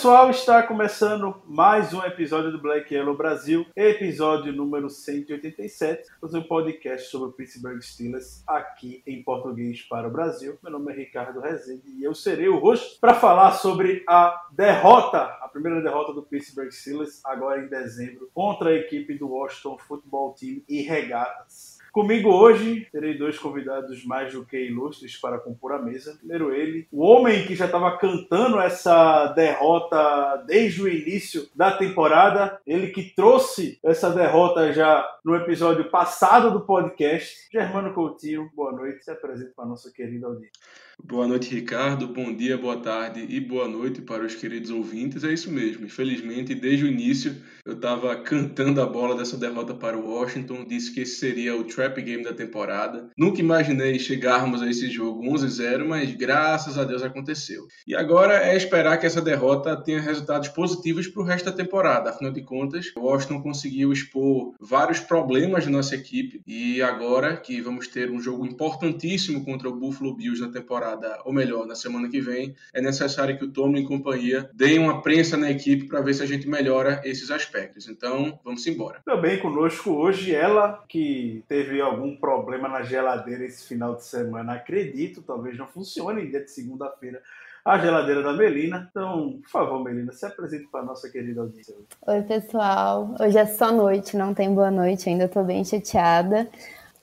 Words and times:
pessoal, 0.00 0.30
está 0.30 0.62
começando 0.62 1.42
mais 1.46 1.92
um 1.92 2.02
episódio 2.02 2.50
do 2.50 2.58
Black 2.58 2.94
Yellow 2.94 3.14
Brasil, 3.14 3.66
episódio 3.76 4.50
número 4.50 4.88
187, 4.88 6.08
um 6.22 6.42
podcast 6.42 7.10
sobre 7.10 7.28
o 7.28 7.32
Pittsburgh 7.32 7.82
Steelers 7.82 8.42
aqui 8.46 9.02
em 9.06 9.22
português 9.22 9.82
para 9.82 10.08
o 10.08 10.10
Brasil. 10.10 10.58
Meu 10.62 10.72
nome 10.72 10.90
é 10.90 10.96
Ricardo 10.96 11.40
Rezende 11.40 11.82
e 11.86 12.02
eu 12.02 12.14
serei 12.14 12.48
o 12.48 12.58
host 12.58 12.98
para 12.98 13.12
falar 13.12 13.52
sobre 13.52 14.02
a 14.08 14.46
derrota, 14.52 15.18
a 15.18 15.48
primeira 15.52 15.82
derrota 15.82 16.14
do 16.14 16.22
Pittsburgh 16.22 16.70
Steelers, 16.70 17.20
agora 17.22 17.62
em 17.62 17.68
dezembro, 17.68 18.30
contra 18.32 18.70
a 18.70 18.74
equipe 18.74 19.18
do 19.18 19.28
Washington 19.28 19.76
Football 19.76 20.32
Team 20.32 20.62
e 20.66 20.80
Regatas. 20.80 21.69
Comigo 21.92 22.30
hoje 22.30 22.86
terei 22.92 23.18
dois 23.18 23.38
convidados 23.38 24.04
mais 24.04 24.32
do 24.32 24.44
que 24.44 24.56
ilustres 24.56 25.16
para 25.16 25.38
compor 25.38 25.72
a 25.72 25.82
mesa. 25.82 26.16
Primeiro 26.16 26.54
ele, 26.54 26.86
o 26.92 27.02
homem 27.02 27.44
que 27.46 27.56
já 27.56 27.66
estava 27.66 27.96
cantando 27.98 28.60
essa 28.60 29.26
derrota 29.28 30.44
desde 30.46 30.82
o 30.82 30.88
início 30.88 31.48
da 31.54 31.72
temporada, 31.72 32.60
ele 32.66 32.88
que 32.88 33.14
trouxe 33.14 33.78
essa 33.82 34.10
derrota 34.10 34.72
já 34.72 35.04
no 35.24 35.34
episódio 35.34 35.90
passado 35.90 36.50
do 36.50 36.60
podcast. 36.60 37.48
Germano 37.52 37.92
Coutinho, 37.92 38.50
boa 38.54 38.72
noite. 38.72 39.04
Se 39.04 39.10
apresente 39.10 39.52
para 39.54 39.64
a 39.64 39.68
nossa 39.68 39.90
querida 39.92 40.26
audiência. 40.26 40.60
Boa 41.04 41.26
noite, 41.26 41.54
Ricardo. 41.54 42.08
Bom 42.08 42.34
dia, 42.34 42.58
boa 42.58 42.76
tarde 42.76 43.24
e 43.28 43.40
boa 43.40 43.66
noite 43.66 44.02
para 44.02 44.24
os 44.24 44.34
queridos 44.34 44.70
ouvintes. 44.70 45.24
É 45.24 45.32
isso 45.32 45.50
mesmo. 45.50 45.86
Infelizmente, 45.86 46.54
desde 46.54 46.84
o 46.84 46.88
início, 46.88 47.34
eu 47.64 47.74
estava 47.74 48.14
cantando 48.16 48.82
a 48.82 48.86
bola 48.86 49.16
dessa 49.16 49.36
derrota 49.36 49.74
para 49.74 49.96
o 49.96 50.08
Washington. 50.08 50.64
Disse 50.64 50.92
que 50.92 51.00
esse 51.00 51.16
seria 51.16 51.56
o 51.56 51.64
trap 51.64 52.00
game 52.02 52.22
da 52.22 52.34
temporada. 52.34 53.08
Nunca 53.16 53.40
imaginei 53.40 53.98
chegarmos 53.98 54.62
a 54.62 54.68
esse 54.68 54.88
jogo 54.88 55.24
11-0, 55.24 55.86
mas 55.86 56.14
graças 56.14 56.76
a 56.76 56.84
Deus 56.84 57.02
aconteceu. 57.02 57.66
E 57.86 57.94
agora 57.94 58.34
é 58.44 58.56
esperar 58.56 58.98
que 58.98 59.06
essa 59.06 59.22
derrota 59.22 59.76
tenha 59.76 60.00
resultados 60.00 60.48
positivos 60.48 61.08
para 61.08 61.22
o 61.22 61.26
resto 61.26 61.46
da 61.46 61.52
temporada. 61.52 62.10
Afinal 62.10 62.32
de 62.32 62.42
contas, 62.42 62.92
o 62.96 63.00
Washington 63.00 63.42
conseguiu 63.42 63.92
expor 63.92 64.54
vários 64.60 65.00
problemas 65.00 65.64
de 65.64 65.70
nossa 65.70 65.94
equipe. 65.94 66.42
E 66.46 66.82
agora 66.82 67.36
que 67.36 67.60
vamos 67.60 67.88
ter 67.88 68.10
um 68.10 68.20
jogo 68.20 68.44
importantíssimo 68.44 69.44
contra 69.44 69.68
o 69.68 69.76
Buffalo 69.76 70.14
Bills 70.14 70.40
na 70.40 70.52
temporada 70.52 70.89
temporada, 70.90 71.18
ou 71.24 71.32
melhor, 71.32 71.66
na 71.66 71.74
semana 71.74 72.08
que 72.08 72.20
vem, 72.20 72.54
é 72.72 72.80
necessário 72.80 73.36
que 73.38 73.44
o 73.44 73.50
Tomlin 73.50 73.82
e 73.82 73.86
companhia 73.86 74.50
deem 74.52 74.78
uma 74.78 75.02
prensa 75.02 75.36
na 75.36 75.50
equipe 75.50 75.86
para 75.86 76.00
ver 76.00 76.14
se 76.14 76.22
a 76.22 76.26
gente 76.26 76.48
melhora 76.48 77.00
esses 77.04 77.30
aspectos. 77.30 77.88
Então, 77.88 78.38
vamos 78.44 78.66
embora. 78.66 79.00
Também 79.04 79.38
conosco 79.38 79.90
hoje 79.90 80.34
ela 80.34 80.84
que 80.88 81.44
teve 81.48 81.80
algum 81.80 82.16
problema 82.16 82.68
na 82.68 82.82
geladeira 82.82 83.44
esse 83.44 83.66
final 83.66 83.94
de 83.94 84.04
semana, 84.04 84.54
acredito, 84.54 85.22
talvez 85.22 85.56
não 85.56 85.66
funcione 85.66 86.28
dia 86.28 86.42
de 86.42 86.50
segunda-feira 86.50 87.20
a 87.62 87.78
geladeira 87.78 88.22
da 88.22 88.32
Melina. 88.32 88.88
Então, 88.90 89.38
por 89.42 89.50
favor, 89.50 89.84
Melina, 89.84 90.12
se 90.12 90.24
apresente 90.24 90.66
para 90.68 90.80
a 90.80 90.84
nossa 90.84 91.10
querida 91.10 91.42
audiência. 91.42 91.74
Oi, 92.06 92.22
pessoal. 92.22 93.14
Hoje 93.20 93.36
é 93.36 93.44
só 93.44 93.70
noite, 93.70 94.16
não 94.16 94.32
tem 94.32 94.52
boa 94.54 94.70
noite 94.70 95.10
ainda, 95.10 95.26
estou 95.26 95.44
bem 95.44 95.62
chateada. 95.62 96.48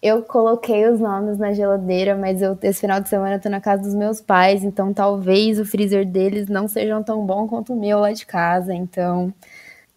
Eu 0.02 0.22
coloquei 0.22 0.88
os 0.88 1.00
nomes 1.00 1.38
na 1.40 1.54
geladeira, 1.54 2.16
mas 2.16 2.42
eu, 2.42 2.58
esse 2.62 2.82
final 2.82 3.00
de 3.00 3.10
semana 3.10 3.36
eu 3.36 3.42
tô 3.42 3.50
na 3.50 3.60
casa 3.60 3.82
dos 3.82 3.96
meus 3.96 4.22
pais, 4.22 4.64
então 4.64 4.94
talvez 4.94 5.60
o 5.60 5.66
freezer 5.66 6.06
deles 6.06 6.48
não 6.48 6.68
seja 6.68 7.02
tão 7.04 7.26
bom 7.26 7.48
quanto 7.48 7.74
o 7.74 7.80
meu 7.80 8.00
lá 8.00 8.12
de 8.12 8.26
casa, 8.26 8.74
então 8.76 9.34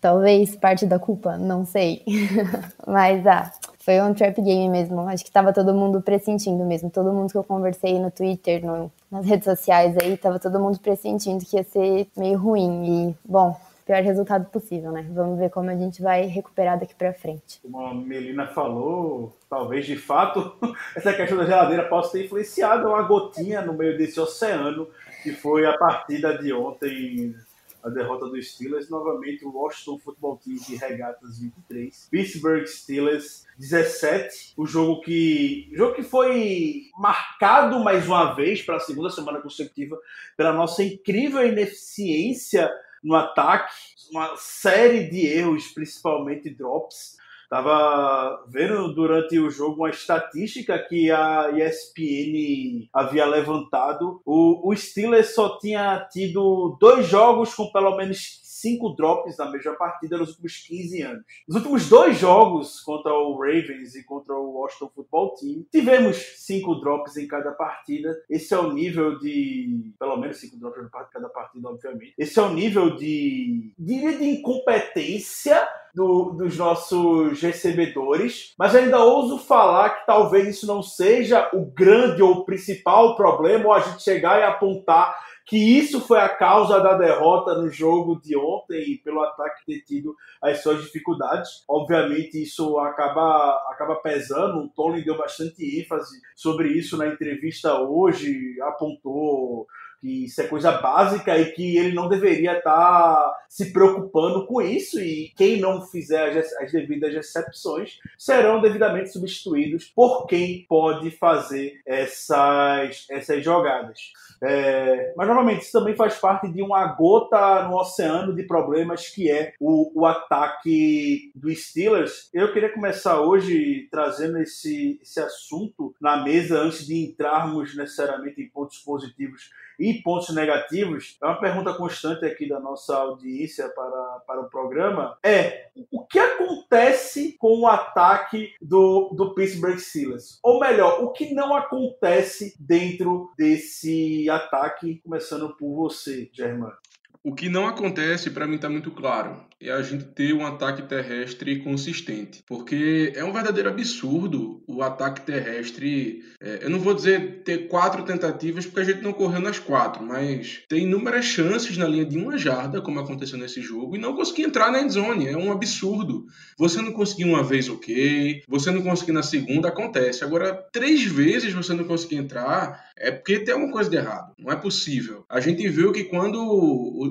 talvez 0.00 0.56
parte 0.56 0.86
da 0.86 0.98
culpa, 0.98 1.36
não 1.36 1.66
sei. 1.66 2.02
mas 2.86 3.26
ah, 3.26 3.52
foi 3.80 4.00
um 4.00 4.14
trap 4.14 4.40
game 4.40 4.68
mesmo. 4.68 5.00
Acho 5.02 5.24
que 5.24 5.30
tava 5.30 5.52
todo 5.52 5.74
mundo 5.74 6.00
pressentindo 6.00 6.64
mesmo. 6.64 6.90
Todo 6.90 7.12
mundo 7.12 7.30
que 7.30 7.36
eu 7.36 7.44
conversei 7.44 7.98
no 7.98 8.10
Twitter, 8.10 8.64
no, 8.64 8.90
nas 9.10 9.26
redes 9.26 9.44
sociais 9.44 9.96
aí, 9.98 10.16
tava 10.16 10.38
todo 10.38 10.60
mundo 10.60 10.78
pressentindo 10.78 11.44
que 11.44 11.56
ia 11.56 11.64
ser 11.64 12.08
meio 12.16 12.38
ruim. 12.38 13.10
E, 13.10 13.16
bom, 13.24 13.56
pior 13.90 14.04
resultado 14.04 14.48
possível, 14.50 14.92
né? 14.92 15.04
Vamos 15.10 15.36
ver 15.36 15.50
como 15.50 15.68
a 15.68 15.74
gente 15.74 16.00
vai 16.00 16.24
recuperar 16.26 16.78
daqui 16.78 16.94
para 16.94 17.12
frente. 17.12 17.58
Como 17.60 17.84
a 17.84 17.92
Melina 17.92 18.46
falou, 18.46 19.36
talvez 19.48 19.84
de 19.84 19.96
fato 19.96 20.54
essa 20.94 21.12
questão 21.12 21.36
da 21.36 21.44
geladeira 21.44 21.88
possa 21.88 22.12
ter 22.12 22.26
influenciado 22.26 22.86
uma 22.86 23.02
gotinha 23.02 23.62
no 23.62 23.72
meio 23.72 23.98
desse 23.98 24.20
oceano 24.20 24.86
que 25.24 25.32
foi 25.32 25.66
a 25.66 25.76
partida 25.76 26.38
de 26.38 26.52
ontem. 26.52 27.34
A 27.82 27.88
derrota 27.88 28.26
dos 28.26 28.52
Steelers, 28.52 28.90
novamente 28.90 29.42
o 29.42 29.56
Washington 29.56 29.98
Football 30.00 30.38
Team 30.44 30.58
de 30.58 30.76
Regatas 30.76 31.40
23, 31.40 32.08
Pittsburgh 32.10 32.66
Steelers 32.66 33.46
17, 33.58 34.52
o 34.54 34.66
jogo 34.66 35.00
que 35.00 35.70
jogo 35.72 35.94
que 35.94 36.02
foi 36.02 36.82
marcado 36.98 37.80
mais 37.80 38.06
uma 38.06 38.34
vez 38.34 38.60
para 38.60 38.76
a 38.76 38.80
segunda 38.80 39.08
semana 39.08 39.40
consecutiva 39.40 39.98
pela 40.36 40.52
nossa 40.52 40.84
incrível 40.84 41.42
ineficiência 41.42 42.70
no 43.02 43.14
ataque, 43.14 43.72
uma 44.10 44.36
série 44.36 45.08
de 45.08 45.26
erros, 45.26 45.68
principalmente 45.68 46.50
drops. 46.50 47.18
Estava 47.44 48.44
vendo 48.46 48.94
durante 48.94 49.36
o 49.38 49.50
jogo 49.50 49.82
uma 49.82 49.90
estatística 49.90 50.78
que 50.78 51.10
a 51.10 51.50
ESPN 51.50 52.88
havia 52.94 53.26
levantado. 53.26 54.22
O, 54.24 54.70
o 54.70 54.76
Steelers 54.76 55.34
só 55.34 55.58
tinha 55.58 56.06
tido 56.12 56.76
dois 56.80 57.08
jogos 57.08 57.52
com 57.52 57.72
pelo 57.72 57.96
menos 57.96 58.40
cinco 58.60 58.90
drops 58.90 59.36
na 59.38 59.50
mesma 59.50 59.74
partida 59.74 60.16
nos 60.16 60.30
últimos 60.30 60.58
15 60.58 61.02
anos. 61.02 61.24
Nos 61.48 61.56
últimos 61.56 61.88
dois 61.88 62.18
jogos 62.18 62.80
contra 62.80 63.12
o 63.12 63.38
Ravens 63.38 63.94
e 63.94 64.04
contra 64.04 64.34
o 64.34 64.52
Washington 64.52 64.90
Football 64.94 65.34
Team, 65.34 65.64
tivemos 65.70 66.16
cinco 66.36 66.74
drops 66.76 67.16
em 67.16 67.26
cada 67.26 67.52
partida. 67.52 68.16
Esse 68.28 68.54
é 68.54 68.58
o 68.58 68.72
nível 68.72 69.18
de. 69.18 69.92
Pelo 69.98 70.16
menos 70.16 70.38
cinco 70.38 70.56
drops 70.56 70.82
em 70.82 70.88
cada 71.12 71.28
partida, 71.28 71.68
obviamente. 71.68 72.14
Esse 72.18 72.38
é 72.38 72.42
o 72.42 72.52
nível 72.52 72.96
de. 72.96 73.72
diria 73.78 74.16
de 74.16 74.24
incompetência 74.24 75.66
do, 75.94 76.30
dos 76.30 76.56
nossos 76.56 77.40
recebedores, 77.40 78.54
mas 78.58 78.74
ainda 78.74 79.02
ouso 79.02 79.38
falar 79.38 79.90
que 79.90 80.06
talvez 80.06 80.48
isso 80.48 80.66
não 80.66 80.82
seja 80.82 81.50
o 81.52 81.64
grande 81.64 82.22
ou 82.22 82.44
principal 82.44 83.16
problema, 83.16 83.66
ou 83.66 83.72
a 83.72 83.80
gente 83.80 84.02
chegar 84.02 84.40
e 84.40 84.44
apontar 84.44 85.16
que 85.50 85.56
isso 85.56 86.00
foi 86.00 86.20
a 86.20 86.28
causa 86.28 86.78
da 86.78 86.96
derrota 86.96 87.60
no 87.60 87.68
jogo 87.68 88.20
de 88.22 88.36
ontem 88.36 89.00
pelo 89.02 89.20
ataque 89.20 89.66
ter 89.66 89.80
tido 89.80 90.14
as 90.40 90.62
suas 90.62 90.80
dificuldades. 90.80 91.64
Obviamente 91.68 92.40
isso 92.40 92.78
acaba, 92.78 93.56
acaba 93.68 93.96
pesando, 93.96 94.60
o 94.60 94.68
Tony 94.68 95.04
deu 95.04 95.18
bastante 95.18 95.80
ênfase 95.80 96.20
sobre 96.36 96.68
isso 96.68 96.96
na 96.96 97.08
entrevista 97.08 97.80
hoje, 97.80 98.60
apontou 98.62 99.66
que 100.00 100.24
isso 100.24 100.40
é 100.40 100.46
coisa 100.46 100.72
básica 100.72 101.36
e 101.38 101.52
que 101.52 101.76
ele 101.76 101.94
não 101.94 102.08
deveria 102.08 102.56
estar 102.56 103.32
se 103.48 103.72
preocupando 103.72 104.46
com 104.46 104.62
isso 104.62 104.98
e 105.00 105.32
quem 105.36 105.60
não 105.60 105.82
fizer 105.82 106.38
as, 106.38 106.52
as 106.54 106.72
devidas 106.72 107.12
recepções 107.12 107.98
serão 108.16 108.60
devidamente 108.60 109.10
substituídos 109.10 109.84
por 109.84 110.26
quem 110.26 110.64
pode 110.68 111.10
fazer 111.10 111.80
essas, 111.84 113.06
essas 113.10 113.44
jogadas. 113.44 114.12
É, 114.42 115.12
mas, 115.16 115.28
novamente, 115.28 115.62
isso 115.62 115.72
também 115.72 115.94
faz 115.94 116.16
parte 116.16 116.50
de 116.50 116.62
uma 116.62 116.86
gota 116.86 117.68
no 117.68 117.76
oceano 117.76 118.34
de 118.34 118.44
problemas 118.44 119.08
que 119.08 119.30
é 119.30 119.52
o, 119.60 120.00
o 120.00 120.06
ataque 120.06 121.30
do 121.34 121.54
Steelers. 121.54 122.30
Eu 122.32 122.52
queria 122.52 122.72
começar 122.72 123.20
hoje 123.20 123.86
trazendo 123.90 124.38
esse, 124.38 124.98
esse 125.02 125.20
assunto 125.20 125.94
na 126.00 126.22
mesa 126.22 126.58
antes 126.58 126.86
de 126.86 126.96
entrarmos 126.96 127.76
necessariamente 127.76 128.40
em 128.40 128.48
pontos 128.48 128.78
positivos 128.78 129.50
e 129.80 129.94
pontos 130.02 130.34
negativos. 130.34 131.16
É 131.22 131.26
uma 131.26 131.40
pergunta 131.40 131.72
constante 131.72 132.26
aqui 132.26 132.46
da 132.46 132.60
nossa 132.60 132.94
audiência 132.94 133.66
para, 133.70 134.20
para 134.26 134.40
o 134.42 134.50
programa. 134.50 135.18
É 135.22 135.70
o 135.90 136.04
que 136.04 136.18
acontece 136.18 137.36
com 137.38 137.60
o 137.60 137.66
ataque 137.66 138.52
do, 138.60 139.08
do 139.16 139.34
Pittsburgh 139.34 139.78
Steelers? 139.78 140.38
Ou 140.42 140.60
melhor, 140.60 141.02
o 141.02 141.12
que 141.12 141.32
não 141.32 141.56
acontece 141.56 142.54
dentro 142.60 143.32
desse 143.38 144.28
ataque, 144.28 145.00
começando 145.02 145.56
por 145.56 145.74
você, 145.74 146.28
Germano? 146.32 146.76
O 147.22 147.34
que 147.34 147.48
não 147.48 147.66
acontece, 147.66 148.30
para 148.30 148.46
mim, 148.46 148.56
está 148.56 148.70
muito 148.70 148.90
claro 148.90 149.46
é 149.62 149.70
a 149.70 149.82
gente 149.82 150.04
ter 150.04 150.32
um 150.32 150.46
ataque 150.46 150.82
terrestre 150.82 151.60
consistente. 151.60 152.42
Porque 152.46 153.12
é 153.14 153.22
um 153.22 153.32
verdadeiro 153.32 153.68
absurdo 153.68 154.62
o 154.66 154.82
ataque 154.82 155.20
terrestre. 155.20 156.22
É, 156.40 156.60
eu 156.62 156.70
não 156.70 156.78
vou 156.78 156.94
dizer 156.94 157.42
ter 157.44 157.68
quatro 157.68 158.02
tentativas, 158.02 158.64
porque 158.64 158.80
a 158.80 158.84
gente 158.84 159.02
não 159.02 159.12
correu 159.12 159.40
nas 159.40 159.58
quatro, 159.58 160.02
mas 160.02 160.62
tem 160.68 160.84
inúmeras 160.84 161.26
chances 161.26 161.76
na 161.76 161.86
linha 161.86 162.06
de 162.06 162.16
uma 162.16 162.38
jarda, 162.38 162.80
como 162.80 163.00
aconteceu 163.00 163.38
nesse 163.38 163.60
jogo, 163.60 163.96
e 163.96 163.98
não 163.98 164.16
conseguir 164.16 164.44
entrar 164.44 164.72
na 164.72 164.80
endzone. 164.80 165.28
É 165.28 165.36
um 165.36 165.52
absurdo. 165.52 166.26
Você 166.56 166.80
não 166.80 166.92
conseguir 166.92 167.24
uma 167.24 167.42
vez, 167.42 167.68
ok. 167.68 168.42
Você 168.48 168.70
não 168.70 168.82
conseguir 168.82 169.12
na 169.12 169.22
segunda, 169.22 169.68
acontece. 169.68 170.24
Agora, 170.24 170.54
três 170.72 171.02
vezes 171.02 171.52
você 171.52 171.74
não 171.74 171.84
conseguir 171.84 172.16
entrar, 172.16 172.88
é 172.96 173.10
porque 173.10 173.40
tem 173.40 173.52
alguma 173.52 173.72
coisa 173.72 173.90
de 173.90 173.96
errado. 173.96 174.32
Não 174.38 174.50
é 174.50 174.56
possível. 174.56 175.24
A 175.28 175.40
gente 175.40 175.68
viu 175.68 175.92
que 175.92 176.04
quando 176.04 176.40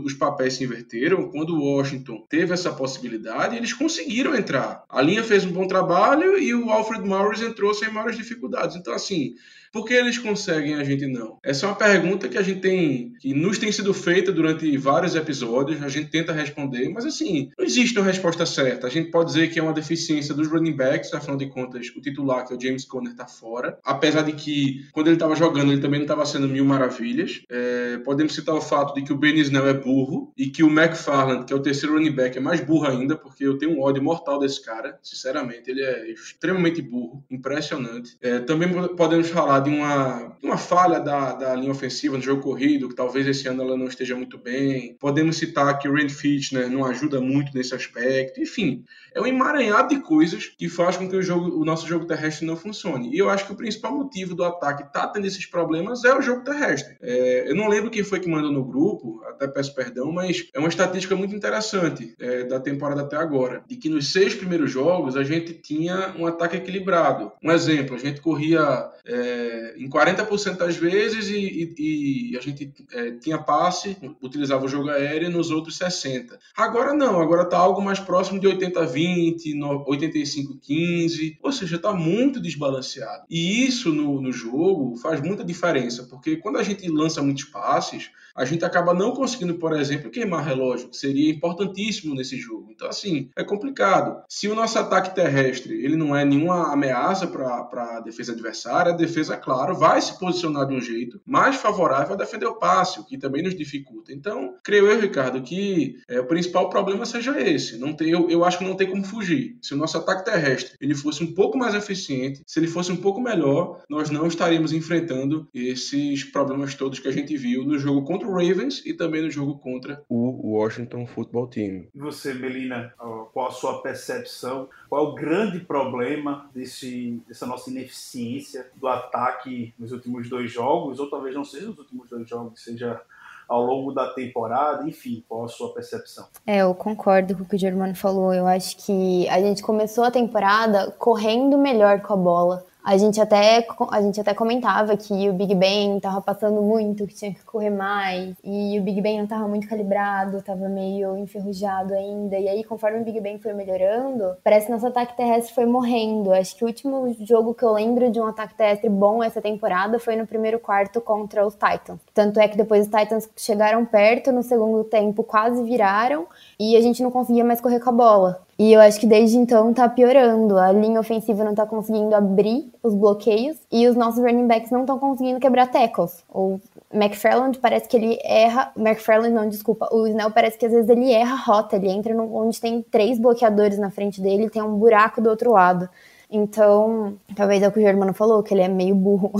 os 0.06 0.14
papéis 0.14 0.54
se 0.54 0.64
inverteram, 0.64 1.30
quando 1.30 1.62
Washington 1.62 2.26
teve 2.30 2.54
essa 2.54 2.72
possibilidade, 2.72 3.56
eles 3.56 3.74
conseguiram 3.74 4.36
entrar. 4.36 4.84
A 4.90 5.02
linha 5.02 5.24
fez 5.24 5.46
um 5.46 5.52
bom 5.52 5.68
trabalho 5.68 6.38
e 6.38 6.54
o 6.54 6.70
Alfred 6.70 7.08
Morris 7.08 7.42
entrou 7.42 7.74
sem 7.74 7.92
maiores 7.92 8.18
dificuldades. 8.18 8.76
Então, 8.76 8.94
assim, 8.94 9.36
por 9.72 9.86
que 9.86 9.94
eles 9.94 10.18
conseguem 10.18 10.76
a 10.76 10.84
gente 10.84 11.06
não? 11.08 11.38
Essa 11.44 11.66
é 11.66 11.70
uma 11.70 11.76
pergunta 11.76 12.28
que 12.28 12.38
a 12.38 12.42
gente 12.42 12.60
tem, 12.60 13.14
que 13.20 13.34
nos 13.34 13.58
tem 13.58 13.72
sido 13.72 13.94
feita 13.94 14.32
durante 14.32 14.76
vários 14.78 15.16
episódios, 15.16 15.82
a 15.84 15.90
gente 15.90 16.10
tenta 16.10 16.34
responder, 16.34 16.90
mas 16.90 17.06
assim, 17.06 17.50
não 17.58 17.66
existe 17.66 17.98
uma 17.98 18.06
resposta 18.06 18.46
certa. 18.46 18.88
A 18.88 18.90
gente 18.90 19.12
pode 19.12 19.28
dizer 19.28 19.50
que 19.50 19.60
é 19.60 19.64
uma 19.64 19.74
deficiência 19.74 20.34
dos 20.34 20.48
running 20.48 20.76
backs, 20.76 21.14
afinal 21.14 21.38
de 21.38 21.48
contas, 21.48 21.88
o 21.96 22.02
titular, 22.02 22.46
que 22.46 22.54
é 22.54 22.58
o 22.58 22.62
James 22.62 22.86
Conner, 22.86 23.16
tá 23.16 23.28
fora. 23.28 23.78
Apesar 23.84 24.24
de 24.24 24.34
que, 24.34 24.88
quando 24.92 25.08
ele 25.08 25.16
estava 25.16 25.36
jogando, 25.36 25.72
ele 25.72 25.82
também 25.82 26.00
não 26.00 26.06
estava 26.06 26.26
sendo 26.26 26.48
mil 26.48 26.66
maravilhas. 26.66 27.42
É, 27.50 27.98
podemos 28.00 28.34
citar 28.34 28.56
o 28.56 28.62
fato 28.62 28.94
de 28.94 29.04
que 29.04 29.14
o 29.14 29.18
Ben 29.18 29.38
Snell 29.40 29.68
é 29.68 29.74
burro 29.74 30.34
e 30.38 30.48
que 30.48 30.64
o 30.64 30.70
McFarland, 30.70 31.46
que 31.46 31.54
é 31.54 31.56
o 31.56 31.62
terceiro 31.62 31.96
running 31.96 32.12
back, 32.12 32.38
é 32.38 32.42
mais 32.42 32.62
burro 32.62 32.88
ainda, 32.88 33.16
porque 33.16 33.46
eu 33.46 33.58
tenho 33.58 33.74
um 33.74 33.82
ódio 33.82 34.04
mortal 34.04 34.40
desse 34.40 34.64
cara, 34.64 34.98
sinceramente. 35.02 35.70
Ele 35.70 35.82
é 35.82 36.12
extremamente 36.12 36.82
burro, 36.82 37.24
impressionante. 37.30 38.18
É, 38.22 38.40
também 38.40 38.70
podemos 38.96 39.30
falar 39.30 39.59
de 39.60 39.70
uma, 39.70 40.38
uma 40.42 40.58
falha 40.58 41.00
da, 41.00 41.34
da 41.34 41.56
linha 41.56 41.72
ofensiva 41.72 42.18
no 42.18 42.24
jogo 42.24 42.42
corrido, 42.42 42.90
que 42.90 42.96
talvez 42.96 43.28
esse 43.28 43.48
ano 43.48 43.62
ela 43.62 43.78
não 43.78 43.86
esteja 43.86 44.16
muito 44.16 44.38
bem. 44.38 44.96
Podemos 45.00 45.38
citar 45.38 45.78
que 45.80 45.88
o 45.88 45.94
Rand 45.94 46.10
Fitchner 46.10 46.70
não 46.70 46.86
ajuda 46.86 47.20
muito 47.20 47.54
nesse 47.54 47.76
aspecto. 47.76 48.42
Enfim, 48.42 48.84
é 49.14 49.22
um 49.22 49.28
emaranhado 49.28 49.90
de 49.90 50.02
coisas 50.02 50.46
que 50.46 50.70
faz 50.70 50.98
com 50.98 51.10
que 51.10 51.16
o, 51.16 51.22
jogo, 51.22 51.60
o 51.60 51.66
nosso 51.66 51.88
jogo 51.88 52.06
terrestre 52.06 52.46
não 52.46 52.56
funcione. 52.56 53.14
E 53.14 53.18
eu 53.18 53.30
acho 53.30 53.46
que 53.46 53.54
o 53.54 53.56
principal 53.56 53.94
motivo 53.94 54.36
do 54.36 54.44
ataque 54.44 54.84
estar 54.84 55.02
tá 55.02 55.08
tendo 55.08 55.26
esses 55.26 55.46
problemas 55.46 56.04
é 56.04 56.16
o 56.16 56.22
jogo 56.22 56.44
terrestre. 56.44 56.98
É, 57.02 57.50
eu 57.50 57.56
não 57.56 57.68
lembro 57.68 57.90
quem 57.90 58.04
foi 58.04 58.20
que 58.20 58.30
mandou 58.30 58.52
no 58.52 58.64
grupo, 58.64 59.22
até 59.28 59.48
peço 59.48 59.74
perdão, 59.76 60.12
mas 60.12 60.48
é 60.54 60.60
uma 60.60 60.70
estatística 60.70 61.16
muito 61.16 61.36
interessante 61.36 62.16
é, 62.20 62.44
da 62.44 62.60
temporada 62.60 63.02
até 63.02 63.18
agora, 63.18 63.64
de 63.68 63.76
que 63.76 63.90
nos 63.90 64.12
seis 64.12 64.36
primeiros 64.36 64.72
jogos 64.72 65.16
a 65.16 65.24
gente 65.24 65.54
tinha 65.54 66.14
um 66.18 66.26
ataque 66.26 66.58
equilibrado. 66.58 67.32
Um 67.44 67.52
exemplo, 67.52 67.96
a 67.96 68.00
gente 68.00 68.22
corria 68.22 68.90
é, 69.06 69.49
em 69.78 69.90
40% 69.90 70.58
das 70.58 70.76
vezes 70.76 71.30
e, 71.30 71.74
e, 71.78 72.32
e 72.32 72.38
a 72.38 72.42
gente 72.42 72.74
é, 72.92 73.12
tinha 73.12 73.38
passe, 73.38 73.98
utilizava 74.22 74.66
o 74.66 74.68
jogo 74.68 74.90
aéreo 74.90 75.30
nos 75.30 75.52
outros 75.52 75.78
60%. 75.78 76.38
Agora 76.56 76.94
não, 76.94 77.22
agora 77.22 77.44
está 77.44 77.58
algo 77.58 77.82
mais 77.82 78.00
próximo 78.00 78.40
de 78.40 78.48
80 78.48 78.80
a 78.80 78.86
20, 78.86 79.60
85 79.88 80.60
15, 80.60 81.38
ou 81.42 81.52
seja, 81.52 81.76
está 81.76 81.94
muito 81.94 82.40
desbalanceado. 82.40 83.26
E 83.30 83.66
isso 83.66 83.92
no, 83.92 84.22
no 84.22 84.32
jogo 84.32 84.96
faz 84.98 85.22
muita 85.22 85.44
diferença, 85.44 86.04
porque 86.04 86.38
quando 86.38 86.58
a 86.58 86.64
gente 86.64 86.88
lança 86.90 87.22
muitos 87.22 87.46
passes, 87.46 88.12
a 88.36 88.46
gente 88.46 88.64
acaba 88.64 88.94
não 88.94 89.12
conseguindo, 89.12 89.56
por 89.56 89.78
exemplo, 89.78 90.10
queimar 90.10 90.46
relógio, 90.46 90.90
que 90.90 90.96
seria 90.96 91.30
importantíssimo 91.30 92.16
nesse 92.16 92.38
jogo. 92.38 92.72
Então, 92.72 92.88
assim, 92.88 93.30
é 93.36 93.44
complicado. 93.44 94.24
Se 94.30 94.48
o 94.48 94.56
nosso 94.56 94.80
ataque 94.80 95.14
terrestre 95.14 95.74
ele 95.84 95.96
não 95.96 96.16
é 96.16 96.24
nenhuma 96.24 96.72
ameaça 96.72 97.28
para 97.28 97.98
a 97.98 98.00
defesa 98.00 98.32
adversária, 98.32 98.94
a 98.94 98.96
defesa, 98.96 99.36
claro, 99.40 99.76
vai 99.76 100.02
se 100.02 100.18
posicionar 100.20 100.68
de 100.68 100.76
um 100.76 100.82
jeito 100.82 101.20
mais 101.26 101.56
favorável 101.56 102.14
a 102.14 102.18
defender 102.18 102.46
o 102.46 102.56
passe, 102.56 103.00
o 103.00 103.06
que 103.06 103.18
também 103.18 103.44
nos 103.44 103.56
dificulta. 103.56 104.14
Então, 104.14 104.56
creio 104.64 104.88
eu, 104.88 105.00
Ricardo, 105.00 105.42
que 105.42 105.98
é, 106.08 106.20
o 106.20 106.26
principal 106.26 106.70
problema 106.70 107.06
seja 107.06 107.40
esse. 107.40 107.78
Não 107.78 107.94
tem, 107.94 108.10
eu, 108.10 108.30
eu 108.30 108.44
acho 108.44 108.58
que 108.58 108.64
não 108.64 108.76
tem 108.76 108.90
como 108.90 109.04
fugir. 109.04 109.58
Se 109.62 109.74
o 109.74 109.78
nosso 109.78 109.98
ataque 109.98 110.26
terrestre 110.26 110.76
ele 110.80 110.96
fosse 110.96 111.24
um 111.24 111.34
pouco 111.34 111.58
mais 111.58 111.74
eficiente, 111.74 112.42
se 112.46 112.60
ele 112.60 112.68
fosse 112.68 112.92
um 112.92 112.98
pouco 112.98 113.22
melhor, 113.22 113.84
nós 113.90 114.10
não 114.10 114.28
estaríamos 114.28 114.74
enfrentando 114.74 115.48
esses 115.54 116.24
problemas 116.24 116.76
todos 116.76 117.00
que 117.00 117.08
a 117.08 117.12
gente 117.12 117.36
viu 117.38 117.64
no 117.64 117.78
jogo 117.78 118.04
contra 118.04 118.28
o 118.28 118.32
Ravens 118.32 118.84
e 118.86 118.94
também 118.94 119.22
no 119.22 119.32
jogo 119.32 119.58
contra 119.60 120.04
o 120.10 120.58
Washington 120.58 121.06
Football 121.06 121.48
Team. 121.48 121.88
E 121.94 122.00
você, 122.00 122.34
Melina, 122.34 122.94
qual 123.34 123.48
a 123.48 123.52
sua 123.52 123.82
percepção? 123.82 124.70
Qual 124.88 125.06
é 125.06 125.08
o 125.10 125.16
grande 125.16 125.60
problema 125.60 126.50
desse, 126.54 127.22
dessa 127.28 127.46
nossa 127.46 127.70
ineficiência 127.70 128.70
do 128.76 128.88
ataque 128.88 129.29
nos 129.78 129.92
últimos 129.92 130.30
dois 130.30 130.52
jogos, 130.52 131.00
ou 131.00 131.10
talvez 131.10 131.36
não 131.36 131.44
seja 131.44 131.68
nos 131.68 131.78
últimos 131.78 132.10
dois 132.10 132.28
jogos, 132.28 132.62
seja 132.64 133.02
ao 133.50 133.64
longo 133.64 133.92
da 133.92 134.14
temporada, 134.14 134.88
enfim, 134.88 135.24
qual 135.28 135.46
a 135.46 135.48
sua 135.48 135.74
percepção? 135.74 136.28
É, 136.46 136.58
eu 136.60 136.74
concordo 136.76 137.36
com 137.36 137.44
o 137.44 137.46
que 137.48 137.56
o 137.56 137.60
Germano 137.60 137.96
falou. 137.96 138.32
Eu 138.32 138.46
acho 138.46 138.78
que 138.78 139.28
a 139.28 139.42
gente 139.42 139.64
começou 139.64 140.04
a 140.04 140.12
temporada 140.12 140.92
correndo 140.92 141.58
melhor 141.58 142.00
com 142.02 142.14
a 142.14 142.18
bola. 142.18 142.66
A 142.84 142.98
gente 142.98 143.20
até, 143.20 143.68
a 143.92 144.02
gente 144.02 144.22
até 144.22 144.34
comentava 144.34 144.96
que 144.96 145.30
o 145.30 145.34
Big 145.34 145.54
Ben 145.54 146.00
tava 146.00 146.22
passando 146.22 146.62
muito, 146.62 147.06
que 147.06 147.14
tinha 147.14 147.34
que 147.34 147.44
correr 147.44 147.70
mais, 147.70 148.34
e 148.44 148.80
o 148.80 148.82
Big 148.82 149.02
Ben 149.02 149.20
não 149.20 149.28
tava 149.28 149.48
muito 149.48 149.68
calibrado, 149.68 150.42
tava 150.42 150.70
meio 150.70 151.18
enferrujado 151.18 151.94
ainda. 151.94 152.38
E 152.38 152.48
aí, 152.48 152.64
conforme 152.64 153.00
o 153.00 153.04
Big 153.04 153.20
Ben 153.20 153.38
foi 153.38 153.54
melhorando, 153.54 154.36
parece 154.44 154.68
que 154.68 154.72
nosso 154.72 154.88
ataque 154.88 155.16
terrestre 155.16 155.54
foi 155.54 155.66
morrendo. 155.66 156.34
Acho 156.34 156.56
que 156.56 156.64
o 156.64 156.68
último 156.68 157.14
jogo 157.26 157.54
que 157.54 157.64
eu 157.64 157.74
lembro 157.74 158.10
de 158.10 158.20
um 158.20 158.26
ataque 158.26 158.56
terrestre 158.56 158.90
bom 158.90 159.22
essa 159.22 159.42
temporada 159.42 160.00
foi 160.00 160.16
no 160.16 160.26
primeiro 160.26 160.58
quarto 160.58 161.02
contra 161.02 161.46
os 161.46 161.54
Titans. 161.54 162.00
Tanto 162.14 162.40
é 162.40 162.48
que 162.48 162.58
depois 162.58 162.88
os 162.88 162.92
Titans 162.92 163.30
chegaram 163.36 163.86
perto, 163.86 164.32
no 164.32 164.42
segundo 164.42 164.84
tempo 164.86 165.24
quase 165.24 165.62
viraram, 165.64 166.28
e 166.58 166.78
a 166.78 166.82
gente 166.82 167.04
não 167.04 167.12
conseguia 167.12 167.44
mais 167.44 167.60
correr 167.60 167.80
com 167.80 167.90
a 167.90 167.94
bola. 167.94 168.49
E 168.60 168.74
eu 168.74 168.82
acho 168.82 169.00
que 169.00 169.08
desde 169.08 169.38
então 169.38 169.74
tá 169.74 169.88
piorando. 169.88 170.58
A 170.58 170.70
linha 170.74 171.00
ofensiva 171.00 171.46
não 171.46 171.56
tá 171.56 171.66
conseguindo 171.66 172.14
abrir 172.14 172.70
os 172.84 172.94
bloqueios 172.94 173.56
e 173.72 173.88
os 173.88 173.96
nossos 173.96 174.22
running 174.22 174.48
backs 174.48 174.70
não 174.70 174.82
estão 174.82 175.00
conseguindo 175.00 175.40
quebrar 175.40 175.68
tackles. 175.68 176.26
O 176.28 176.60
McFarland 176.94 177.58
parece 177.60 177.88
que 177.88 177.96
ele 177.96 178.20
erra. 178.22 178.74
McFarland 178.76 179.34
não, 179.34 179.48
desculpa. 179.48 179.88
O 179.94 180.06
Snell 180.06 180.30
parece 180.32 180.58
que 180.58 180.66
às 180.66 180.74
vezes 180.74 180.90
ele 180.90 181.10
erra 181.10 181.36
a 181.36 181.38
rota. 181.38 181.78
Ele 181.78 181.88
entra 181.90 182.14
no, 182.14 182.36
onde 182.36 182.60
tem 182.60 182.82
três 182.82 183.18
bloqueadores 183.18 183.80
na 183.80 183.90
frente 183.90 184.20
dele 184.20 184.50
tem 184.50 184.62
um 184.62 184.76
buraco 184.76 185.22
do 185.22 185.30
outro 185.30 185.54
lado. 185.54 185.88
Então, 186.32 187.18
talvez 187.36 187.64
é 187.64 187.68
o 187.68 187.72
que 187.72 187.80
o 187.80 187.82
Germano 187.82 188.14
falou, 188.14 188.44
que 188.44 188.54
ele 188.54 188.62
é 188.62 188.68
meio 188.68 188.94
burro. 188.94 189.32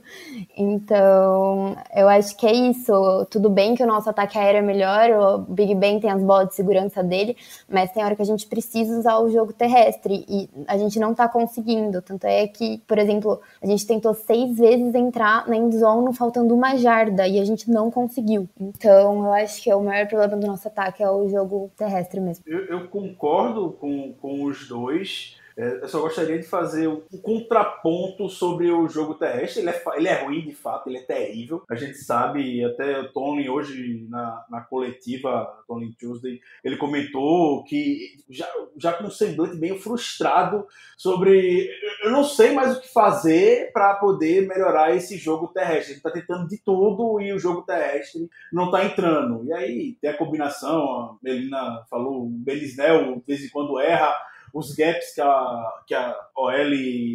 então, 0.54 1.74
eu 1.94 2.06
acho 2.10 2.36
que 2.36 2.46
é 2.46 2.52
isso. 2.52 2.92
Tudo 3.30 3.48
bem 3.48 3.74
que 3.74 3.82
o 3.82 3.86
nosso 3.86 4.10
ataque 4.10 4.36
aéreo 4.36 4.58
é 4.58 4.62
melhor, 4.62 5.10
o 5.10 5.38
Big 5.38 5.74
Ben 5.74 5.98
tem 5.98 6.10
as 6.10 6.22
bolas 6.22 6.48
de 6.48 6.54
segurança 6.54 7.02
dele, 7.02 7.34
mas 7.66 7.90
tem 7.90 8.04
hora 8.04 8.14
que 8.14 8.20
a 8.20 8.26
gente 8.26 8.46
precisa 8.46 8.98
usar 8.98 9.18
o 9.18 9.30
jogo 9.30 9.54
terrestre 9.54 10.26
e 10.28 10.46
a 10.68 10.76
gente 10.76 10.98
não 10.98 11.14
tá 11.14 11.26
conseguindo. 11.26 12.02
Tanto 12.02 12.26
é 12.26 12.46
que, 12.46 12.82
por 12.86 12.98
exemplo, 12.98 13.40
a 13.62 13.66
gente 13.66 13.86
tentou 13.86 14.12
seis 14.12 14.58
vezes 14.58 14.94
entrar 14.94 15.48
na 15.48 15.56
endzone 15.56 16.14
faltando 16.14 16.54
uma 16.54 16.76
jarda 16.76 17.26
e 17.26 17.40
a 17.40 17.44
gente 17.46 17.70
não 17.70 17.90
conseguiu. 17.90 18.46
Então, 18.60 19.24
eu 19.24 19.32
acho 19.32 19.62
que 19.62 19.70
é 19.70 19.76
o 19.76 19.82
maior 19.82 20.06
problema 20.06 20.36
do 20.36 20.46
nosso 20.46 20.68
ataque 20.68 21.02
é 21.02 21.10
o 21.10 21.26
jogo 21.30 21.70
terrestre 21.78 22.20
mesmo. 22.20 22.44
Eu, 22.46 22.66
eu 22.66 22.88
concordo 22.88 23.70
com, 23.80 24.12
com 24.20 24.44
os 24.44 24.68
dois. 24.68 25.36
É, 25.56 25.80
eu 25.82 25.88
só 25.88 26.00
gostaria 26.00 26.38
de 26.38 26.46
fazer 26.46 26.86
um 26.86 27.00
contraponto 27.22 28.28
sobre 28.28 28.70
o 28.70 28.86
jogo 28.88 29.14
terrestre. 29.14 29.62
Ele 29.62 29.70
é, 29.70 29.82
ele 29.96 30.08
é 30.08 30.22
ruim, 30.22 30.42
de 30.42 30.54
fato, 30.54 30.88
ele 30.88 30.98
é 30.98 31.02
terrível. 31.02 31.62
A 31.68 31.74
gente 31.74 31.96
sabe, 31.96 32.62
até 32.62 33.00
o 33.00 33.12
Tony 33.12 33.48
hoje 33.48 34.06
na, 34.10 34.44
na 34.50 34.60
coletiva, 34.60 35.64
Tony 35.66 35.94
Tuesday, 35.98 36.40
ele 36.62 36.76
comentou 36.76 37.64
que 37.64 38.18
já, 38.28 38.46
já 38.76 38.92
com 38.92 39.04
um 39.04 39.10
semblante 39.10 39.56
meio 39.56 39.78
frustrado 39.80 40.66
sobre 40.96 41.70
eu 42.02 42.10
não 42.10 42.24
sei 42.24 42.52
mais 42.52 42.76
o 42.76 42.80
que 42.80 42.92
fazer 42.92 43.72
para 43.72 43.94
poder 43.94 44.46
melhorar 44.46 44.94
esse 44.94 45.16
jogo 45.16 45.48
terrestre. 45.48 45.94
Gente 45.94 45.96
está 45.98 46.10
tentando 46.10 46.48
de 46.48 46.58
tudo 46.58 47.20
e 47.20 47.32
o 47.32 47.38
jogo 47.38 47.62
terrestre 47.62 48.28
não 48.52 48.66
está 48.66 48.84
entrando. 48.84 49.44
E 49.44 49.52
aí 49.52 49.96
tem 50.00 50.10
a 50.10 50.16
combinação, 50.16 50.82
a 50.82 51.16
Melina 51.22 51.84
falou, 51.88 52.26
o 52.26 52.28
Belisnel 52.28 53.16
de 53.16 53.22
vez 53.26 53.44
em 53.44 53.48
quando 53.48 53.80
erra 53.80 54.14
os 54.56 54.74
gaps 54.74 55.12
que 55.14 55.20
a, 55.20 55.82
que 55.86 55.94
a 55.94 56.18
OL 56.34 56.72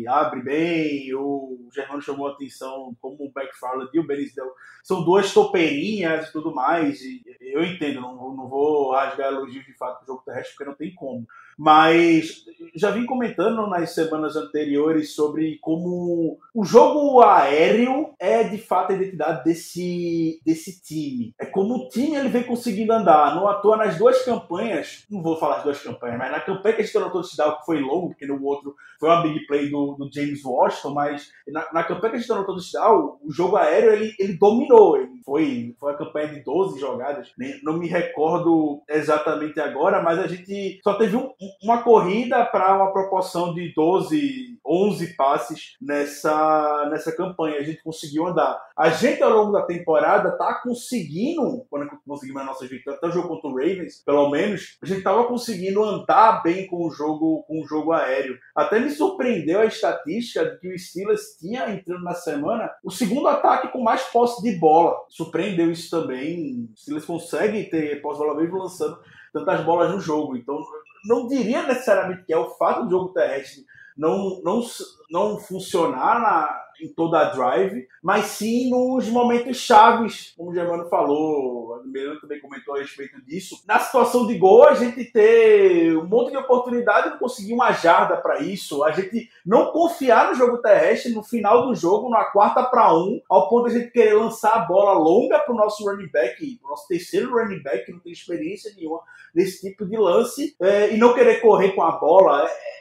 abre 0.07 0.43
bem, 0.43 1.11
o 1.15 1.67
Germano 1.73 1.99
chamou 1.99 2.27
a 2.27 2.33
atenção 2.33 2.95
como 3.01 3.17
o 3.17 3.31
McFarland 3.35 3.89
e 3.91 3.99
o 3.99 4.05
Benisdel 4.05 4.53
são 4.83 5.03
duas 5.03 5.33
topeirinhas 5.33 6.29
e 6.29 6.31
tudo 6.31 6.53
mais, 6.53 7.01
e 7.01 7.23
eu 7.41 7.63
entendo, 7.63 7.99
não, 7.99 8.35
não 8.35 8.47
vou 8.47 8.91
rasgar 8.91 9.33
elogios 9.33 9.65
de 9.65 9.73
fato 9.75 9.97
pro 9.97 10.13
jogo 10.13 10.23
terrestre, 10.23 10.53
porque 10.55 10.69
não 10.69 10.77
tem 10.77 10.93
como. 10.93 11.27
Mas 11.57 12.45
já 12.75 12.91
vim 12.91 13.05
comentando 13.05 13.67
nas 13.67 13.93
semanas 13.93 14.35
anteriores 14.35 15.13
sobre 15.13 15.57
como 15.61 16.37
o 16.53 16.63
jogo 16.63 17.21
aéreo 17.21 18.13
é 18.19 18.43
de 18.43 18.57
fato 18.57 18.91
a 18.91 18.95
identidade 18.95 19.43
desse, 19.43 20.41
desse 20.45 20.81
time. 20.81 21.33
É 21.39 21.45
como 21.45 21.75
o 21.75 21.89
time 21.89 22.15
ele 22.15 22.29
vem 22.29 22.43
conseguindo 22.43 22.93
andar. 22.93 23.35
Não 23.35 23.47
à 23.47 23.55
toa 23.55 23.77
nas 23.77 23.97
duas 23.97 24.23
campanhas, 24.23 25.05
não 25.09 25.21
vou 25.21 25.37
falar 25.37 25.57
as 25.57 25.63
duas 25.63 25.81
campanhas, 25.81 26.17
mas 26.17 26.31
na 26.31 26.39
campanha 26.39 26.75
que 26.75 26.81
a 26.81 26.85
gente 26.85 26.97
anotou 26.97 27.21
touchdown, 27.21 27.57
que 27.57 27.65
foi 27.65 27.79
longo, 27.79 28.09
porque 28.09 28.25
no 28.25 28.43
outro 28.43 28.75
foi 28.99 29.09
uma 29.09 29.23
big 29.23 29.45
play 29.47 29.69
do, 29.69 29.95
do 29.95 30.09
James 30.13 30.43
Washington, 30.43 30.93
mas 30.93 31.31
na, 31.47 31.65
na 31.73 31.83
campanha 31.83 32.11
que 32.11 32.17
a 32.17 32.19
gente 32.19 32.31
anotou 32.31 32.55
touchdown, 32.55 33.17
o 33.23 33.31
jogo 33.31 33.57
aéreo 33.57 33.93
ele, 33.93 34.13
ele 34.19 34.33
dominou. 34.33 34.97
Ele 34.97 35.21
foi, 35.23 35.75
foi 35.79 35.91
uma 35.91 35.97
campanha 35.97 36.27
de 36.27 36.43
12 36.43 36.79
jogadas, 36.79 37.31
não 37.63 37.77
me 37.77 37.87
recordo 37.87 38.81
exatamente 38.89 39.59
agora, 39.59 40.01
mas 40.01 40.19
a 40.19 40.27
gente 40.27 40.79
só 40.83 40.93
teve 40.95 41.15
um, 41.15 41.31
uma 41.63 41.83
corrida 41.83 42.43
para 42.45 42.60
uma 42.69 42.91
proporção 42.91 43.53
de 43.53 43.73
12, 43.73 44.59
11 44.65 45.15
passes 45.15 45.75
nessa, 45.81 46.87
nessa 46.89 47.15
campanha. 47.15 47.57
A 47.57 47.63
gente 47.63 47.83
conseguiu 47.83 48.27
andar. 48.27 48.61
A 48.77 48.89
gente, 48.89 49.21
ao 49.21 49.31
longo 49.31 49.51
da 49.51 49.63
temporada, 49.63 50.37
tá 50.37 50.61
conseguindo, 50.63 51.65
quando 51.69 51.89
conseguimos 52.05 52.41
as 52.41 52.47
nossas 52.47 52.69
vitórias, 52.69 52.97
até 52.97 53.07
o 53.07 53.11
jogo 53.11 53.29
contra 53.29 53.49
o 53.49 53.55
Ravens, 53.55 54.03
pelo 54.05 54.29
menos, 54.29 54.77
a 54.81 54.85
gente 54.85 55.03
tava 55.03 55.25
conseguindo 55.25 55.83
andar 55.83 56.41
bem 56.43 56.67
com 56.67 56.87
o 56.87 56.91
jogo, 56.91 57.43
com 57.47 57.61
o 57.61 57.67
jogo 57.67 57.91
aéreo. 57.91 58.37
Até 58.55 58.79
me 58.79 58.89
surpreendeu 58.89 59.59
a 59.59 59.65
estatística 59.65 60.45
de 60.45 60.59
que 60.59 60.73
o 60.73 60.79
Steelers 60.79 61.37
tinha, 61.39 61.69
entrando 61.69 62.03
na 62.03 62.13
semana, 62.13 62.71
o 62.83 62.91
segundo 62.91 63.27
ataque 63.27 63.69
com 63.69 63.81
mais 63.81 64.03
posse 64.03 64.41
de 64.41 64.57
bola. 64.57 64.95
Surpreendeu 65.09 65.71
isso 65.71 65.89
também. 65.89 66.69
O 66.73 66.77
Steelers 66.77 67.05
consegue 67.05 67.69
ter 67.69 68.01
posse 68.01 68.19
de 68.19 68.25
bola 68.25 68.39
mesmo 68.39 68.57
lançando 68.57 68.99
tantas 69.33 69.63
bolas 69.63 69.91
no 69.91 69.99
jogo. 69.99 70.35
Então, 70.35 70.57
não 71.05 71.27
diria 71.27 71.63
necessariamente 71.63 72.23
que 72.23 72.33
é 72.33 72.37
o 72.37 72.49
fato 72.51 72.83
do 72.83 72.89
jogo 72.89 73.13
terrestre 73.13 73.65
não, 73.97 74.41
não, 74.43 74.61
não 75.09 75.37
funcionar 75.37 76.19
na, 76.19 76.63
em 76.81 76.87
toda 76.87 77.19
a 77.19 77.25
drive, 77.25 77.87
mas 78.01 78.25
sim 78.25 78.69
nos 78.69 79.07
momentos 79.07 79.57
chaves, 79.57 80.33
como 80.35 80.51
o 80.51 80.53
Germano 80.53 80.89
falou, 80.89 81.75
a 81.75 81.83
Miranda 81.87 82.19
também 82.19 82.39
comentou 82.39 82.75
a 82.75 82.79
respeito 82.79 83.21
disso. 83.23 83.63
Na 83.67 83.79
situação 83.79 84.25
de 84.27 84.37
gol, 84.37 84.67
a 84.67 84.73
gente 84.73 85.05
ter 85.05 85.95
um 85.97 86.05
monte 86.05 86.31
de 86.31 86.37
oportunidade 86.37 87.07
e 87.07 87.11
não 87.11 87.19
conseguir 87.19 87.53
uma 87.53 87.71
jarda 87.71 88.17
para 88.17 88.39
isso, 88.39 88.83
a 88.83 88.91
gente 88.91 89.29
não 89.45 89.71
confiar 89.71 90.29
no 90.29 90.35
jogo 90.35 90.57
terrestre 90.57 91.13
no 91.13 91.23
final 91.23 91.67
do 91.67 91.75
jogo, 91.75 92.09
na 92.09 92.25
quarta 92.25 92.63
para 92.63 92.93
um, 92.93 93.21
ao 93.29 93.49
ponto 93.49 93.69
de 93.69 93.75
a 93.75 93.79
gente 93.79 93.91
querer 93.91 94.13
lançar 94.13 94.53
a 94.53 94.65
bola 94.65 94.93
longa 94.93 95.39
para 95.39 95.53
o 95.53 95.57
nosso 95.57 95.83
running 95.85 96.09
back, 96.11 96.59
o 96.63 96.69
nosso 96.69 96.87
terceiro 96.87 97.31
running 97.31 97.61
back, 97.61 97.85
que 97.85 97.91
não 97.91 97.99
tem 97.99 98.11
experiência 98.11 98.71
nenhuma 98.75 99.01
nesse 99.33 99.61
tipo 99.61 99.85
de 99.85 99.97
lance, 99.97 100.55
é, 100.61 100.93
e 100.93 100.97
não 100.97 101.13
querer 101.13 101.41
correr 101.41 101.71
com 101.71 101.83
a 101.83 101.91
bola. 101.91 102.45
É, 102.45 102.80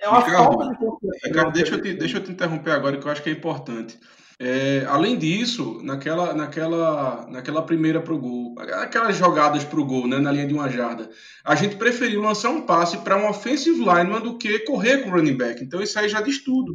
é 0.00 0.08
uma 0.08 0.20
Ricardo, 0.20 0.44
falta 0.44 0.68
de 0.70 0.78
confiança. 0.78 1.18
Ricardo, 1.24 1.52
deixa 1.52 1.74
eu, 1.74 1.82
te, 1.82 1.94
deixa 1.94 2.16
eu 2.18 2.24
te 2.24 2.32
interromper 2.32 2.70
agora, 2.70 2.98
que 2.98 3.06
eu 3.06 3.12
acho 3.12 3.22
que 3.22 3.30
é 3.30 3.32
importante. 3.32 3.98
É, 4.42 4.86
além 4.88 5.18
disso, 5.18 5.82
naquela, 5.82 6.32
naquela, 6.32 7.26
naquela 7.28 7.60
primeira 7.60 8.00
pro 8.00 8.18
gol, 8.18 8.54
aquelas 8.58 9.14
jogadas 9.14 9.64
pro 9.64 9.84
gol, 9.84 10.08
né, 10.08 10.18
na 10.18 10.32
linha 10.32 10.46
de 10.46 10.54
uma 10.54 10.66
jarda, 10.70 11.10
a 11.44 11.54
gente 11.54 11.76
preferiu 11.76 12.22
lançar 12.22 12.48
um 12.48 12.62
passe 12.62 12.96
para 12.98 13.18
um 13.18 13.28
offensive 13.28 13.78
lineman 13.78 14.22
do 14.22 14.38
que 14.38 14.60
correr 14.60 15.02
com 15.02 15.10
o 15.10 15.12
running 15.12 15.36
back. 15.36 15.62
Então 15.62 15.82
isso 15.82 15.98
aí 15.98 16.08
já 16.08 16.22
diz 16.22 16.42
tudo. 16.42 16.74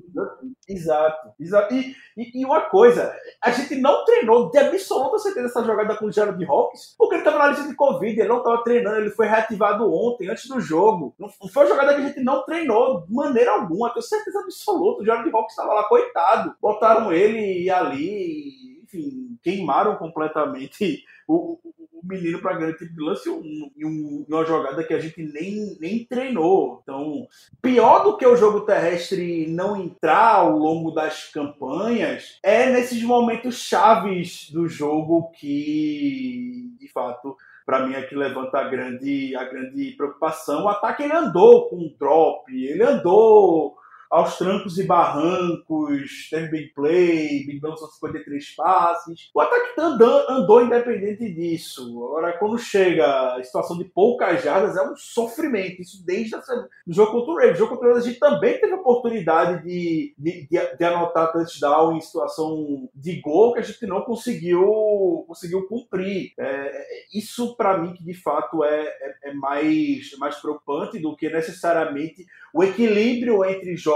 Exato, 0.70 1.30
exato. 1.40 1.74
E, 1.74 1.96
e, 2.16 2.42
e 2.42 2.46
uma 2.46 2.62
coisa, 2.70 3.12
a 3.44 3.50
gente 3.50 3.76
não 3.82 4.06
treinou 4.06 4.52
de 4.52 4.60
absoluta 4.60 5.18
certeza 5.18 5.48
essa 5.48 5.64
jogada 5.64 5.96
com 5.98 6.06
o 6.06 6.12
Gerald 6.12 6.44
Hawkins, 6.46 6.96
porque 6.96 7.16
ele 7.16 7.24
estava 7.24 7.40
na 7.40 7.48
lista 7.48 7.68
de 7.68 7.76
Covid, 7.76 8.20
ele 8.20 8.30
não 8.30 8.40
estava 8.40 8.64
treinando, 8.64 8.98
ele 8.98 9.10
foi 9.10 9.26
reativado 9.26 9.92
ontem, 9.92 10.30
antes 10.30 10.48
do 10.48 10.60
jogo. 10.60 11.16
Não 11.18 11.30
foi 11.30 11.64
uma 11.64 11.70
jogada 11.70 11.96
que 11.96 12.02
a 12.02 12.08
gente 12.08 12.22
não 12.22 12.46
treinou 12.46 13.06
de 13.08 13.14
maneira 13.14 13.54
alguma, 13.54 13.92
tenho 13.92 14.04
certeza 14.04 14.40
absoluta. 14.40 15.02
O 15.02 15.06
Gerald 15.06 15.30
Hawkins 15.34 15.52
estava 15.52 15.74
lá, 15.74 15.84
coitado. 15.86 16.56
Botaram 16.62 17.12
ele 17.12 17.55
ali, 17.70 18.82
enfim, 18.84 19.38
queimaram 19.44 19.96
completamente 19.96 21.04
o, 21.28 21.60
o, 21.64 21.76
o 21.94 22.06
menino 22.06 22.40
para 22.40 22.58
grande 22.58 22.78
tipo 22.78 22.94
de 22.94 23.02
lance 23.02 23.30
em 23.30 23.86
um, 23.86 24.26
uma 24.28 24.46
jogada 24.46 24.84
que 24.84 24.94
a 24.94 25.00
gente 25.00 25.22
nem, 25.24 25.78
nem 25.80 26.06
treinou. 26.06 26.80
Então, 26.84 27.28
pior 27.62 28.04
do 28.04 28.18
que 28.18 28.26
o 28.26 28.36
jogo 28.36 28.62
terrestre 28.62 29.48
não 29.48 29.82
entrar 29.82 30.36
ao 30.36 30.58
longo 30.58 30.92
das 30.92 31.32
campanhas, 31.32 32.40
é 32.44 32.72
nesses 32.72 33.02
momentos 33.02 33.56
chaves 33.56 34.50
do 34.52 34.68
jogo 34.68 35.32
que, 35.32 36.76
de 36.80 36.88
fato, 36.92 37.36
para 37.66 37.86
mim 37.86 37.96
é 37.96 38.04
que 38.04 38.16
levanta 38.16 38.60
a 38.60 38.70
grande, 38.70 39.36
a 39.36 39.44
grande 39.46 39.92
preocupação. 39.98 40.66
O 40.66 40.70
ataque 40.70 41.04
ele 41.04 41.14
andou 41.14 41.68
com 41.68 41.94
drop, 41.98 42.46
ele 42.52 42.84
andou 42.84 43.76
aos 44.10 44.38
trancos 44.38 44.78
e 44.78 44.84
barrancos, 44.84 46.30
teve 46.30 46.48
big 46.50 46.74
play, 46.74 47.46
Big 47.46 47.60
Bang 47.60 47.78
são 47.78 47.88
53 47.90 48.56
passes. 48.56 49.30
O 49.34 49.42
ataque 49.42 49.80
andou, 49.80 50.62
independente 50.62 51.30
disso. 51.34 51.84
Agora, 52.06 52.38
quando 52.38 52.58
chega 52.58 53.36
a 53.36 53.44
situação 53.44 53.78
de 53.78 53.86
poucas 53.86 54.44
jardas, 54.44 54.78
é 54.78 54.82
um 54.82 54.96
sofrimento. 54.96 55.82
Isso 55.82 56.04
desde 56.06 56.36
o 56.36 56.94
jogo 56.94 57.12
contra 57.12 57.32
o 57.32 57.36
Ravens. 57.36 57.56
O 57.56 57.60
jogo 57.60 57.72
contra 57.72 57.86
o 57.86 57.90
Ravens, 57.90 58.06
a 58.06 58.10
gente 58.10 58.20
também 58.20 58.60
teve 58.60 58.74
a 58.74 58.78
oportunidade 58.78 59.64
de, 59.64 60.14
de, 60.18 60.48
de, 60.48 60.78
de 60.78 60.84
anotar 60.84 61.32
touchdown 61.32 61.98
em 61.98 62.02
situação 62.02 62.90
de 62.94 63.20
gol 63.22 63.54
que 63.54 63.60
a 63.60 63.64
gente 63.64 63.86
não 63.86 64.02
conseguiu, 64.02 65.26
conseguiu 65.28 65.68
cumprir. 65.68 66.34
É, 66.38 66.86
isso, 67.14 67.56
para 67.56 67.78
mim, 67.78 67.94
que 67.94 68.04
de 68.04 68.14
fato 68.14 68.64
é, 68.64 68.82
é, 68.82 69.30
é 69.30 69.34
mais, 69.34 70.18
mais 70.18 70.36
preocupante 70.38 71.00
do 71.00 71.16
que 71.16 71.30
necessariamente 71.30 72.26
o 72.54 72.64
equilíbrio 72.64 73.44
entre 73.44 73.76
jogos, 73.76 73.95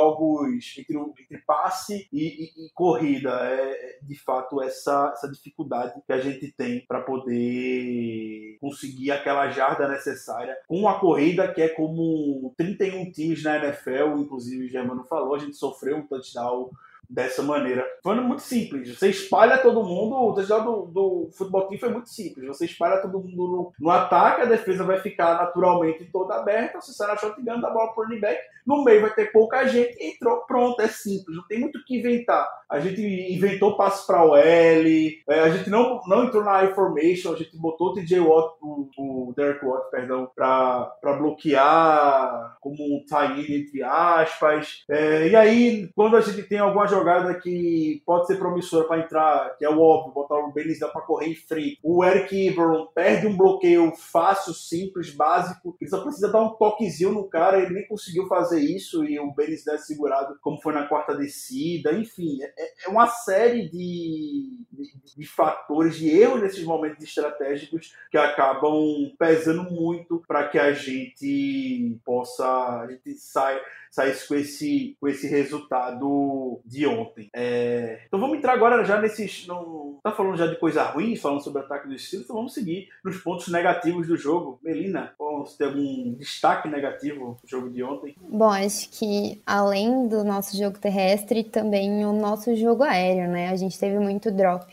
entre, 0.78 0.98
entre 0.98 1.38
passe 1.46 2.08
e, 2.12 2.24
e, 2.24 2.66
e 2.66 2.70
corrida. 2.74 3.30
É, 3.32 4.00
de 4.02 4.16
fato, 4.16 4.62
essa, 4.62 5.12
essa 5.14 5.30
dificuldade 5.30 6.02
que 6.06 6.14
a 6.14 6.20
gente 6.20 6.52
tem 6.52 6.86
para 6.86 7.02
poder 7.02 8.58
conseguir 8.60 9.12
aquela 9.12 9.50
jarda 9.50 9.88
necessária 9.88 10.58
com 10.68 10.88
a 10.88 11.00
corrida, 11.00 11.52
que 11.54 11.62
é 11.62 11.70
como 11.70 12.54
31 12.58 13.12
times 13.12 13.44
na 13.44 13.58
NFL, 13.58 14.18
inclusive 14.20 14.66
o 14.66 14.70
Germano 14.70 15.04
falou, 15.04 15.36
a 15.36 15.40
gente 15.40 15.56
sofreu 15.56 15.98
um 15.98 16.08
touchdown 16.08 16.70
dessa 17.10 17.42
maneira. 17.42 17.86
Foi 18.04 18.16
muito 18.16 18.44
simples. 18.44 18.98
Você 18.98 19.10
espalha 19.10 19.58
todo 19.58 19.84
mundo. 19.84 20.16
O 20.16 20.34
touchdown 20.34 20.64
do, 20.64 20.86
do 20.86 21.30
futebol 21.32 21.68
team 21.68 21.80
foi 21.80 21.90
muito 21.90 22.10
simples. 22.10 22.48
Você 22.48 22.66
espalha 22.66 23.02
todo 23.02 23.20
mundo 23.20 23.36
no, 23.36 23.74
no 23.80 23.90
ataque, 23.90 24.42
a 24.42 24.46
defesa 24.46 24.84
vai 24.84 25.00
ficar 25.00 25.36
naturalmente 25.36 26.06
toda 26.06 26.36
aberta. 26.36 26.80
Você 26.80 26.94
sai 26.94 27.08
na 27.08 27.18
shotgun, 27.18 27.60
dá 27.60 27.68
a 27.68 27.72
bola 27.72 27.94
pro 27.94 28.04
running 28.04 28.20
back. 28.20 28.40
No 28.66 28.84
meio 28.84 29.02
vai 29.02 29.10
ter 29.14 29.32
pouca 29.32 29.66
gente. 29.68 29.98
Entrou, 30.00 30.42
pronto, 30.46 30.80
é 30.82 30.88
simples. 30.88 31.36
Não 31.36 31.48
tem 31.48 31.60
muito 31.60 31.80
o 31.80 31.84
que 31.84 31.98
inventar. 31.98 32.48
A 32.70 32.80
gente 32.80 33.02
inventou 33.02 33.76
passos 33.76 34.06
para 34.06 34.24
o 34.24 34.36
L. 34.36 35.24
É, 35.28 35.40
a 35.40 35.50
gente 35.50 35.72
não, 35.72 36.00
não 36.06 36.26
entrou 36.26 36.44
na 36.44 36.64
I-formation. 36.66 37.34
A 37.34 37.36
gente 37.36 37.58
botou 37.58 37.88
o 37.88 37.94
TJ 37.96 38.20
Watt, 38.20 38.58
o, 38.62 38.88
o 38.98 39.34
Derek 39.36 39.66
Watt, 39.66 39.90
perdão, 39.90 40.30
para 40.36 40.94
bloquear 41.18 42.58
como 42.62 42.76
um 42.76 43.04
tie 43.06 43.60
entre 43.60 43.82
aspas. 43.82 44.84
É, 44.88 45.30
e 45.30 45.36
aí, 45.36 45.90
quando 45.96 46.16
a 46.16 46.22
gente 46.22 46.44
tem 46.44 46.60
alguma 46.60 46.86
jogada 47.00 47.34
que 47.40 48.02
pode 48.06 48.28
ser 48.28 48.38
promissora 48.38 48.88
para 48.88 49.00
entrar, 49.00 49.58
que 49.58 49.66
é 49.66 49.70
o 49.70 49.80
óbvio, 49.80 50.14
botar 50.14 50.36
o 50.36 50.52
Benizão 50.52 50.90
para 50.90 51.02
correr 51.02 51.28
em 51.28 51.36
frente. 51.36 51.80
O 51.82 52.04
Eric 52.04 52.48
Ebron 52.48 52.88
perde 52.94 53.28
um 53.28 53.36
bloqueio 53.36 53.92
fácil, 53.96 54.54
simples, 54.54 55.10
básico. 55.10 55.76
Ele 55.80 55.90
só 55.90 56.02
precisa 56.02 56.32
dar 56.32 56.42
um 56.42 56.56
toquezinho 56.56 57.12
no 57.12 57.28
cara, 57.28 57.60
ele 57.60 57.74
nem 57.74 57.88
conseguiu 57.88 58.28
fazer 58.28 58.60
isso 58.60 59.04
e 59.06 59.20
o 59.20 59.34
Benizão 59.34 59.76
é 59.76 59.78
segurado 59.78 60.38
como 60.42 60.62
foi 60.62 60.74
na 60.74 60.88
quarta 60.88 61.16
descida. 61.16 61.94
Enfim, 61.94 62.40
é, 62.42 62.86
é 62.86 62.90
uma 62.90 63.08
série 63.08 63.70
de, 63.70 64.60
de, 64.72 65.16
de 65.18 65.28
fatores, 65.28 65.96
de 65.96 66.10
erros 66.10 66.42
nesses 66.42 66.64
momentos 66.64 67.04
estratégicos 67.04 67.96
que 68.12 68.18
acabam 68.18 69.12
pesando 69.18 69.64
muito 69.64 70.22
para 70.28 70.48
que 70.48 70.60
a 70.60 70.74
gente 70.74 71.98
possa, 72.04 72.46
a 72.82 72.88
gente 72.88 73.14
saia 73.16 73.62
saísse 73.92 74.28
com 74.28 74.36
esse, 74.36 74.98
com 75.00 75.08
esse 75.08 75.28
resultado 75.28 76.62
de 76.66 76.86
ontem. 76.90 77.30
É... 77.34 78.02
Então 78.08 78.20
vamos 78.20 78.38
entrar 78.38 78.54
agora 78.54 78.84
já 78.84 79.00
nesses. 79.02 79.48
Não 79.48 80.00
tá 80.04 80.12
falando 80.12 80.38
já 80.38 80.48
de 80.48 80.58
coisa 80.58 80.84
ruim, 80.84 81.16
falando 81.16 81.44
sobre 81.44 81.62
ataque 81.62 81.88
do 81.88 81.94
estilo, 81.94 82.24
então 82.24 82.36
vamos 82.36 82.54
seguir 82.54 82.90
nos 83.04 83.18
pontos 83.18 83.48
negativos 83.50 84.08
do 84.08 84.18
jogo. 84.18 84.60
Melina, 84.64 85.14
você 85.18 85.58
tem 85.58 85.68
algum 85.68 86.14
destaque 86.14 86.68
negativo 86.68 87.38
no 87.42 87.50
jogo 87.50 87.70
de 87.70 87.84
ontem? 87.84 88.16
Bom, 88.20 88.50
acho 88.50 88.90
que 88.90 89.42
além 89.46 90.08
do 90.08 90.24
nosso 90.24 90.58
jogo 90.58 90.78
terrestre, 90.78 91.44
também 91.44 92.06
o 92.06 92.14
nosso 92.14 92.56
jogo 92.56 92.84
aéreo, 92.84 93.30
né? 93.30 93.50
A 93.50 93.56
gente 93.56 93.80
teve 93.80 94.00
muito 94.00 94.32
drop. 94.32 94.66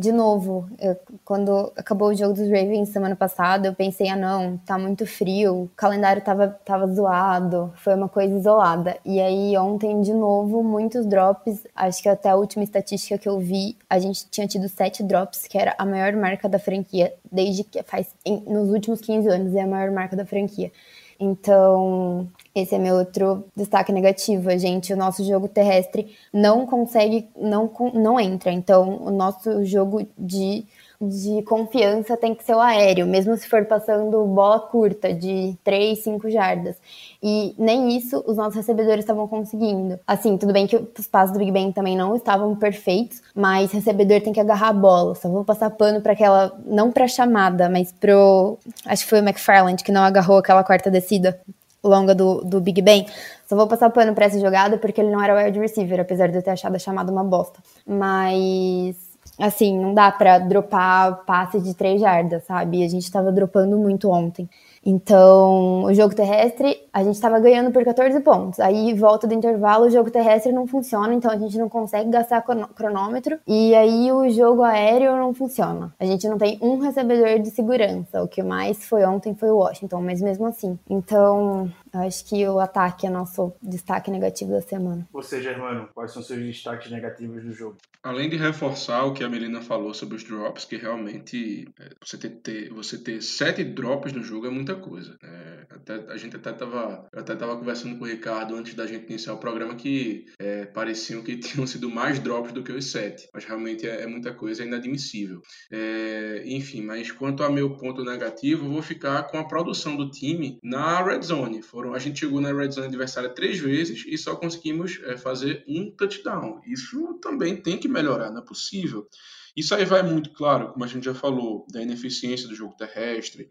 De 0.00 0.12
novo, 0.12 0.66
eu, 0.78 0.96
quando 1.26 1.70
acabou 1.76 2.08
o 2.08 2.14
jogo 2.14 2.32
dos 2.32 2.48
Ravens 2.48 2.88
semana 2.88 3.14
passada, 3.14 3.68
eu 3.68 3.74
pensei, 3.74 4.08
ah 4.08 4.16
não, 4.16 4.56
tá 4.56 4.78
muito 4.78 5.06
frio, 5.06 5.64
o 5.64 5.70
calendário 5.76 6.22
tava, 6.22 6.48
tava 6.64 6.86
zoado, 6.86 7.70
foi 7.76 7.94
uma 7.94 8.08
coisa 8.08 8.34
isolada. 8.34 8.96
E 9.04 9.20
aí 9.20 9.56
ontem, 9.58 10.00
de 10.00 10.14
novo, 10.14 10.62
muitos 10.62 11.04
drops, 11.04 11.66
acho 11.74 12.02
que 12.02 12.08
até 12.08 12.30
a 12.30 12.36
última 12.36 12.64
estatística 12.64 13.18
que 13.18 13.28
eu 13.28 13.38
vi, 13.38 13.76
a 13.90 13.98
gente 13.98 14.26
tinha 14.30 14.46
tido 14.46 14.70
sete 14.70 15.02
drops, 15.02 15.46
que 15.46 15.58
era 15.58 15.74
a 15.76 15.84
maior 15.84 16.14
marca 16.14 16.48
da 16.48 16.58
franquia, 16.58 17.12
desde 17.30 17.62
que 17.62 17.82
faz, 17.82 18.08
em, 18.24 18.40
nos 18.46 18.70
últimos 18.70 19.02
15 19.02 19.28
anos, 19.28 19.54
é 19.54 19.60
a 19.60 19.66
maior 19.66 19.90
marca 19.90 20.16
da 20.16 20.24
franquia. 20.24 20.72
Então, 21.20 22.26
esse 22.54 22.74
é 22.74 22.78
meu 22.78 22.96
outro 22.96 23.44
destaque 23.56 23.92
negativo, 23.92 24.50
gente. 24.58 24.92
O 24.92 24.96
nosso 24.96 25.24
jogo 25.24 25.46
terrestre 25.46 26.16
não 26.32 26.66
consegue, 26.66 27.28
não, 27.36 27.70
não 27.94 28.18
entra. 28.18 28.50
Então, 28.50 28.96
o 29.04 29.10
nosso 29.10 29.64
jogo 29.64 30.04
de, 30.18 30.64
de 31.00 31.42
confiança 31.42 32.16
tem 32.16 32.34
que 32.34 32.42
ser 32.42 32.54
o 32.56 32.60
aéreo, 32.60 33.06
mesmo 33.06 33.36
se 33.36 33.48
for 33.48 33.64
passando 33.66 34.26
bola 34.26 34.58
curta, 34.58 35.14
de 35.14 35.56
3, 35.62 35.96
5 36.02 36.28
jardas. 36.28 36.76
E 37.22 37.54
nem 37.56 37.96
isso 37.96 38.20
os 38.26 38.36
nossos 38.36 38.56
recebedores 38.56 39.04
estavam 39.04 39.28
conseguindo. 39.28 40.00
Assim, 40.04 40.36
tudo 40.36 40.52
bem 40.52 40.66
que 40.66 40.76
os 40.76 41.06
passos 41.06 41.32
do 41.32 41.38
Big 41.38 41.52
Ben 41.52 41.70
também 41.70 41.96
não 41.96 42.16
estavam 42.16 42.56
perfeitos, 42.56 43.22
mas 43.32 43.70
recebedor 43.70 44.20
tem 44.22 44.32
que 44.32 44.40
agarrar 44.40 44.70
a 44.70 44.72
bola. 44.72 45.14
Só 45.14 45.28
vou 45.28 45.44
passar 45.44 45.70
pano 45.70 46.00
para 46.00 46.14
aquela, 46.14 46.52
não 46.66 46.90
para 46.90 47.06
chamada, 47.06 47.68
mas 47.68 47.92
pro. 47.92 48.58
Acho 48.84 49.04
que 49.04 49.10
foi 49.10 49.20
o 49.20 49.22
McFarland 49.22 49.84
que 49.84 49.92
não 49.92 50.02
agarrou 50.02 50.38
aquela 50.38 50.64
quarta 50.64 50.90
descida 50.90 51.40
longa 51.82 52.14
do, 52.14 52.42
do 52.42 52.60
Big 52.60 52.80
Ben. 52.82 53.06
Só 53.48 53.56
vou 53.56 53.66
passar 53.66 53.90
pano 53.90 54.14
para 54.14 54.26
essa 54.26 54.38
jogada 54.38 54.78
porque 54.78 55.00
ele 55.00 55.10
não 55.10 55.22
era 55.22 55.44
wide 55.44 55.58
receiver, 55.58 56.00
apesar 56.00 56.28
de 56.28 56.36
eu 56.36 56.42
ter 56.42 56.50
achado 56.50 56.76
a 56.76 56.78
chamada 56.78 57.10
uma 57.10 57.24
bosta. 57.24 57.58
Mas, 57.86 58.96
assim, 59.38 59.78
não 59.78 59.94
dá 59.94 60.10
para 60.10 60.38
dropar 60.38 61.24
passe 61.24 61.60
de 61.60 61.74
três 61.74 62.00
jardas, 62.00 62.44
sabe? 62.44 62.84
A 62.84 62.88
gente 62.88 63.10
tava 63.10 63.32
dropando 63.32 63.78
muito 63.78 64.10
ontem. 64.10 64.48
Então, 64.84 65.84
o 65.84 65.94
jogo 65.94 66.14
terrestre, 66.14 66.76
a 66.92 67.04
gente 67.04 67.14
estava 67.14 67.38
ganhando 67.38 67.70
por 67.70 67.84
14 67.84 68.18
pontos. 68.20 68.58
Aí, 68.60 68.94
volta 68.94 69.26
do 69.26 69.34
intervalo, 69.34 69.86
o 69.86 69.90
jogo 69.90 70.10
terrestre 70.10 70.52
não 70.52 70.66
funciona, 70.66 71.12
então 71.12 71.30
a 71.30 71.36
gente 71.36 71.58
não 71.58 71.68
consegue 71.68 72.10
gastar 72.10 72.42
cronômetro. 72.74 73.38
E 73.46 73.74
aí, 73.74 74.10
o 74.10 74.28
jogo 74.30 74.62
aéreo 74.62 75.16
não 75.16 75.34
funciona. 75.34 75.94
A 75.98 76.06
gente 76.06 76.26
não 76.28 76.38
tem 76.38 76.58
um 76.62 76.78
recebedor 76.78 77.38
de 77.40 77.50
segurança. 77.50 78.22
O 78.22 78.28
que 78.28 78.42
mais 78.42 78.88
foi 78.88 79.04
ontem 79.04 79.34
foi 79.34 79.50
o 79.50 79.56
Washington, 79.56 80.00
mas 80.00 80.22
mesmo 80.22 80.46
assim. 80.46 80.78
Então, 80.88 81.70
acho 81.92 82.24
que 82.24 82.46
o 82.46 82.58
ataque 82.58 83.06
é 83.06 83.10
nosso 83.10 83.52
destaque 83.62 84.10
negativo 84.10 84.52
da 84.52 84.60
semana. 84.60 85.06
Você, 85.12 85.42
Germano, 85.42 85.88
quais 85.94 86.12
são 86.12 86.22
seus 86.22 86.40
destaques 86.40 86.90
negativos 86.90 87.42
do 87.42 87.52
jogo? 87.52 87.76
Além 88.02 88.30
de 88.30 88.36
reforçar 88.36 89.04
o 89.04 89.12
que 89.12 89.22
a 89.22 89.28
Melina 89.28 89.60
falou 89.60 89.92
sobre 89.92 90.16
os 90.16 90.24
drops, 90.24 90.64
que 90.64 90.76
realmente 90.76 91.68
é, 91.78 91.90
você 92.02 92.16
ter, 92.16 92.70
você 92.70 92.96
ter 92.96 93.20
sete 93.20 93.62
drops 93.62 94.12
no 94.12 94.22
jogo 94.22 94.46
é 94.46 94.50
muita 94.70 94.76
coisa. 94.76 95.16
É, 95.22 95.66
até, 95.70 95.94
a 96.12 96.16
gente 96.16 96.36
até 96.36 96.52
tava, 96.52 97.08
eu 97.12 97.20
até 97.20 97.34
tava 97.34 97.56
conversando 97.56 97.98
com 97.98 98.04
o 98.04 98.08
Ricardo 98.08 98.54
antes 98.54 98.74
da 98.74 98.86
gente 98.86 99.06
iniciar 99.08 99.34
o 99.34 99.38
programa 99.38 99.74
que 99.74 100.26
é, 100.38 100.66
pareciam 100.66 101.22
que 101.22 101.36
tinham 101.38 101.66
sido 101.66 101.90
mais 101.90 102.18
drops 102.18 102.52
do 102.52 102.62
que 102.62 102.72
os 102.72 102.86
sete. 102.86 103.28
Mas 103.34 103.44
realmente 103.44 103.86
é, 103.86 104.02
é 104.02 104.06
muita 104.06 104.32
coisa, 104.32 104.62
é 104.62 104.66
inadmissível. 104.66 105.40
É, 105.70 106.42
enfim, 106.46 106.82
mas 106.82 107.10
quanto 107.10 107.42
ao 107.42 107.52
meu 107.52 107.76
ponto 107.76 108.04
negativo, 108.04 108.66
eu 108.66 108.70
vou 108.70 108.82
ficar 108.82 109.24
com 109.24 109.38
a 109.38 109.44
produção 109.44 109.96
do 109.96 110.10
time 110.10 110.58
na 110.62 111.02
Red 111.02 111.22
Zone. 111.22 111.62
Foram, 111.62 111.94
a 111.94 111.98
gente 111.98 112.20
chegou 112.20 112.40
na 112.40 112.52
Red 112.52 112.72
Zone 112.72 112.86
adversária 112.86 113.30
três 113.30 113.58
vezes 113.58 114.04
e 114.06 114.16
só 114.16 114.36
conseguimos 114.36 115.00
é, 115.04 115.16
fazer 115.16 115.64
um 115.68 115.90
touchdown. 115.90 116.60
Isso 116.66 117.18
também 117.20 117.56
tem 117.56 117.78
que 117.78 117.88
melhorar, 117.88 118.30
não 118.30 118.42
é 118.42 118.44
possível. 118.44 119.08
Isso 119.56 119.74
aí 119.74 119.84
vai 119.84 120.02
muito, 120.02 120.30
claro, 120.30 120.72
como 120.72 120.84
a 120.84 120.88
gente 120.88 121.04
já 121.04 121.14
falou, 121.14 121.66
da 121.70 121.82
ineficiência 121.82 122.48
do 122.48 122.54
jogo 122.54 122.76
terrestre, 122.76 123.50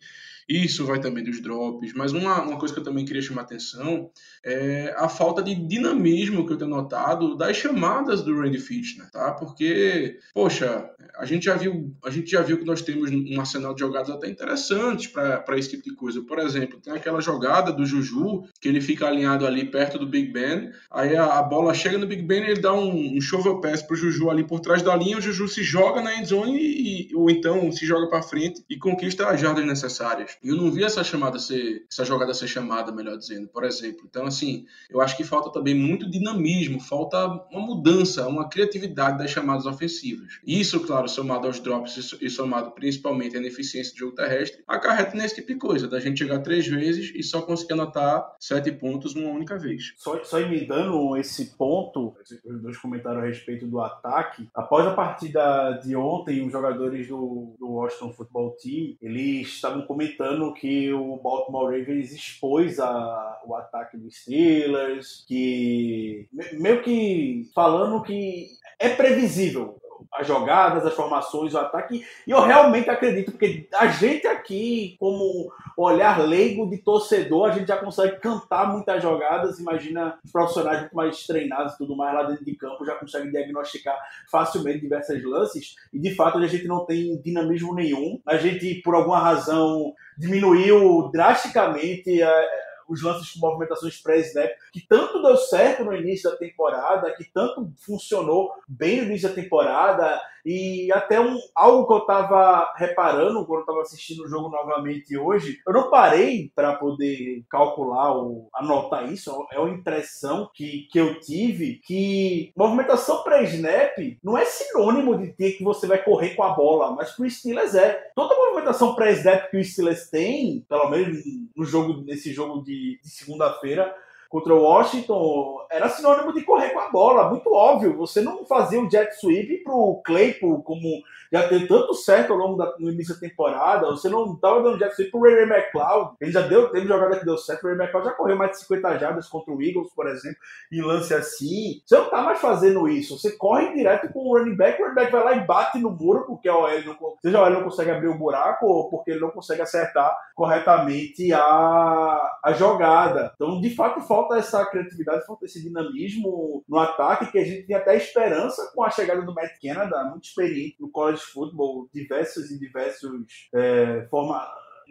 isso 0.50 0.84
vai 0.84 1.00
também 1.00 1.24
dos 1.24 1.40
drops, 1.40 1.94
mas 1.94 2.12
uma, 2.12 2.42
uma 2.42 2.58
coisa 2.58 2.74
que 2.74 2.80
eu 2.80 2.84
também 2.84 3.06
queria 3.06 3.22
chamar 3.22 3.44
atenção 3.44 4.10
é 4.44 4.96
a 4.98 5.08
falta 5.08 5.44
de 5.44 5.54
dinamismo 5.54 6.46
que 6.48 6.54
eu 6.54 6.58
tenho 6.58 6.72
notado 6.72 7.38
das 7.38 7.56
chamadas 7.56 8.24
do 8.24 8.36
Randy 8.36 8.58
Fitchner, 8.58 9.12
tá? 9.12 9.32
Porque, 9.34 10.18
poxa, 10.34 10.90
a 11.16 11.26
gente 11.26 11.46
já 11.46 11.56
viu, 11.56 11.94
a 12.04 12.10
gente 12.10 12.32
já 12.32 12.42
viu 12.42 12.58
que 12.58 12.66
nós 12.66 12.82
temos 12.82 13.12
um 13.12 13.40
arsenal 13.40 13.76
de 13.76 13.82
jogadas 13.82 14.10
até 14.10 14.28
interessantes 14.28 15.08
para 15.08 15.58
esse 15.58 15.70
tipo 15.70 15.84
de 15.84 15.96
coisa. 15.96 16.22
Por 16.24 16.40
exemplo, 16.40 16.80
tem 16.80 16.94
aquela 16.94 17.22
jogada 17.22 17.72
do 17.72 17.86
Juju, 17.86 18.44
que 18.60 18.68
ele 18.68 18.82
fica 18.82 19.06
alinhado 19.06 19.46
ali 19.46 19.66
perto 19.66 20.00
do 20.00 20.08
Big 20.08 20.32
Ben, 20.32 20.72
aí 20.90 21.16
a, 21.16 21.40
a 21.40 21.44
bola 21.44 21.76
chega 21.76 21.98
no 21.98 22.08
Big 22.08 22.24
Ben 22.24 22.42
e 22.42 22.52
ele 22.52 22.62
dá 22.62 22.74
um, 22.74 23.18
um 23.18 23.22
shovel 23.22 23.62
pass 23.62 23.84
pro 23.84 23.96
Juju 23.96 24.30
ali 24.32 24.44
por 24.44 24.62
trás 24.62 24.82
da 24.82 24.96
linha, 24.96 25.18
o 25.18 25.22
Juju 25.22 25.48
se 25.48 25.62
joga 25.62 26.02
na 26.02 26.16
endzone 26.16 26.58
e, 26.60 27.16
ou 27.16 27.30
então 27.30 27.72
se 27.72 27.86
joga 27.86 28.10
para 28.10 28.24
frente 28.24 28.64
e 28.68 28.78
conquista 28.78 29.28
as 29.28 29.40
jardas 29.40 29.66
necessárias. 29.66 30.39
Eu 30.42 30.56
não 30.56 30.72
vi 30.72 30.84
essa 30.84 31.04
chamada 31.04 31.38
ser, 31.38 31.86
essa 31.92 32.06
jogada 32.06 32.34
ser 32.34 32.48
chamada, 32.48 32.92
melhor 32.92 33.18
dizendo, 33.18 33.48
por 33.48 33.64
exemplo. 33.64 34.06
Então, 34.10 34.26
assim, 34.26 34.66
eu 34.90 35.02
acho 35.02 35.18
que 35.18 35.24
falta 35.24 35.52
também 35.52 35.76
muito 35.76 36.10
dinamismo, 36.10 36.80
falta 36.80 37.26
uma 37.52 37.62
mudança, 37.62 38.28
uma 38.28 38.48
criatividade 38.48 39.18
das 39.18 39.32
chamadas 39.32 39.66
ofensivas. 39.66 40.40
Isso, 40.46 40.80
claro, 40.82 41.10
somado 41.10 41.48
aos 41.48 41.60
drops 41.60 42.18
e 42.22 42.30
somado 42.30 42.72
principalmente 42.72 43.36
à 43.36 43.40
ineficiência 43.40 43.94
do 43.94 44.00
jogo 44.00 44.16
terrestre, 44.16 44.64
acarreta 44.68 45.18
nesse 45.18 45.36
tipo 45.36 45.48
de 45.50 45.60
coisa, 45.60 45.88
da 45.88 46.00
gente 46.00 46.20
chegar 46.20 46.40
três 46.40 46.66
vezes 46.68 47.12
e 47.14 47.22
só 47.22 47.42
conseguir 47.42 47.74
anotar 47.74 48.36
sete 48.40 48.72
pontos 48.72 49.16
uma 49.16 49.30
única 49.30 49.58
vez. 49.58 49.94
Só, 49.98 50.24
só 50.24 50.40
emendando 50.40 51.18
esse 51.18 51.58
ponto, 51.58 52.16
os 52.46 52.62
dois 52.62 52.78
comentários 52.78 53.24
a 53.24 53.28
respeito 53.28 53.68
do 53.68 53.82
ataque, 53.82 54.48
após 54.54 54.88
a 54.88 54.94
partida 54.94 55.80
de 55.84 55.96
ontem, 55.96 56.46
os 56.46 56.52
jogadores 56.52 57.08
do, 57.08 57.56
do 57.60 57.68
Washington 57.72 58.14
Football 58.14 58.56
Team, 58.62 58.96
eles 59.02 59.48
estavam 59.48 59.82
comentando 59.82 60.29
que 60.54 60.94
o 60.94 61.18
Baltimore 61.18 61.66
Ravens 61.66 62.12
expôs 62.12 62.80
a, 62.80 63.42
o 63.46 63.56
ataque 63.56 63.98
dos 63.98 64.16
Steelers, 64.16 65.24
que 65.28 66.28
meio 66.54 66.82
que 66.82 67.50
falando 67.54 68.04
que 68.04 68.48
é 68.80 68.90
previsível 68.90 69.80
as 70.14 70.28
jogadas, 70.28 70.86
as 70.86 70.94
formações, 70.94 71.54
o 71.54 71.60
ataque. 71.60 72.06
E 72.26 72.32
eu 72.32 72.42
realmente 72.42 72.90
acredito, 72.90 73.32
porque 73.32 73.68
a 73.74 73.88
gente 73.88 74.26
aqui, 74.28 74.96
como 75.00 75.52
olhar 75.78 76.20
leigo 76.20 76.70
de 76.70 76.78
torcedor, 76.78 77.50
a 77.50 77.52
gente 77.52 77.68
já 77.68 77.78
consegue 77.78 78.18
cantar 78.18 78.72
muitas 78.72 79.02
jogadas. 79.02 79.60
Imagina 79.60 80.18
os 80.24 80.32
profissionais 80.32 80.82
muito 80.82 80.96
mais 80.96 81.26
treinados 81.26 81.74
e 81.74 81.78
tudo 81.78 81.96
mais 81.96 82.14
lá 82.14 82.24
dentro 82.24 82.44
de 82.44 82.56
campo, 82.56 82.86
já 82.86 82.96
conseguem 82.96 83.32
diagnosticar 83.32 83.98
facilmente 84.30 84.82
diversos 84.82 85.24
lances. 85.24 85.76
E 85.94 86.00
de 86.00 86.16
fato 86.16 86.38
a 86.38 86.48
gente 86.48 86.68
não 86.68 86.86
tem 86.86 87.22
dinamismo 87.22 87.74
nenhum. 87.74 88.20
A 88.26 88.38
gente, 88.38 88.82
por 88.82 88.96
alguma 88.96 89.20
razão, 89.20 89.94
diminuiu 90.18 91.10
drasticamente 91.14 92.22
a, 92.22 92.46
os 92.90 93.02
lances 93.04 93.32
com 93.32 93.40
movimentações 93.40 94.02
pré-snap, 94.02 94.52
que 94.74 94.82
tanto 94.82 95.22
deu 95.22 95.38
certo 95.38 95.86
no 95.86 95.96
início 95.96 96.30
da 96.30 96.36
temporada, 96.36 97.14
que 97.16 97.24
tanto 97.24 97.72
funcionou 97.86 98.52
bem 98.68 98.98
no 98.98 99.08
início 99.08 99.30
da 99.30 99.36
temporada, 99.36 100.20
e 100.46 100.92
até 100.92 101.20
um, 101.20 101.38
algo 101.56 101.86
que 101.86 101.94
eu 101.94 101.98
estava 102.00 102.74
reparando 102.76 103.46
quando 103.46 103.62
estava 103.62 103.82
assistindo 103.82 104.24
o 104.24 104.28
jogo 104.28 104.50
novamente 104.50 105.18
hoje, 105.18 105.60
eu 105.68 105.74
não 105.74 105.90
parei 105.90 106.52
para 106.56 106.76
poder 106.76 107.44
calcular 107.50 108.14
ou 108.14 108.50
anotar 108.54 109.12
isso, 109.12 109.48
é 109.52 109.60
uma 109.60 109.70
impressão 109.70 110.50
que, 110.54 110.88
que 110.92 111.00
eu 111.00 111.20
tive 111.20 111.82
que 111.86 112.52
movimentação 112.56 113.24
pré-snap 113.24 114.18
não 114.24 114.38
é 114.38 114.46
sinônimo 114.46 115.18
de 115.18 115.28
ter 115.34 115.54
que 115.54 115.64
você 115.64 115.88
vai 115.88 116.04
correr 116.04 116.36
com 116.36 116.44
a 116.44 116.54
bola, 116.54 116.96
mas 116.96 117.16
que 117.16 117.22
o 117.22 117.30
Steelers 117.30 117.76
é. 117.76 118.10
Toda 118.16 118.36
movimentação 118.36 118.96
pré-snap 118.96 119.50
que 119.50 119.58
o 119.58 119.64
Steelers 119.64 120.10
tem, 120.10 120.66
pelo 120.68 120.90
menos 120.90 121.24
no 121.56 121.66
jogo, 121.66 122.02
nesse 122.04 122.34
jogo 122.34 122.64
de, 122.64 122.79
de 122.80 123.10
segunda-feira, 123.10 123.94
contra 124.30 124.54
o 124.54 124.62
Washington 124.62 125.66
era 125.72 125.90
sinônimo 125.90 126.34
de 126.34 126.44
correr 126.44 126.70
com 126.70 126.80
a 126.80 126.90
bola, 126.90 127.30
muito 127.30 127.52
óbvio. 127.52 127.98
Você 127.98 128.22
não 128.22 128.46
fazia 128.46 128.80
o 128.80 128.90
jet 128.90 129.12
sweep 129.20 129.64
pro 129.64 130.02
Claypool, 130.06 130.64
como 130.64 131.02
já 131.32 131.46
deu 131.46 131.68
tanto 131.68 131.94
certo 131.94 132.34
ao 132.34 132.40
longo 132.40 132.58
da, 132.58 132.74
no 132.80 132.92
início 132.92 133.14
da 133.14 133.20
temporada. 133.20 133.88
Você 133.88 134.10
não 134.10 134.34
estava 134.34 134.64
dando 134.64 134.80
jet 134.80 134.94
sweep 134.94 135.12
pro 135.12 135.22
Ray 135.22 135.36
Ray 135.36 135.44
McLeod. 135.44 136.16
Ele 136.22 136.32
já 136.32 136.42
deu, 136.42 136.70
teve 136.72 136.88
jogada 136.88 137.20
que 137.20 137.26
deu 137.26 137.38
certo. 137.38 137.64
O 137.64 137.68
Ray 137.68 137.78
McLeod 137.78 138.08
já 138.08 138.14
correu 138.14 138.36
mais 138.36 138.52
de 138.52 138.58
50 138.60 138.98
jardas 138.98 139.28
contra 139.28 139.54
o 139.54 139.62
Eagles, 139.62 139.92
por 139.96 140.08
exemplo, 140.08 140.38
em 140.72 140.82
lance 140.82 141.14
assim. 141.14 141.82
Você 141.86 141.96
não 141.96 142.06
está 142.06 142.22
mais 142.22 142.40
fazendo 142.40 142.88
isso. 142.88 143.18
Você 143.18 143.32
corre 143.32 143.74
direto 143.74 144.12
com 144.12 144.28
o 144.28 144.38
running 144.38 144.56
back. 144.56 144.82
O 144.82 144.86
running 144.86 144.96
back 144.96 145.12
vai 145.12 145.24
lá 145.24 145.34
e 145.36 145.46
bate 145.46 145.80
no 145.80 145.92
muro, 145.92 146.26
porque 146.26 146.50
a 146.50 146.56
OL 146.56 146.84
não, 146.84 146.98
seja 147.22 147.38
a 147.40 147.44
OL 147.44 147.50
não 147.52 147.64
consegue 147.64 147.92
abrir 147.92 148.08
o 148.08 148.18
buraco 148.18 148.66
ou 148.66 148.90
porque 148.90 149.12
ele 149.12 149.20
não 149.20 149.30
consegue 149.30 149.62
acertar 149.62 150.16
corretamente 150.36 151.32
a, 151.32 152.40
a 152.44 152.54
jogada. 152.54 153.32
Então, 153.36 153.62
de 153.62 153.70
fato, 153.76 154.02
falta 154.02 154.19
falta 154.20 154.38
essa 154.38 154.66
criatividade, 154.66 155.26
falta 155.26 155.46
esse 155.46 155.62
dinamismo 155.62 156.64
no 156.68 156.78
ataque, 156.78 157.32
que 157.32 157.40
a 157.40 157.46
gente 157.46 157.64
tem 157.64 157.76
até 157.76 157.96
esperança 157.96 158.72
com 158.76 158.84
a 158.84 158.90
chegada 158.90 159.22
do 159.22 159.34
Matt 159.34 159.54
Canada, 159.62 160.04
muito 160.06 160.26
experiente 160.26 160.76
no 160.80 160.90
college 160.90 161.22
football, 161.22 161.90
diversos 161.94 162.52
e 162.52 162.60
diversos 162.60 163.48
é, 163.54 164.06
forma, 164.10 164.46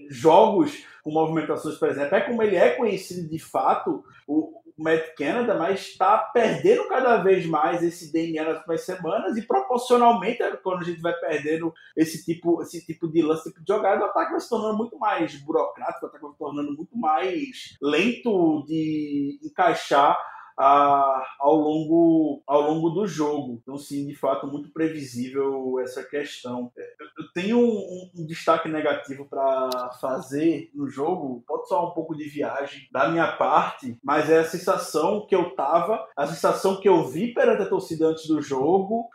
jogos 0.08 0.84
com 1.02 1.10
movimentações, 1.10 1.76
por 1.76 1.88
exemplo. 1.88 2.14
É 2.14 2.20
como 2.20 2.42
ele 2.42 2.56
é 2.56 2.70
conhecido 2.70 3.28
de 3.28 3.38
fato, 3.38 4.04
o, 4.26 4.57
Matt 4.78 5.14
Canada, 5.16 5.54
mas 5.54 5.80
está 5.80 6.18
perdendo 6.18 6.88
cada 6.88 7.18
vez 7.18 7.44
mais 7.46 7.82
esse 7.82 8.12
DNA 8.12 8.44
nas 8.44 8.56
últimas 8.58 8.84
semanas 8.84 9.36
e 9.36 9.42
proporcionalmente, 9.42 10.38
quando 10.62 10.80
a 10.80 10.84
gente 10.84 11.00
vai 11.00 11.12
perdendo 11.14 11.74
esse 11.96 12.24
tipo, 12.24 12.62
esse 12.62 12.84
tipo 12.86 13.08
de 13.08 13.22
lance, 13.22 13.50
tipo 13.50 13.60
de 13.60 13.72
jogada, 13.72 14.02
o 14.02 14.08
ataque 14.08 14.32
vai 14.32 14.40
se 14.40 14.48
tornando 14.48 14.76
muito 14.76 14.98
mais 14.98 15.34
burocrático, 15.36 16.06
o 16.06 16.08
ataque 16.08 16.22
vai 16.22 16.32
se 16.32 16.38
tornando 16.38 16.72
muito 16.74 16.96
mais 16.96 17.76
lento 17.82 18.64
de 18.66 19.38
encaixar 19.42 20.16
a, 20.58 21.24
ao, 21.38 21.54
longo, 21.54 22.42
ao 22.44 22.62
longo 22.62 22.90
do 22.90 23.06
jogo. 23.06 23.60
Então, 23.62 23.78
sim, 23.78 24.06
de 24.06 24.14
fato, 24.16 24.48
muito 24.48 24.70
previsível 24.72 25.78
essa 25.80 26.02
questão. 26.02 26.72
Eu 27.16 27.32
tenho 27.32 27.58
um, 27.58 28.10
um 28.16 28.26
destaque 28.26 28.68
negativo 28.68 29.24
para 29.24 29.92
fazer 30.00 30.70
no 30.74 30.88
jogo, 30.88 31.44
pode 31.46 31.68
soar 31.68 31.86
um 31.86 31.92
pouco 31.94 32.16
de 32.16 32.24
viagem 32.24 32.88
da 32.90 33.08
minha 33.08 33.30
parte, 33.36 33.96
mas 34.02 34.28
é 34.28 34.40
a 34.40 34.44
sensação 34.44 35.24
que 35.26 35.34
eu 35.34 35.54
tava, 35.54 36.04
a 36.16 36.26
sensação 36.26 36.80
que 36.80 36.88
eu 36.88 37.04
vi 37.04 37.32
perante 37.32 37.62
a 37.62 37.68
torcida 37.68 38.08
antes 38.08 38.26
do 38.26 38.42
jogo 38.42 39.08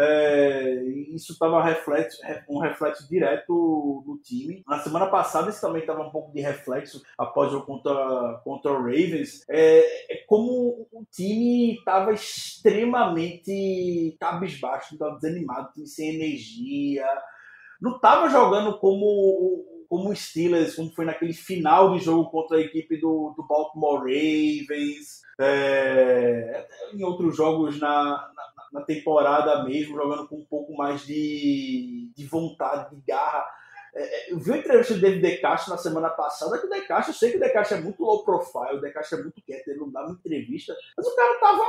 é, 0.00 0.84
isso 1.12 1.32
estava 1.32 1.60
reflexo, 1.62 2.18
um 2.48 2.60
reflexo 2.60 3.08
direto 3.08 4.04
no 4.06 4.16
time. 4.18 4.62
Na 4.66 4.78
semana 4.78 5.08
passada 5.08 5.50
isso 5.50 5.60
também 5.60 5.80
estava 5.80 6.02
um 6.02 6.10
pouco 6.10 6.32
de 6.32 6.40
reflexo 6.40 7.02
após 7.18 7.52
o 7.52 7.62
contra, 7.62 8.40
contra 8.44 8.70
o 8.70 8.82
Ravens. 8.82 9.44
É, 9.50 10.14
é 10.14 10.24
como 10.28 10.86
o 10.92 11.04
time 11.10 11.74
estava 11.74 12.12
extremamente 12.12 14.16
cabisbaixo, 14.20 14.94
estava 14.94 15.16
desanimado, 15.16 15.72
time 15.72 15.88
sem 15.88 16.14
energia. 16.14 17.04
Não 17.80 17.96
estava 17.96 18.28
jogando 18.28 18.78
como 18.78 19.76
como 19.88 20.10
o 20.10 20.14
Steelers, 20.14 20.76
como 20.76 20.92
foi 20.92 21.06
naquele 21.06 21.32
final 21.32 21.94
de 21.94 22.04
jogo 22.04 22.30
contra 22.30 22.58
a 22.58 22.60
equipe 22.60 23.00
do, 23.00 23.32
do 23.34 23.46
Baltimore 23.46 24.00
Ravens, 24.00 25.22
é, 25.40 26.68
em 26.92 27.02
outros 27.02 27.34
jogos 27.34 27.80
na 27.80 28.30
temporada 28.86 29.64
mesmo, 29.64 29.96
jogando 29.96 30.28
com 30.28 30.36
um 30.36 30.44
pouco 30.44 30.76
mais 30.76 31.04
de, 31.06 32.10
de 32.14 32.26
vontade, 32.26 32.94
de 32.94 33.02
garra. 33.06 33.44
É, 33.94 34.02
é 34.02 34.32
eu 34.32 34.38
vi 34.38 34.52
a 34.52 34.56
entrevista 34.58 34.94
do 34.94 35.00
David 35.00 35.22
DeCastro 35.22 35.70
na 35.70 35.78
semana 35.78 36.10
passada, 36.10 36.58
que 36.58 36.66
o 36.66 36.70
DeCastro, 36.70 37.10
eu 37.10 37.16
sei 37.16 37.30
que 37.30 37.36
o 37.36 37.40
DeCastro 37.40 37.78
é 37.78 37.80
muito 37.80 38.02
low 38.02 38.24
profile, 38.24 38.78
o 38.78 38.80
DeCastro 38.80 39.18
é 39.18 39.22
muito 39.22 39.42
quieto, 39.42 39.68
ele 39.68 39.80
não 39.80 39.90
dá 39.90 40.04
entrevista, 40.08 40.76
mas 40.96 41.06
o 41.06 41.16
cara 41.16 41.38
tava 41.40 41.64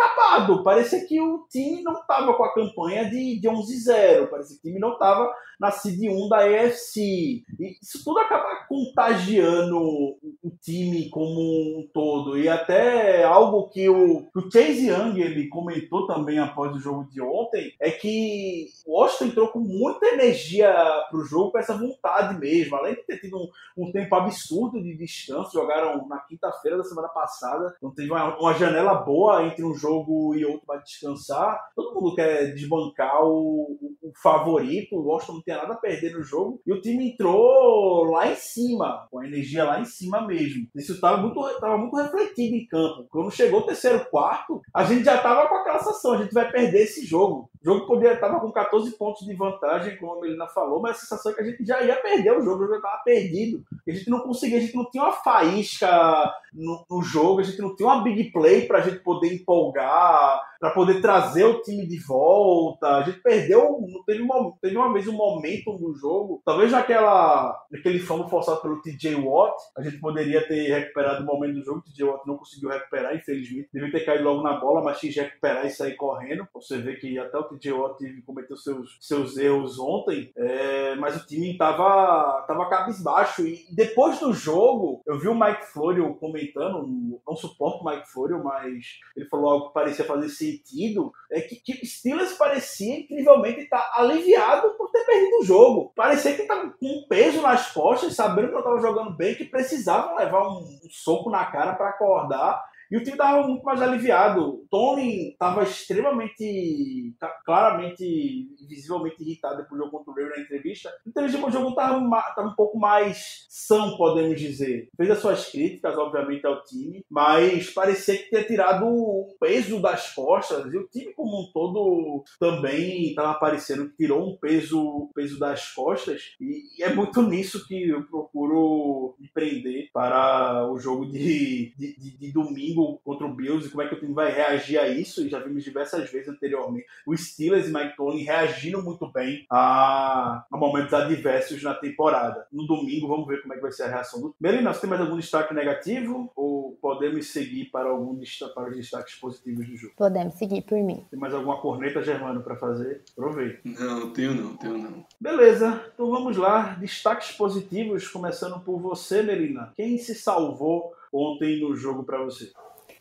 acabado, 0.00 0.62
parecia 0.62 1.04
que 1.06 1.20
o 1.20 1.46
time 1.50 1.82
não 1.82 2.04
tava 2.06 2.34
com 2.34 2.44
a 2.44 2.54
campanha 2.54 3.08
de, 3.08 3.38
de 3.38 3.48
11-0, 3.48 4.28
parecia 4.28 4.56
que 4.56 4.68
o 4.68 4.70
time 4.70 4.80
não 4.80 4.98
tava 4.98 5.30
na 5.58 5.70
seed 5.70 6.00
1 6.08 6.28
da 6.28 6.48
EFC, 6.48 7.00
e 7.00 7.44
isso 7.82 8.02
tudo 8.02 8.18
acaba 8.20 8.64
contagiando 8.66 9.76
o 9.78 10.50
time 10.62 11.10
como 11.10 11.38
um 11.78 11.88
todo, 11.92 12.38
e 12.38 12.48
até 12.48 13.24
algo 13.24 13.68
que 13.68 13.86
o, 13.88 14.26
o 14.34 14.50
Chase 14.50 14.88
Young 14.88 15.20
ele 15.20 15.48
comentou 15.48 16.06
também 16.06 16.38
após 16.38 16.74
o 16.74 16.80
jogo 16.80 17.04
de 17.10 17.20
ontem, 17.20 17.74
é 17.78 17.90
que 17.90 18.68
o 18.86 18.98
Washington 18.98 19.24
entrou 19.26 19.48
com 19.48 19.60
muita 19.60 20.06
energia 20.06 20.74
pro 21.10 21.24
jogo, 21.24 21.52
com 21.52 21.58
essa 21.58 21.76
vontade 21.76 22.38
mesmo. 22.38 22.76
Além 22.76 22.94
de 22.94 23.02
ter 23.02 23.20
tido 23.20 23.36
um, 23.36 23.48
um 23.76 23.92
tempo 23.92 24.14
absurdo 24.14 24.82
de 24.82 24.96
descanso, 24.96 25.52
jogaram 25.52 26.06
na 26.08 26.20
quinta-feira 26.20 26.78
da 26.78 26.84
semana 26.84 27.08
passada, 27.08 27.74
então 27.76 27.90
teve 27.90 28.10
uma, 28.10 28.38
uma, 28.38 28.54
janela 28.54 28.94
boa 28.94 29.44
entre 29.44 29.64
um 29.64 29.74
jogo 29.74 29.89
e 30.36 30.44
outro 30.44 30.66
para 30.66 30.80
descansar. 30.80 31.58
Todo 31.74 31.94
mundo 31.94 32.14
quer 32.14 32.54
desbancar 32.54 33.24
o, 33.24 33.78
o 34.02 34.12
favorito, 34.22 34.96
o 34.96 35.06
Washington 35.06 35.34
não 35.34 35.42
tem 35.42 35.56
nada 35.56 35.74
a 35.74 35.78
perder 35.78 36.14
no 36.14 36.22
jogo, 36.22 36.60
e 36.66 36.72
o 36.72 36.80
time 36.80 37.12
entrou 37.12 38.04
lá 38.04 38.30
em 38.30 38.36
cima, 38.36 39.06
com 39.10 39.18
a 39.18 39.26
energia 39.26 39.64
lá 39.64 39.80
em 39.80 39.84
cima 39.84 40.26
mesmo. 40.26 40.66
Isso 40.76 40.94
estava 40.94 41.18
muito, 41.18 41.40
tava 41.60 41.76
muito 41.76 41.96
refletido 41.96 42.54
em 42.54 42.66
campo. 42.66 43.06
Quando 43.10 43.30
chegou 43.30 43.60
o 43.60 43.66
terceiro 43.66 44.04
quarto, 44.10 44.60
a 44.74 44.84
gente 44.84 45.04
já 45.04 45.16
estava 45.16 45.48
com 45.48 45.54
aquela 45.56 45.78
sensação, 45.78 46.12
a 46.12 46.22
gente 46.22 46.32
vai 46.32 46.50
perder 46.50 46.82
esse 46.82 47.04
jogo. 47.04 47.49
O 47.62 47.64
jogo 47.64 47.86
poderia 47.86 48.14
estava 48.14 48.40
com 48.40 48.50
14 48.50 48.90
pontos 48.92 49.26
de 49.26 49.34
vantagem, 49.34 49.96
como 49.98 50.14
a 50.14 50.20
Melina 50.20 50.46
falou, 50.46 50.80
mas 50.80 50.96
a 50.96 51.00
sensação 51.00 51.32
é 51.32 51.34
que 51.34 51.40
a 51.42 51.44
gente 51.44 51.64
já 51.64 51.82
ia 51.82 51.96
perder 51.96 52.32
o 52.32 52.42
jogo, 52.42 52.64
o 52.64 52.66
jogo 52.66 52.76
estava 52.76 53.02
perdido. 53.04 53.62
A 53.86 53.90
gente 53.90 54.08
não 54.08 54.20
conseguia, 54.20 54.56
a 54.56 54.60
gente 54.60 54.74
não 54.74 54.90
tinha 54.90 55.04
uma 55.04 55.12
faísca 55.12 56.32
no, 56.54 56.86
no 56.90 57.02
jogo, 57.02 57.40
a 57.40 57.42
gente 57.42 57.60
não 57.60 57.76
tinha 57.76 57.86
uma 57.86 58.02
big 58.02 58.32
play 58.32 58.66
para 58.66 58.78
a 58.78 58.80
gente 58.80 59.00
poder 59.00 59.34
empolgar, 59.34 60.40
para 60.60 60.70
poder 60.70 61.00
trazer 61.00 61.44
o 61.44 61.62
time 61.62 61.86
de 61.86 61.98
volta. 61.98 62.98
A 62.98 63.02
gente 63.02 63.20
perdeu, 63.20 63.78
teve 64.06 64.22
uma, 64.22 64.52
teve 64.60 64.76
uma 64.76 64.92
vez 64.92 65.08
um 65.08 65.14
momento 65.14 65.72
no 65.78 65.94
jogo, 65.94 66.42
talvez 66.44 66.70
naquela, 66.70 67.58
naquele 67.70 67.98
famo 67.98 68.28
forçado 68.28 68.60
pelo 68.60 68.82
TJ 68.82 69.14
Watt, 69.14 69.56
a 69.76 69.82
gente 69.82 69.98
poderia 69.98 70.46
ter 70.46 70.68
recuperado 70.68 71.22
o 71.22 71.26
momento 71.26 71.54
do 71.54 71.64
jogo, 71.64 71.78
o 71.78 71.82
TJ 71.82 72.04
Watt 72.04 72.26
não 72.26 72.36
conseguiu 72.36 72.68
recuperar, 72.68 73.16
infelizmente. 73.16 73.70
Devia 73.72 73.90
ter 73.90 74.04
caído 74.04 74.24
logo 74.24 74.42
na 74.42 74.60
bola, 74.60 74.82
mas 74.82 75.00
tinha 75.00 75.12
que 75.12 75.20
recuperar 75.20 75.64
e 75.64 75.70
sair 75.70 75.96
correndo. 75.96 76.46
Você 76.54 76.76
vê 76.78 76.96
que 76.96 77.18
até 77.18 77.38
o 77.38 77.44
TJ 77.44 77.72
Watt 77.72 78.22
cometeu 78.26 78.56
seus, 78.56 78.98
seus 79.00 79.38
erros 79.38 79.78
ontem, 79.78 80.30
é, 80.36 80.94
mas 80.96 81.16
o 81.16 81.26
time 81.26 81.52
estava 81.52 82.44
tava 82.46 82.68
cabisbaixo. 82.68 83.46
E 83.46 83.64
depois 83.72 84.20
do 84.20 84.34
jogo, 84.34 85.00
eu 85.06 85.18
vi 85.18 85.28
o 85.28 85.34
Mike 85.34 85.72
Florio 85.72 86.14
comentando, 86.16 86.86
não 87.26 87.36
suporto 87.36 87.82
o 87.82 87.90
Mike 87.90 88.10
Florio, 88.10 88.42
mas 88.44 88.98
ele 89.16 89.26
falou 89.26 89.50
algo 89.50 89.68
que 89.68 89.74
parecia 89.74 90.04
fazer 90.04 90.28
sentido, 90.50 91.12
é 91.30 91.40
que, 91.40 91.56
que 91.56 91.86
Steelers 91.86 92.34
parecia 92.34 93.00
incrivelmente 93.00 93.60
estar 93.60 93.78
tá 93.78 94.00
aliviado 94.00 94.70
por 94.76 94.90
ter 94.90 95.04
perdido 95.04 95.38
o 95.40 95.44
jogo. 95.44 95.92
Parecia 95.94 96.34
que 96.34 96.42
estava 96.42 96.70
com 96.70 96.86
um 96.86 97.06
peso 97.08 97.40
nas 97.40 97.72
costas, 97.72 98.14
sabendo 98.14 98.48
que 98.48 98.54
eu 98.54 98.60
estava 98.60 98.80
jogando 98.80 99.16
bem, 99.16 99.34
que 99.34 99.44
precisava 99.44 100.14
levar 100.16 100.48
um, 100.48 100.60
um 100.60 100.90
soco 100.90 101.30
na 101.30 101.44
cara 101.46 101.74
para 101.74 101.90
acordar 101.90 102.69
e 102.90 102.96
o 102.96 103.00
time 103.00 103.12
estava 103.12 103.46
muito 103.46 103.64
mais 103.64 103.80
aliviado. 103.80 104.66
Tony 104.68 105.30
estava 105.30 105.62
extremamente, 105.62 107.14
claramente, 107.44 108.48
visivelmente 108.68 109.22
irritado 109.22 109.64
do 109.68 109.76
jogo 109.76 109.90
contra 109.90 110.12
o 110.12 110.14
Ray 110.14 110.28
na 110.28 110.42
entrevista. 110.42 110.92
Então, 111.06 111.24
o 111.24 111.50
jogo 111.50 111.68
estava 111.68 111.98
um 111.98 112.54
pouco 112.56 112.78
mais 112.78 113.46
são, 113.48 113.96
podemos 113.96 114.40
dizer. 114.40 114.88
Fez 114.96 115.10
as 115.10 115.18
suas 115.18 115.48
críticas, 115.50 115.96
obviamente, 115.96 116.44
ao 116.46 116.64
time, 116.64 117.04
mas 117.08 117.70
parecia 117.70 118.16
que 118.16 118.28
tinha 118.28 118.44
tirado 118.44 118.86
o 118.86 119.36
peso 119.38 119.80
das 119.80 120.12
costas. 120.12 120.72
E 120.72 120.76
o 120.76 120.88
time, 120.88 121.12
como 121.14 121.42
um 121.42 121.52
todo, 121.52 122.24
também 122.40 123.10
estava 123.10 123.34
parecendo 123.34 123.88
que 123.90 123.96
tirou 123.98 124.28
um 124.28 124.36
peso, 124.36 125.10
peso 125.14 125.38
das 125.38 125.72
costas. 125.72 126.34
E, 126.40 126.82
é 126.82 126.92
muito 126.92 127.22
nisso 127.22 127.66
que 127.66 127.88
eu 127.88 128.02
procuro 128.04 129.14
me 129.18 129.28
prender 129.28 129.90
para 129.92 130.68
o 130.72 130.78
jogo 130.78 131.06
de, 131.06 131.72
de, 131.76 131.96
de, 131.96 132.18
de 132.18 132.32
domingo 132.32 132.79
contra 133.04 133.26
o 133.26 133.34
Bills 133.34 133.66
e 133.66 133.70
como 133.70 133.82
é 133.82 133.88
que 133.88 133.94
o 133.94 134.00
time 134.00 134.14
vai 134.14 134.30
reagir 134.30 134.78
a 134.78 134.88
isso. 134.88 135.24
E 135.24 135.28
já 135.28 135.38
vimos 135.38 135.64
diversas 135.64 136.10
vezes 136.10 136.28
anteriormente 136.28 136.86
o 137.06 137.16
Steelers 137.16 137.68
e 137.68 137.72
Mike 137.72 137.96
Tomlin 137.96 138.22
reagindo 138.22 138.82
muito 138.82 139.10
bem 139.10 139.46
a, 139.50 140.44
a, 140.50 140.56
momentos 140.56 140.92
adversos 140.92 141.62
na 141.62 141.74
temporada. 141.74 142.46
No 142.52 142.66
domingo, 142.66 143.08
vamos 143.08 143.26
ver 143.26 143.42
como 143.42 143.52
é 143.52 143.56
que 143.56 143.62
vai 143.62 143.72
ser 143.72 143.84
a 143.84 143.88
reação 143.88 144.20
do. 144.20 144.34
Melina, 144.40 144.72
você 144.72 144.82
tem 144.82 144.90
mais 144.90 145.02
algum 145.02 145.16
destaque 145.16 145.54
negativo 145.54 146.30
ou 146.36 146.78
podemos 146.80 147.26
seguir 147.26 147.66
para 147.66 147.88
algum 147.88 148.20
para 148.54 148.70
os 148.70 148.76
destaques 148.76 149.14
positivos 149.14 149.66
do 149.66 149.76
jogo? 149.76 149.94
Podemos 149.96 150.34
seguir 150.34 150.62
por 150.62 150.78
mim. 150.78 151.04
Tem 151.10 151.18
mais 151.18 151.34
alguma 151.34 151.60
corneta, 151.60 152.02
Germano, 152.02 152.42
para 152.42 152.56
fazer? 152.56 153.02
Aproveita. 153.12 153.60
Não, 153.64 154.12
tenho 154.12 154.34
não, 154.34 154.56
tenho 154.56 154.78
não. 154.78 155.04
Beleza, 155.20 155.84
então 155.94 156.10
vamos 156.10 156.36
lá. 156.36 156.74
Destaques 156.74 157.32
positivos, 157.32 158.08
começando 158.08 158.60
por 158.60 158.78
você, 158.78 159.22
Melina. 159.22 159.72
Quem 159.76 159.98
se 159.98 160.14
salvou 160.14 160.92
ontem 161.12 161.60
no 161.60 161.74
jogo 161.74 162.04
para 162.04 162.22
você? 162.22 162.52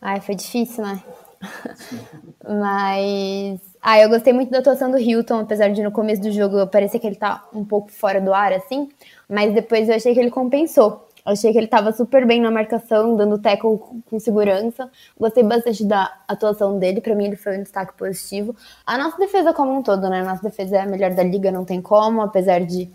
Ai, 0.02 0.22
foi 0.22 0.36
difícil, 0.36 0.84
né? 0.84 1.02
Mas. 2.48 3.60
Ah, 3.82 4.00
eu 4.00 4.10
gostei 4.10 4.34
muito 4.34 4.52
da 4.52 4.60
atuação 4.60 4.92
do 4.92 4.98
Hilton, 4.98 5.40
apesar 5.40 5.70
de 5.70 5.82
no 5.82 5.92
começo 5.92 6.22
do 6.22 6.32
jogo 6.32 6.68
parecer 6.68 7.00
que 7.00 7.08
ele 7.08 7.16
tá 7.16 7.46
um 7.54 7.64
pouco 7.64 7.92
fora 7.92 8.20
do 8.20 8.34
ar, 8.34 8.52
assim. 8.54 8.90
Mas 9.28 9.54
depois 9.54 9.88
eu 9.88 9.96
achei 9.96 10.14
que 10.14 10.20
ele 10.20 10.32
compensou. 10.32 11.08
Eu 11.26 11.34
achei 11.34 11.52
que 11.52 11.58
ele 11.58 11.68
tava 11.68 11.92
super 11.92 12.26
bem 12.26 12.42
na 12.42 12.50
marcação, 12.50 13.16
dando 13.16 13.38
tackle 13.38 13.78
com 14.10 14.20
segurança. 14.20 14.90
Gostei 15.18 15.44
bastante 15.44 15.86
da 15.86 16.12
atuação 16.28 16.80
dele. 16.80 17.02
Para 17.02 17.16
mim, 17.16 17.26
ele 17.26 17.36
foi 17.36 17.58
um 17.58 17.64
destaque 17.64 17.94
positivo. 17.94 18.56
A 18.86 18.98
nossa 18.98 19.18
defesa 19.18 19.54
como 19.54 19.78
um 19.78 19.84
todo, 19.84 20.10
né? 20.10 20.22
A 20.22 20.26
nossa 20.26 20.44
defesa 20.44 20.78
é 20.78 20.82
a 20.82 20.86
melhor 20.86 21.12
da 21.14 21.24
liga, 21.24 21.52
não 21.52 21.66
tem 21.66 21.82
como. 21.82 22.22
Apesar 22.22 22.62
de 22.62 22.90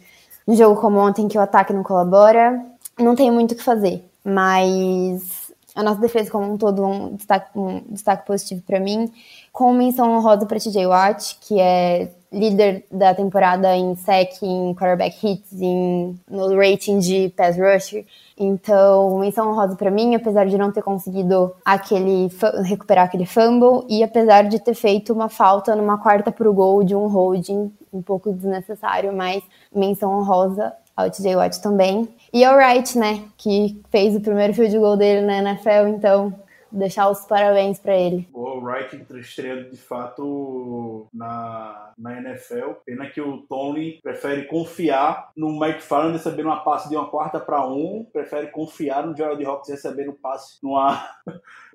um 0.46 0.54
jogo 0.54 0.80
como 0.80 0.98
ontem 0.98 1.28
que 1.28 1.38
o 1.38 1.40
ataque 1.40 1.72
não 1.72 1.82
colabora, 1.82 2.60
não 2.98 3.14
tem 3.14 3.30
muito 3.30 3.52
o 3.52 3.56
que 3.56 3.62
fazer. 3.62 4.04
Mas 4.24 5.43
a 5.74 5.82
nossa 5.82 6.00
defesa 6.00 6.30
como 6.30 6.52
um 6.52 6.56
todo 6.56 6.84
um 6.84 7.16
destaque, 7.16 7.58
um 7.58 7.80
destaque 7.90 8.26
positivo 8.26 8.62
para 8.62 8.78
mim, 8.78 9.10
com 9.52 9.72
menção 9.72 10.16
honrosa 10.16 10.46
para 10.46 10.58
TJ 10.58 10.86
Watt, 10.86 11.38
que 11.40 11.58
é 11.58 12.10
líder 12.32 12.84
da 12.90 13.14
temporada 13.14 13.76
em 13.76 13.94
sec, 13.94 14.42
em 14.42 14.74
quarterback 14.74 15.26
hits, 15.26 15.60
em, 15.60 16.18
no 16.28 16.56
rating 16.56 16.98
de 16.98 17.32
pass 17.36 17.56
rusher. 17.56 18.04
Então, 18.36 19.18
menção 19.18 19.50
honrosa 19.50 19.76
para 19.76 19.90
mim, 19.90 20.14
apesar 20.14 20.46
de 20.46 20.58
não 20.58 20.72
ter 20.72 20.82
conseguido 20.82 21.54
aquele 21.64 22.28
recuperar 22.64 23.06
aquele 23.06 23.26
fumble 23.26 23.84
e 23.88 24.02
apesar 24.02 24.42
de 24.42 24.58
ter 24.58 24.74
feito 24.74 25.12
uma 25.12 25.28
falta 25.28 25.76
numa 25.76 25.98
quarta 25.98 26.32
pro 26.32 26.52
gol 26.52 26.82
de 26.82 26.94
um 26.94 27.06
holding 27.06 27.72
um 27.92 28.02
pouco 28.02 28.32
desnecessário, 28.32 29.12
mas 29.12 29.42
menção 29.72 30.18
honrosa 30.18 30.72
ao 30.96 31.10
TJ 31.10 31.36
Watt 31.36 31.60
também. 31.60 32.08
E 32.32 32.44
ao 32.44 32.56
Wright, 32.56 32.98
né, 32.98 33.24
que 33.36 33.80
fez 33.90 34.16
o 34.16 34.20
primeiro 34.20 34.54
field 34.54 34.78
goal 34.78 34.96
dele 34.96 35.26
na 35.26 35.38
NFL, 35.38 35.88
então 35.88 36.32
deixar 36.74 37.08
os 37.08 37.20
parabéns 37.20 37.78
para 37.78 37.96
ele. 37.96 38.28
O 38.32 38.58
Wright 38.58 39.06
estreando 39.18 39.70
de 39.70 39.76
fato 39.76 41.06
na, 41.12 41.92
na 41.96 42.18
NFL. 42.18 42.72
Pena 42.84 43.06
que 43.06 43.20
o 43.20 43.38
Tony 43.42 44.00
prefere 44.02 44.44
confiar 44.44 45.30
no 45.36 45.50
McFarland 45.64 46.14
recebendo 46.14 46.46
uma 46.46 46.64
passe 46.64 46.88
de 46.88 46.96
uma 46.96 47.08
quarta 47.08 47.38
para 47.38 47.66
um, 47.66 48.04
prefere 48.12 48.48
confiar 48.48 49.06
no 49.06 49.16
Gerald 49.16 49.44
Hawkins 49.44 49.68
recebendo 49.68 50.10
um 50.10 50.16
passe 50.16 50.58
numa 50.62 51.08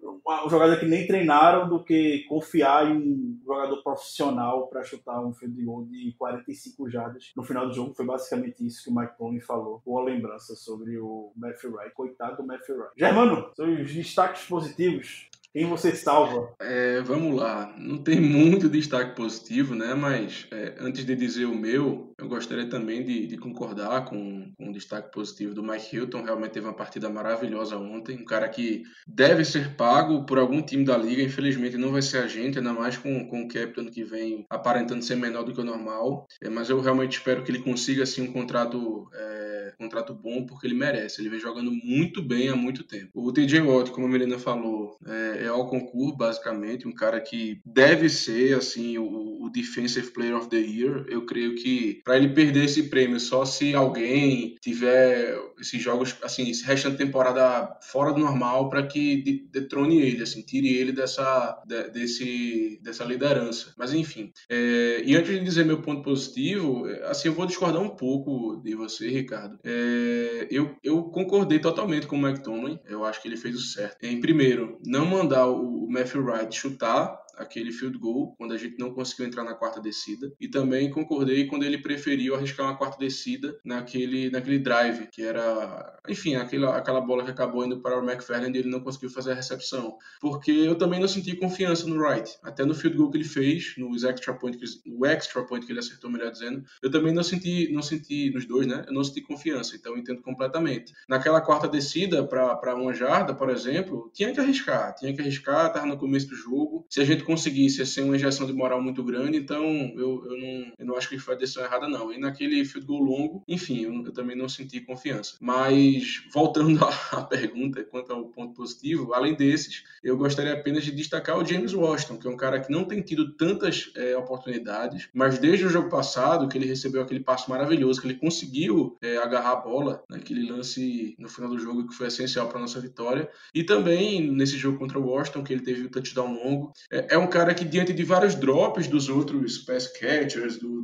um 0.03 0.49
jogador 0.49 0.79
que 0.79 0.85
nem 0.85 1.07
treinaram 1.07 1.67
do 1.67 1.83
que 1.83 2.25
confiar 2.27 2.89
em 2.89 2.97
um 2.97 3.39
jogador 3.45 3.81
profissional 3.83 4.67
para 4.67 4.83
chutar 4.83 5.23
um 5.25 5.33
field 5.33 5.63
goal 5.63 5.85
de 5.85 6.13
45 6.17 6.89
jardas 6.89 7.31
no 7.35 7.43
final 7.43 7.67
do 7.67 7.73
jogo. 7.73 7.93
Foi 7.93 8.05
basicamente 8.05 8.65
isso 8.65 8.83
que 8.83 8.89
o 8.89 8.95
Mike 8.95 9.17
Tony 9.17 9.41
falou. 9.41 9.81
Boa 9.85 10.03
lembrança 10.03 10.55
sobre 10.55 10.97
o 10.99 11.31
Matthew 11.35 11.73
Wright. 11.73 11.93
Coitado 11.93 12.37
do 12.37 12.47
Matthew 12.47 12.77
Wright. 12.77 12.93
Germano, 12.97 13.51
seus 13.55 13.93
destaques 13.93 14.45
positivos 14.45 15.29
quem 15.51 15.65
você 15.65 15.95
salva? 15.95 16.53
É, 16.59 17.01
vamos 17.01 17.35
lá. 17.35 17.73
Não 17.75 17.97
tem 17.97 18.21
muito 18.21 18.69
destaque 18.69 19.15
positivo, 19.15 19.73
né? 19.73 19.95
Mas 19.95 20.47
é, 20.51 20.75
antes 20.79 21.03
de 21.03 21.15
dizer 21.15 21.45
o 21.45 21.55
meu, 21.55 22.08
eu 22.19 22.27
gostaria 22.27 22.69
também 22.69 23.03
de, 23.03 23.27
de 23.27 23.37
concordar 23.37 24.05
com, 24.05 24.51
com, 24.57 24.69
o 24.69 24.73
destaque 24.73 25.11
positivo 25.11 25.53
do 25.53 25.63
Mike 25.63 25.95
Hilton. 25.95 26.23
Realmente 26.23 26.51
teve 26.51 26.65
uma 26.65 26.75
partida 26.75 27.09
maravilhosa 27.09 27.77
ontem. 27.77 28.17
Um 28.17 28.25
cara 28.25 28.47
que 28.49 28.83
deve 29.07 29.45
ser 29.45 29.75
pago 29.75 30.25
por 30.25 30.37
algum 30.37 30.61
time 30.61 30.83
da 30.83 30.97
liga. 30.97 31.21
Infelizmente 31.21 31.77
não 31.77 31.91
vai 31.91 32.01
ser 32.01 32.19
a 32.19 32.27
gente, 32.27 32.57
ainda 32.57 32.73
mais 32.73 32.97
com, 32.97 33.27
com 33.27 33.43
o 33.43 33.47
cap 33.47 33.69
que 33.91 34.03
vem 34.03 34.45
aparentando 34.49 35.03
ser 35.03 35.15
menor 35.15 35.43
do 35.43 35.53
que 35.53 35.61
o 35.61 35.65
normal. 35.65 36.27
É, 36.41 36.49
mas 36.49 36.69
eu 36.69 36.81
realmente 36.81 37.17
espero 37.17 37.43
que 37.43 37.51
ele 37.51 37.59
consiga 37.59 38.03
assim, 38.03 38.21
um 38.21 38.33
contrato. 38.33 39.09
É, 39.13 39.49
contrato 39.79 40.13
bom 40.13 40.45
porque 40.45 40.67
ele 40.67 40.75
merece. 40.75 41.21
Ele 41.21 41.29
vem 41.29 41.39
jogando 41.39 41.71
muito 41.71 42.21
bem 42.21 42.49
há 42.49 42.55
muito 42.55 42.83
tempo. 42.83 43.09
O 43.13 43.31
TJ 43.31 43.61
Watt, 43.61 43.91
como 43.91 44.05
a 44.05 44.09
Melina 44.09 44.37
falou, 44.37 44.97
é, 45.07 45.45
é 45.45 45.47
ao 45.47 45.67
concurso, 45.69 46.17
basicamente, 46.17 46.87
um 46.87 46.93
cara 46.93 47.21
que 47.21 47.61
deve 47.65 48.09
ser, 48.09 48.57
assim, 48.57 48.97
o, 48.97 49.07
Defensive 49.51 50.11
Player 50.11 50.35
of 50.35 50.49
the 50.49 50.57
Year. 50.57 51.05
Eu 51.07 51.25
creio 51.25 51.55
que 51.55 52.01
para 52.03 52.17
ele 52.17 52.29
perder 52.29 52.65
esse 52.65 52.83
prêmio 52.83 53.19
só 53.19 53.45
se 53.45 53.73
alguém 53.73 54.55
tiver 54.61 55.37
esses 55.59 55.81
jogos, 55.81 56.15
assim, 56.23 56.49
esse 56.49 56.63
restante 56.63 56.97
temporada 56.97 57.77
fora 57.81 58.13
do 58.13 58.19
normal 58.19 58.69
para 58.69 58.85
que 58.85 59.47
detrone 59.51 60.01
ele, 60.01 60.23
assim, 60.23 60.41
tire 60.41 60.73
ele 60.73 60.91
dessa, 60.91 61.61
de, 61.65 61.89
desse, 61.89 62.79
dessa 62.81 63.03
liderança. 63.03 63.73
Mas 63.77 63.93
enfim. 63.93 64.31
É, 64.49 65.01
e 65.05 65.15
antes 65.15 65.31
de 65.31 65.43
dizer 65.43 65.65
meu 65.65 65.81
ponto 65.81 66.03
positivo, 66.03 66.85
assim, 67.05 67.27
eu 67.27 67.33
vou 67.33 67.45
discordar 67.45 67.81
um 67.81 67.89
pouco 67.89 68.61
de 68.63 68.75
você, 68.75 69.09
Ricardo. 69.09 69.59
É, 69.63 70.47
eu, 70.49 70.75
eu 70.83 71.03
concordei 71.03 71.59
totalmente 71.59 72.07
com 72.07 72.17
o 72.17 72.27
McTominay. 72.27 72.79
Eu 72.87 73.03
acho 73.03 73.21
que 73.21 73.27
ele 73.27 73.37
fez 73.37 73.55
o 73.55 73.61
certo. 73.61 74.03
Em 74.03 74.19
primeiro, 74.19 74.79
não 74.85 75.05
mandar 75.05 75.47
o 75.47 75.87
Matthew 75.89 76.23
Wright 76.23 76.55
chutar 76.55 77.19
aquele 77.39 77.71
field 77.71 77.97
goal 77.97 78.35
quando 78.37 78.53
a 78.53 78.57
gente 78.57 78.77
não 78.77 78.93
conseguiu 78.93 79.25
entrar 79.25 79.43
na 79.43 79.53
quarta 79.53 79.81
descida. 79.81 80.31
E 80.39 80.47
também 80.47 80.89
concordei 80.89 81.47
quando 81.47 81.63
ele 81.63 81.77
preferiu 81.77 82.35
arriscar 82.35 82.65
uma 82.65 82.77
quarta 82.77 82.97
descida 82.97 83.57
naquele, 83.63 84.29
naquele 84.29 84.59
drive, 84.59 85.07
que 85.07 85.23
era, 85.23 85.99
enfim, 86.07 86.35
aquela, 86.35 86.77
aquela 86.77 87.01
bola 87.01 87.23
que 87.23 87.31
acabou 87.31 87.65
indo 87.65 87.81
para 87.81 87.99
o 87.99 88.03
McFarland 88.03 88.55
e 88.55 88.61
ele 88.61 88.69
não 88.69 88.81
conseguiu 88.81 89.09
fazer 89.09 89.31
a 89.31 89.35
recepção. 89.35 89.97
Porque 90.19 90.51
eu 90.51 90.75
também 90.75 90.99
não 90.99 91.07
senti 91.07 91.35
confiança 91.35 91.87
no 91.87 91.99
Wright. 92.01 92.37
Até 92.43 92.65
no 92.65 92.75
field 92.75 92.97
goal 92.97 93.09
que 93.09 93.17
ele 93.17 93.23
fez, 93.23 93.73
no 93.77 93.95
extra 93.95 94.33
point, 94.33 94.57
no 94.85 95.05
extra 95.05 95.43
point 95.43 95.65
que 95.65 95.71
ele 95.71 95.79
acertou, 95.79 96.09
melhor 96.09 96.31
dizendo, 96.31 96.63
eu 96.81 96.91
também 96.91 97.13
não 97.13 97.23
senti, 97.23 97.71
não 97.71 97.81
senti 97.81 98.29
nos 98.31 98.45
dois, 98.45 98.67
né? 98.67 98.83
Eu 98.87 98.93
não 98.93 99.03
senti 99.03 99.21
confiança, 99.21 99.75
então 99.75 99.93
eu 99.93 99.97
entendo 99.97 100.21
completamente. 100.21 100.93
Naquela 101.07 101.41
quarta 101.41 101.67
descida 101.67 102.25
para 102.25 102.75
uma 102.75 102.93
jarda, 102.93 103.33
por 103.33 103.49
exemplo, 103.49 104.11
tinha 104.13 104.33
que 104.33 104.39
arriscar, 104.39 104.93
tinha 104.95 105.13
que 105.13 105.21
arriscar, 105.21 105.67
estava 105.67 105.85
no 105.85 105.97
começo 105.97 106.27
do 106.27 106.35
jogo. 106.35 106.85
Se 106.89 107.01
a 107.01 107.05
gente 107.05 107.23
conseguisse 107.29 107.85
ser 107.85 108.01
uma 108.01 108.15
injeção 108.15 108.47
de 108.47 108.53
moral 108.53 108.81
muito 108.81 109.03
grande, 109.03 109.37
então 109.37 109.63
eu, 109.63 110.25
eu, 110.25 110.35
não, 110.35 110.73
eu 110.79 110.85
não 110.87 110.95
acho 110.97 111.07
que 111.07 111.19
foi 111.19 111.35
a 111.35 111.37
decisão 111.37 111.63
errada, 111.63 111.87
não. 111.87 112.11
E 112.11 112.17
naquele 112.17 112.65
field 112.65 112.87
goal 112.87 113.03
longo, 113.03 113.43
enfim, 113.47 113.83
eu, 113.83 113.93
eu 114.03 114.11
também 114.11 114.35
não 114.35 114.49
senti 114.49 114.81
confiança. 114.81 115.35
Mas, 115.39 116.23
voltando 116.33 116.83
à 117.11 117.21
pergunta 117.21 117.83
quanto 117.83 118.11
ao 118.11 118.25
ponto 118.29 118.55
positivo, 118.55 119.13
além 119.13 119.35
desses, 119.35 119.83
eu 120.03 120.17
gostaria 120.17 120.53
apenas 120.53 120.83
de 120.83 120.91
destacar 120.91 121.37
o 121.37 121.45
James 121.45 121.71
Washington, 121.71 122.17
que 122.17 122.27
é 122.27 122.31
um 122.31 122.35
cara 122.35 122.59
que 122.59 122.71
não 122.71 122.83
tem 122.83 122.99
tido 122.99 123.33
tantas 123.33 123.91
é, 123.95 124.17
oportunidades, 124.17 125.07
mas 125.13 125.37
desde 125.37 125.65
o 125.65 125.69
jogo 125.69 125.87
passado, 125.87 126.49
que 126.49 126.57
ele 126.57 126.65
recebeu 126.65 127.03
aquele 127.03 127.19
passo 127.19 127.47
maravilhoso, 127.47 128.01
que 128.01 128.07
ele 128.07 128.17
conseguiu 128.17 128.97
é, 129.03 129.17
agarrar 129.17 129.51
a 129.51 129.55
bola, 129.57 130.03
naquele 130.09 130.49
lance 130.49 131.15
no 131.19 131.29
final 131.29 131.51
do 131.51 131.59
jogo 131.59 131.87
que 131.87 131.93
foi 131.93 132.07
essencial 132.07 132.47
para 132.47 132.59
nossa 132.59 132.81
vitória, 132.81 133.29
e 133.53 133.63
também 133.63 134.31
nesse 134.31 134.57
jogo 134.57 134.79
contra 134.79 134.97
o 134.97 135.05
Washington, 135.05 135.43
que 135.43 135.53
ele 135.53 135.61
teve 135.61 135.83
o 135.83 135.91
touchdown 135.91 136.33
longo. 136.33 136.73
É, 136.91 137.13
é 137.13 137.18
um 137.19 137.27
cara 137.27 137.53
que, 137.53 137.65
diante 137.65 137.93
de 137.93 138.03
vários 138.03 138.35
drops 138.35 138.87
dos 138.87 139.09
outros 139.09 139.57
pass 139.59 139.87
catchers, 139.87 140.57
do, 140.57 140.78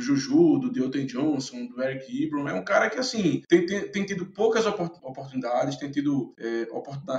do, 0.00 0.02
Juju, 0.02 0.58
do 0.58 0.70
Deontay 0.70 1.04
Johnson, 1.04 1.66
do 1.66 1.82
Eric 1.82 2.24
Ebron, 2.24 2.48
é 2.48 2.54
um 2.54 2.64
cara 2.64 2.88
que, 2.88 2.98
assim, 2.98 3.42
tem, 3.46 3.66
tem, 3.66 3.88
tem 3.88 4.04
tido 4.04 4.26
poucas 4.26 4.66
oportunidades, 4.66 5.76
tem 5.76 5.90
tido 5.90 6.32
é, 6.38 6.66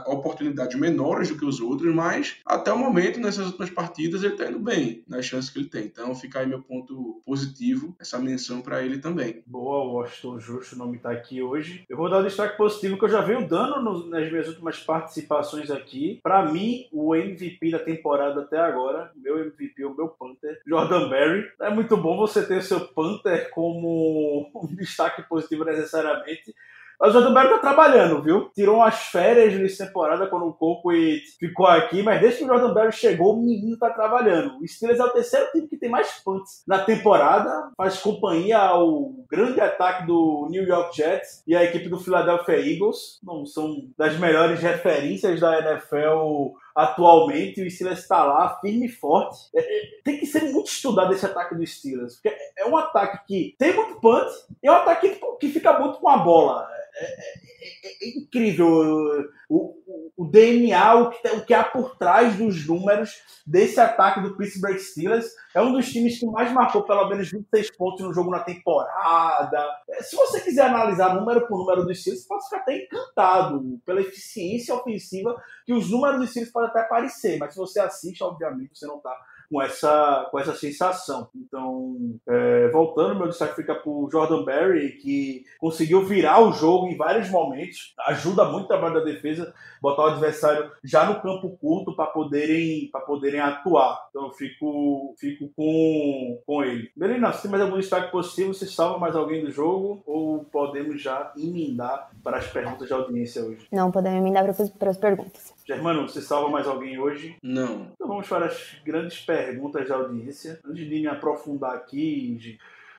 oportunidades 0.08 0.78
menores 0.78 1.30
do 1.30 1.38
que 1.38 1.46
os 1.46 1.62
outros, 1.62 1.94
mas 1.94 2.38
até 2.46 2.74
o 2.74 2.78
momento, 2.78 3.20
nessas 3.20 3.48
últimas 3.48 3.70
partidas, 3.70 4.24
ele 4.24 4.36
tá 4.36 4.50
indo 4.50 4.60
bem 4.60 5.04
nas 5.08 5.26
chances 5.26 5.50
que 5.50 5.60
ele 5.60 5.70
tem. 5.70 5.86
Então, 5.86 6.14
fica 6.16 6.40
aí 6.40 6.48
meu 6.48 6.62
ponto 6.62 7.22
positivo, 7.26 7.96
essa 8.00 8.18
menção 8.20 8.62
para 8.62 8.84
ele 8.84 8.98
também. 8.98 9.44
Boa, 9.46 10.02
Washington 10.02 10.40
Justo, 10.40 10.76
o 10.76 10.80
nome 10.80 10.98
tá 10.98 11.12
aqui 11.12 11.42
hoje. 11.42 11.86
Eu 11.88 11.98
vou 11.98 12.10
dar 12.10 12.18
o 12.18 12.22
um 12.22 12.26
destaque 12.26 12.58
positivo 12.58 12.98
que 12.98 13.06
eu 13.06 13.10
já 13.10 13.22
venho 13.22 13.48
dando 13.48 13.82
no, 13.82 14.08
nas 14.08 14.30
minhas 14.30 14.48
últimas 14.48 14.80
participações 14.80 15.70
aqui. 15.70 16.20
Para 16.24 16.52
mim, 16.52 16.88
o 16.92 17.16
MVP 17.16 17.72
da 17.72 17.80
temporada 17.80 18.42
até 18.42 18.60
agora, 18.60 19.12
meu 19.16 19.40
MVP, 19.40 19.86
o 19.86 19.96
meu 19.96 20.08
Panther, 20.08 20.60
Jordan 20.66 21.10
Berry. 21.10 21.48
É 21.60 21.70
muito 21.70 21.96
bom 21.98 22.18
você 22.18 22.46
ter 22.46 22.58
o 22.58 22.62
seu 22.72 22.88
Panther 22.88 23.50
como 23.52 24.50
um 24.56 24.68
destaque 24.76 25.22
positivo 25.24 25.66
necessariamente, 25.66 26.54
mas 27.02 27.16
o 27.16 27.34
Berry 27.34 27.50
tá 27.50 27.58
trabalhando, 27.58 28.22
viu? 28.22 28.52
Tirou 28.54 28.76
umas 28.76 29.08
férias 29.08 29.60
nessa 29.60 29.88
temporada 29.88 30.28
quando 30.28 30.46
o 30.46 30.54
Colquitt 30.54 31.36
ficou 31.40 31.66
aqui, 31.66 32.04
mas 32.04 32.22
desde 32.22 32.38
que 32.38 32.44
o 32.44 32.48
Jordan 32.48 32.76
Berry 32.76 32.92
chegou, 32.92 33.34
o 33.34 33.42
menino 33.42 33.76
tá 33.76 33.90
trabalhando. 33.90 34.60
O 34.60 34.68
Steelers 34.68 35.00
é 35.00 35.04
o 35.04 35.10
terceiro 35.10 35.50
time 35.52 35.68
que 35.68 35.78
tem 35.78 35.90
mais 35.90 36.22
punts 36.24 36.62
na 36.68 36.78
temporada, 36.78 37.72
faz 37.76 37.98
companhia 38.00 38.60
ao 38.60 39.14
grande 39.28 39.60
ataque 39.60 40.06
do 40.06 40.48
New 40.52 40.64
York 40.64 40.96
Jets 40.96 41.42
e 41.48 41.56
a 41.56 41.64
equipe 41.64 41.90
do 41.90 41.98
Philadelphia 41.98 42.60
Eagles. 42.60 43.20
Não 43.24 43.48
são 43.48 43.78
das 43.98 44.16
melhores 44.20 44.60
referências 44.60 45.40
da 45.40 45.58
NFL 45.60 46.54
atualmente, 46.76 47.62
o 47.62 47.70
Steelers 47.70 48.00
está 48.00 48.24
lá, 48.24 48.60
firme 48.60 48.86
e 48.86 48.90
forte. 48.90 49.50
É, 49.56 49.60
é, 49.60 50.02
tem 50.04 50.20
que 50.20 50.26
ser 50.26 50.52
muito 50.52 50.68
estudado 50.68 51.14
esse 51.14 51.26
ataque 51.26 51.56
do 51.56 51.66
Steelers, 51.66 52.16
porque 52.16 52.36
é 52.58 52.66
um 52.66 52.78
ataque 52.78 53.26
que 53.28 53.56
tem 53.58 53.76
muito 53.76 54.00
punt 54.00 54.28
e 54.62 54.68
é 54.68 54.72
um 54.72 54.76
ataque 54.76 55.10
que, 55.10 55.38
que 55.40 55.50
fica 55.50 55.80
muito 55.80 56.00
com 56.00 56.10
a 56.10 56.18
bola. 56.18 56.68
É, 56.96 57.04
é, 57.04 57.06
é, 57.06 58.06
é 58.06 58.18
incrível 58.18 59.30
o, 59.52 60.14
o, 60.16 60.26
DNA, 60.26 60.96
o 60.96 61.10
que, 61.10 61.28
o 61.28 61.46
que 61.46 61.54
há 61.54 61.62
por 61.62 61.98
trás 61.98 62.38
dos 62.38 62.66
números 62.66 63.22
desse 63.46 63.82
ataque 63.82 64.22
do 64.22 64.38
Pittsburgh 64.38 64.78
Steelers. 64.78 65.30
É 65.54 65.62
um 65.62 65.74
dos 65.74 65.92
times 65.92 66.18
que 66.18 66.26
mais 66.26 66.54
marcou 66.54 66.84
pelo 66.84 67.10
menos 67.10 67.30
26 67.30 67.76
pontos 67.76 68.06
no 68.06 68.14
jogo 68.14 68.32
na 68.32 68.40
temporada. 68.40 69.68
Se 70.00 70.16
você 70.16 70.40
quiser 70.40 70.68
analisar 70.68 71.16
número 71.16 71.46
por 71.48 71.58
número 71.58 71.86
dos 71.86 72.00
Steelers, 72.00 72.26
pode 72.26 72.46
ficar 72.46 72.58
até 72.58 72.78
encantado 72.78 73.82
pela 73.86 74.00
eficiência 74.00 74.74
ofensiva 74.74 75.36
que 75.66 75.74
os 75.74 75.92
números 75.92 76.22
dos 76.22 76.30
Steelers 76.30 76.54
podem 76.54 76.70
até 76.70 76.84
parecer, 76.84 77.38
mas 77.38 77.54
se 77.54 77.60
você 77.60 77.82
assiste, 77.82 78.24
obviamente, 78.24 78.80
você 78.80 78.88
não 78.88 78.98
está 78.98 79.14
com 79.52 79.62
essa, 79.62 80.30
com 80.32 80.40
essa 80.40 80.56
sensação. 80.56 81.28
Então, 81.36 81.98
é, 82.26 82.70
voltando, 82.70 83.18
meu 83.18 83.28
destaque 83.28 83.58
fica 83.58 83.76
para 83.76 83.92
o 83.92 84.10
Jordan 84.10 84.46
Berry, 84.46 84.94
que 84.94 85.44
conseguiu 85.60 86.06
virar 86.06 86.42
o 86.42 86.54
jogo 86.54 86.88
em 86.88 86.96
vários 86.96 87.30
momentos, 87.30 87.94
ajuda 88.08 88.46
muito 88.46 88.66
o 88.66 88.68
trabalho 88.70 88.94
da 88.94 89.02
defesa, 89.02 89.54
botar 89.82 90.04
o 90.04 90.08
adversário 90.08 90.72
já 90.82 91.06
no 91.06 91.22
campo 91.22 91.58
curto 91.58 91.94
para 91.94 92.06
poderem, 92.06 92.90
poderem 93.06 93.42
atuar. 93.42 94.08
Então, 94.10 94.28
eu 94.28 94.32
fico, 94.32 95.14
fico 95.20 95.50
com, 95.54 96.42
com 96.46 96.64
ele. 96.64 96.90
Beleza, 96.96 97.34
se 97.34 97.42
tem 97.42 97.52
mais 97.52 97.64
algum 97.64 97.78
destaque 97.78 98.10
possível, 98.10 98.54
você 98.54 98.66
salva 98.66 98.98
mais 99.00 99.16
alguém 99.18 99.44
do 99.44 99.52
jogo 99.52 100.02
ou 100.06 100.46
podemos 100.46 101.02
já 101.02 101.34
emendar 101.38 102.10
para 102.24 102.38
as 102.38 102.48
perguntas 102.48 102.88
de 102.88 102.94
audiência 102.94 103.44
hoje? 103.44 103.68
Não, 103.70 103.92
podemos 103.92 104.20
emendar 104.20 104.46
para 104.80 104.90
as 104.90 104.98
perguntas. 104.98 105.54
Germano, 105.76 106.08
você 106.08 106.22
salva 106.22 106.50
mais 106.50 106.68
alguém 106.68 107.00
hoje? 107.00 107.36
Não. 107.42 107.92
Então 107.94 108.08
vamos 108.08 108.28
para 108.28 108.46
as 108.48 108.76
grandes 108.84 109.20
perguntas 109.20 109.88
da 109.88 109.96
audiência. 109.96 110.60
Antes 110.66 110.88
de 110.88 111.00
me 111.00 111.08
aprofundar 111.08 111.76
aqui, 111.76 112.38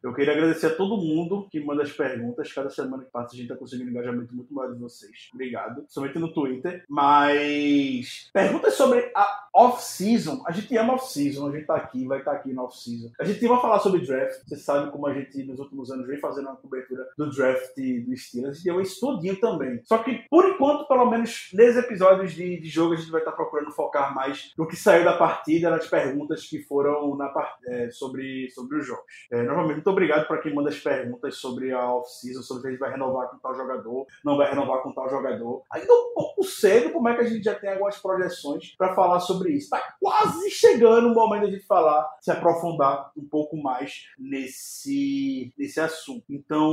Eu 0.02 0.12
queria 0.12 0.32
agradecer 0.32 0.66
a 0.66 0.74
todo 0.74 0.96
mundo 0.96 1.46
que 1.50 1.60
manda 1.60 1.82
as 1.82 1.92
perguntas. 1.92 2.52
Cada 2.52 2.68
semana 2.70 3.04
que 3.04 3.10
passa, 3.10 3.34
a 3.34 3.38
gente 3.38 3.48
tá 3.48 3.56
conseguindo 3.56 3.88
um 3.88 3.92
engajamento 3.92 4.34
muito 4.34 4.52
maior 4.52 4.72
de 4.72 4.80
vocês. 4.80 5.30
Obrigado. 5.32 5.84
Somente 5.88 6.18
no 6.18 6.32
Twitter. 6.32 6.84
Mas 6.88 8.28
perguntas 8.32 8.74
sobre 8.74 9.10
a 9.14 9.48
off-season. 9.54 10.42
A 10.46 10.50
gente 10.50 10.76
ama 10.76 10.94
off-season. 10.94 11.48
A 11.48 11.52
gente 11.52 11.66
tá 11.66 11.76
aqui, 11.76 12.04
vai 12.06 12.18
estar 12.18 12.32
tá 12.32 12.36
aqui 12.38 12.52
na 12.52 12.64
off-season. 12.64 13.10
A 13.20 13.24
gente 13.24 13.46
vai 13.46 13.60
falar 13.60 13.78
sobre 13.78 14.04
draft. 14.04 14.40
Você 14.46 14.56
sabe 14.56 14.90
como 14.90 15.06
a 15.06 15.14
gente, 15.14 15.42
nos 15.44 15.60
últimos 15.60 15.90
anos, 15.90 16.06
vem 16.06 16.18
fazendo 16.18 16.46
uma 16.46 16.56
cobertura 16.56 17.06
do 17.16 17.30
draft 17.30 17.76
do 17.76 18.16
Steelers. 18.16 18.62
Deu 18.62 18.76
um 18.76 18.80
estudinho 18.80 19.38
também. 19.38 19.80
Só 19.84 19.98
que, 19.98 20.24
por 20.28 20.48
enquanto, 20.48 20.88
pelo 20.88 21.08
menos 21.08 21.48
nesses 21.52 21.76
episódios 21.76 22.32
de, 22.32 22.60
de 22.60 22.68
jogo, 22.68 22.94
a 22.94 22.96
gente 22.96 23.10
vai 23.10 23.20
estar 23.20 23.30
tá 23.30 23.36
procurando 23.36 23.70
focar 23.70 24.14
mais 24.14 24.52
no 24.58 24.66
que 24.66 24.74
saiu 24.74 25.04
da 25.04 25.16
partida, 25.16 25.70
nas 25.70 25.86
perguntas 25.86 26.44
que 26.46 26.60
foram 26.62 27.16
na, 27.16 27.32
é, 27.66 27.90
sobre, 27.90 28.50
sobre 28.50 28.78
os 28.78 28.86
jogos. 28.86 29.04
É, 29.30 29.42
novamente, 29.42 29.74
muito 29.74 29.91
obrigado 29.92 30.26
para 30.26 30.38
quem 30.38 30.54
manda 30.54 30.70
as 30.70 30.78
perguntas 30.78 31.36
sobre 31.36 31.72
a 31.72 31.94
off-season, 31.94 32.42
sobre 32.42 32.62
se 32.62 32.68
a 32.68 32.70
gente 32.70 32.80
vai 32.80 32.92
renovar 32.92 33.28
com 33.28 33.38
tal 33.38 33.54
jogador, 33.54 34.06
não 34.24 34.36
vai 34.36 34.48
renovar 34.48 34.82
com 34.82 34.92
tal 34.92 35.08
jogador. 35.08 35.62
Ainda 35.70 35.92
um 35.92 36.14
pouco 36.14 36.44
cedo, 36.44 36.92
como 36.92 37.08
é 37.08 37.14
que 37.14 37.22
a 37.22 37.26
gente 37.26 37.42
já 37.42 37.54
tem 37.54 37.70
algumas 37.70 37.98
projeções 37.98 38.74
para 38.76 38.94
falar 38.94 39.20
sobre 39.20 39.52
isso. 39.52 39.64
Está 39.64 39.94
quase 40.00 40.50
chegando 40.50 41.08
o 41.08 41.14
momento 41.14 41.50
de 41.50 41.60
falar, 41.60 42.08
se 42.20 42.30
aprofundar 42.30 43.10
um 43.16 43.26
pouco 43.26 43.56
mais 43.56 44.06
nesse, 44.18 45.52
nesse 45.58 45.80
assunto. 45.80 46.24
Então, 46.30 46.72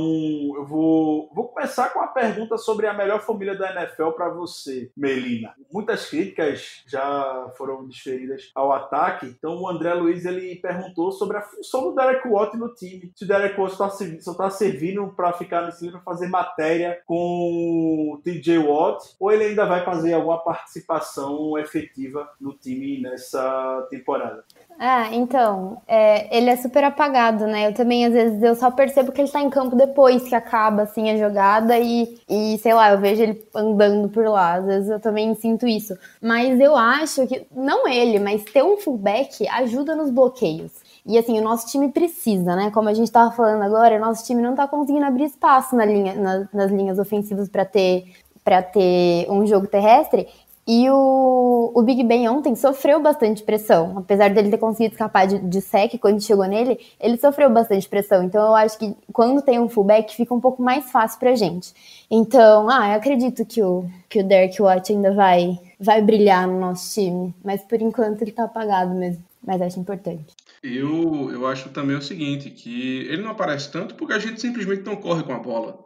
eu 0.56 0.64
vou, 0.64 1.30
vou 1.34 1.48
começar 1.48 1.90
com 1.90 2.00
a 2.00 2.06
pergunta 2.06 2.56
sobre 2.56 2.86
a 2.86 2.94
melhor 2.94 3.20
família 3.20 3.56
da 3.56 3.72
NFL 3.72 4.10
para 4.10 4.28
você, 4.30 4.90
Melina. 4.96 5.54
Muitas 5.72 6.08
críticas 6.08 6.82
já 6.86 7.50
foram 7.56 7.86
desferidas 7.86 8.50
ao 8.54 8.72
ataque, 8.72 9.26
então 9.26 9.60
o 9.60 9.68
André 9.68 9.94
Luiz 9.94 10.24
ele 10.24 10.56
perguntou 10.56 11.10
sobre 11.12 11.36
a 11.36 11.42
função 11.42 11.82
do 11.82 11.94
Derek 11.94 12.26
Watt 12.28 12.56
no 12.56 12.72
time. 12.74 13.09
Se 13.14 13.26
Derek 13.26 13.60
Watt 13.60 13.74
só 13.74 13.88
está 13.88 14.50
servindo 14.50 15.08
para 15.08 15.32
ficar 15.32 15.62
nesse 15.62 15.84
livro, 15.84 16.00
fazer 16.04 16.28
matéria 16.28 17.00
com 17.06 18.14
o 18.14 18.20
TJ 18.22 18.58
Watt, 18.58 19.04
ou 19.18 19.30
ele 19.30 19.44
ainda 19.44 19.66
vai 19.66 19.84
fazer 19.84 20.14
alguma 20.14 20.38
participação 20.38 21.58
efetiva 21.58 22.28
no 22.40 22.52
time 22.52 23.00
nessa 23.00 23.86
temporada. 23.90 24.44
Ah, 24.78 25.14
então, 25.14 25.82
é, 25.86 26.34
ele 26.34 26.48
é 26.48 26.56
super 26.56 26.82
apagado, 26.84 27.46
né? 27.46 27.68
Eu 27.68 27.74
também, 27.74 28.06
às 28.06 28.14
vezes, 28.14 28.42
eu 28.42 28.54
só 28.54 28.70
percebo 28.70 29.12
que 29.12 29.20
ele 29.20 29.30
tá 29.30 29.40
em 29.40 29.50
campo 29.50 29.76
depois 29.76 30.26
que 30.26 30.34
acaba, 30.34 30.82
assim, 30.82 31.10
a 31.10 31.16
jogada 31.18 31.78
e, 31.78 32.18
e, 32.28 32.56
sei 32.58 32.72
lá, 32.72 32.92
eu 32.92 32.98
vejo 32.98 33.22
ele 33.22 33.46
andando 33.54 34.08
por 34.08 34.24
lá. 34.26 34.54
Às 34.54 34.64
vezes 34.64 34.88
eu 34.88 34.98
também 34.98 35.34
sinto 35.34 35.66
isso. 35.66 35.94
Mas 36.22 36.58
eu 36.58 36.74
acho 36.74 37.26
que, 37.26 37.46
não 37.54 37.86
ele, 37.86 38.18
mas 38.18 38.42
ter 38.44 38.62
um 38.62 38.78
fullback 38.78 39.46
ajuda 39.48 39.94
nos 39.94 40.10
bloqueios. 40.10 40.72
E 41.04 41.18
assim, 41.18 41.38
o 41.38 41.42
nosso 41.42 41.66
time 41.66 41.90
precisa, 41.90 42.54
né? 42.54 42.70
Como 42.70 42.88
a 42.88 42.94
gente 42.94 43.06
estava 43.06 43.30
falando 43.30 43.62
agora, 43.62 43.96
o 43.96 44.00
nosso 44.00 44.24
time 44.24 44.42
não 44.42 44.50
está 44.50 44.68
conseguindo 44.68 45.04
abrir 45.04 45.24
espaço 45.24 45.74
na 45.74 45.84
linha, 45.84 46.14
na, 46.14 46.48
nas 46.52 46.70
linhas 46.70 46.98
ofensivas 46.98 47.48
para 47.48 47.64
ter 47.64 48.04
para 48.42 48.62
ter 48.62 49.30
um 49.30 49.46
jogo 49.46 49.66
terrestre. 49.66 50.26
E 50.66 50.88
o, 50.88 51.72
o 51.74 51.82
Big 51.82 52.02
Ben 52.04 52.28
ontem 52.28 52.54
sofreu 52.54 53.00
bastante 53.00 53.42
pressão. 53.42 53.98
Apesar 53.98 54.30
dele 54.30 54.50
ter 54.50 54.58
conseguido 54.58 54.94
escapar 54.94 55.26
de, 55.26 55.38
de 55.38 55.60
sec 55.60 55.98
quando 55.98 56.20
chegou 56.22 56.44
nele, 56.46 56.78
ele 57.00 57.16
sofreu 57.16 57.50
bastante 57.50 57.88
pressão. 57.88 58.22
Então 58.22 58.46
eu 58.46 58.54
acho 58.54 58.78
que 58.78 58.94
quando 59.12 59.42
tem 59.42 59.58
um 59.58 59.68
fullback 59.68 60.14
fica 60.14 60.32
um 60.32 60.40
pouco 60.40 60.62
mais 60.62 60.90
fácil 60.90 61.18
pra 61.18 61.34
gente. 61.34 61.74
Então, 62.10 62.68
ah, 62.70 62.90
eu 62.90 62.96
acredito 62.96 63.44
que 63.44 63.62
o, 63.62 63.84
que 64.08 64.20
o 64.20 64.24
Derek 64.24 64.62
Watt 64.62 64.92
ainda 64.92 65.12
vai, 65.12 65.58
vai 65.78 66.00
brilhar 66.02 66.46
no 66.46 66.60
nosso 66.60 66.94
time. 66.94 67.34
Mas 67.42 67.62
por 67.62 67.80
enquanto 67.80 68.22
ele 68.22 68.32
tá 68.32 68.44
apagado 68.44 68.94
mesmo. 68.94 69.24
Mas 69.42 69.60
acho 69.62 69.80
importante. 69.80 70.26
Eu, 70.62 71.30
eu 71.32 71.46
acho 71.46 71.70
também 71.70 71.96
o 71.96 72.02
seguinte, 72.02 72.50
que 72.50 72.98
ele 73.06 73.22
não 73.22 73.30
aparece 73.30 73.72
tanto 73.72 73.94
porque 73.94 74.12
a 74.12 74.18
gente 74.18 74.40
simplesmente 74.40 74.82
não 74.82 74.96
corre 74.96 75.22
com 75.22 75.32
a 75.32 75.38
bola. 75.38 75.82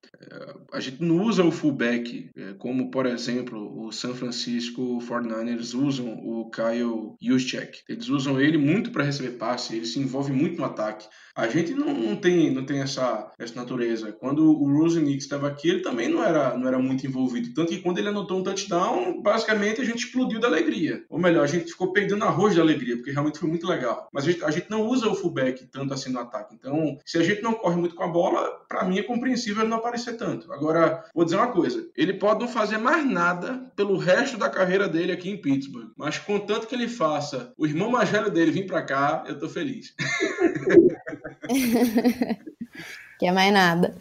A 0.72 0.81
gente 0.81 1.03
não 1.03 1.22
usa 1.22 1.44
o 1.44 1.50
fullback, 1.50 2.31
é, 2.37 2.53
como, 2.55 2.90
por 2.90 3.07
exemplo, 3.07 3.87
o 3.87 3.92
San 3.92 4.14
Francisco 4.14 4.98
49ers 5.00 5.74
usam 5.74 6.07
o 6.07 6.50
Kyle 6.50 7.14
Juszczyk. 7.20 7.83
Eles 7.88 8.09
usam 8.09 8.40
ele 8.40 8.59
muito 8.59 8.90
para 8.90 9.05
receber 9.05 9.37
passe, 9.38 9.77
ele 9.77 9.87
se 9.87 9.98
envolve 9.98 10.33
muito 10.33 10.59
no 10.59 10.64
ataque. 10.64 11.07
A 11.37 11.48
gente 11.48 11.74
não, 11.74 12.14
tem, 12.14 12.53
não 12.55 12.64
tem 12.64 12.81
essa, 12.81 13.33
essa 13.38 13.57
natureza. 13.57 14.12
Quando 14.12 14.44
o 14.44 14.72
Rosenix 14.72 15.24
estava 15.24 15.48
aqui, 15.48 15.68
ele 15.68 15.81
também 15.81 16.09
não 16.09 16.22
era, 16.22 16.57
não 16.57 16.68
era 16.68 16.79
muito 16.79 17.05
envolvido. 17.05 17.53
Tanto 17.53 17.70
que 17.70 17.81
quando 17.81 17.98
ele 17.98 18.09
anotou 18.09 18.38
um 18.38 18.42
touchdown, 18.44 19.20
basicamente 19.20 19.81
a 19.81 19.85
gente 19.85 20.07
explodiu 20.07 20.38
da 20.38 20.46
alegria. 20.46 21.05
Ou 21.11 21.18
melhor, 21.18 21.42
a 21.42 21.48
gente 21.48 21.72
ficou 21.72 21.92
perdendo 21.92 22.24
arroz 22.24 22.55
da 22.55 22.62
alegria, 22.62 22.96
porque 22.96 23.11
realmente 23.11 23.40
foi 23.40 23.48
muito 23.48 23.66
legal. 23.66 24.09
Mas 24.12 24.24
a 24.24 24.31
gente, 24.31 24.44
a 24.44 24.50
gente 24.53 24.70
não 24.70 24.87
usa 24.87 25.09
o 25.09 25.14
fullback 25.14 25.66
tanto 25.72 25.92
assim 25.92 26.12
no 26.12 26.20
ataque. 26.20 26.55
Então, 26.55 26.98
se 27.05 27.18
a 27.18 27.22
gente 27.22 27.42
não 27.42 27.55
corre 27.55 27.77
muito 27.77 27.96
com 27.96 28.05
a 28.05 28.09
bola, 28.09 28.48
para 28.68 28.85
mim 28.85 29.00
é 29.00 29.03
compreensível 29.03 29.62
ele 29.62 29.70
não 29.70 29.79
aparecer 29.79 30.04
tanto. 30.12 30.53
Agora, 30.53 31.05
vou 31.14 31.25
dizer 31.25 31.37
uma 31.37 31.53
coisa: 31.53 31.88
ele 31.97 32.14
pode 32.14 32.40
não 32.40 32.49
fazer 32.49 32.79
mais 32.79 33.05
nada 33.05 33.71
pelo 33.75 33.97
resto 33.97 34.37
da 34.37 34.51
carreira 34.51 34.88
dele 34.88 35.12
aqui 35.12 35.31
em 35.31 35.40
Pittsburgh. 35.40 35.90
Mas 35.97 36.19
contanto 36.19 36.67
que 36.67 36.75
ele 36.75 36.88
faça 36.88 37.53
o 37.57 37.67
irmão 37.67 37.90
mais 37.90 38.11
velho 38.11 38.31
dele 38.31 38.51
vir 38.51 38.67
para 38.67 38.83
cá, 38.83 39.25
eu 39.27 39.38
tô 39.38 39.49
feliz. 39.49 39.95
Quer 43.19 43.33
mais 43.33 43.53
nada. 43.53 43.97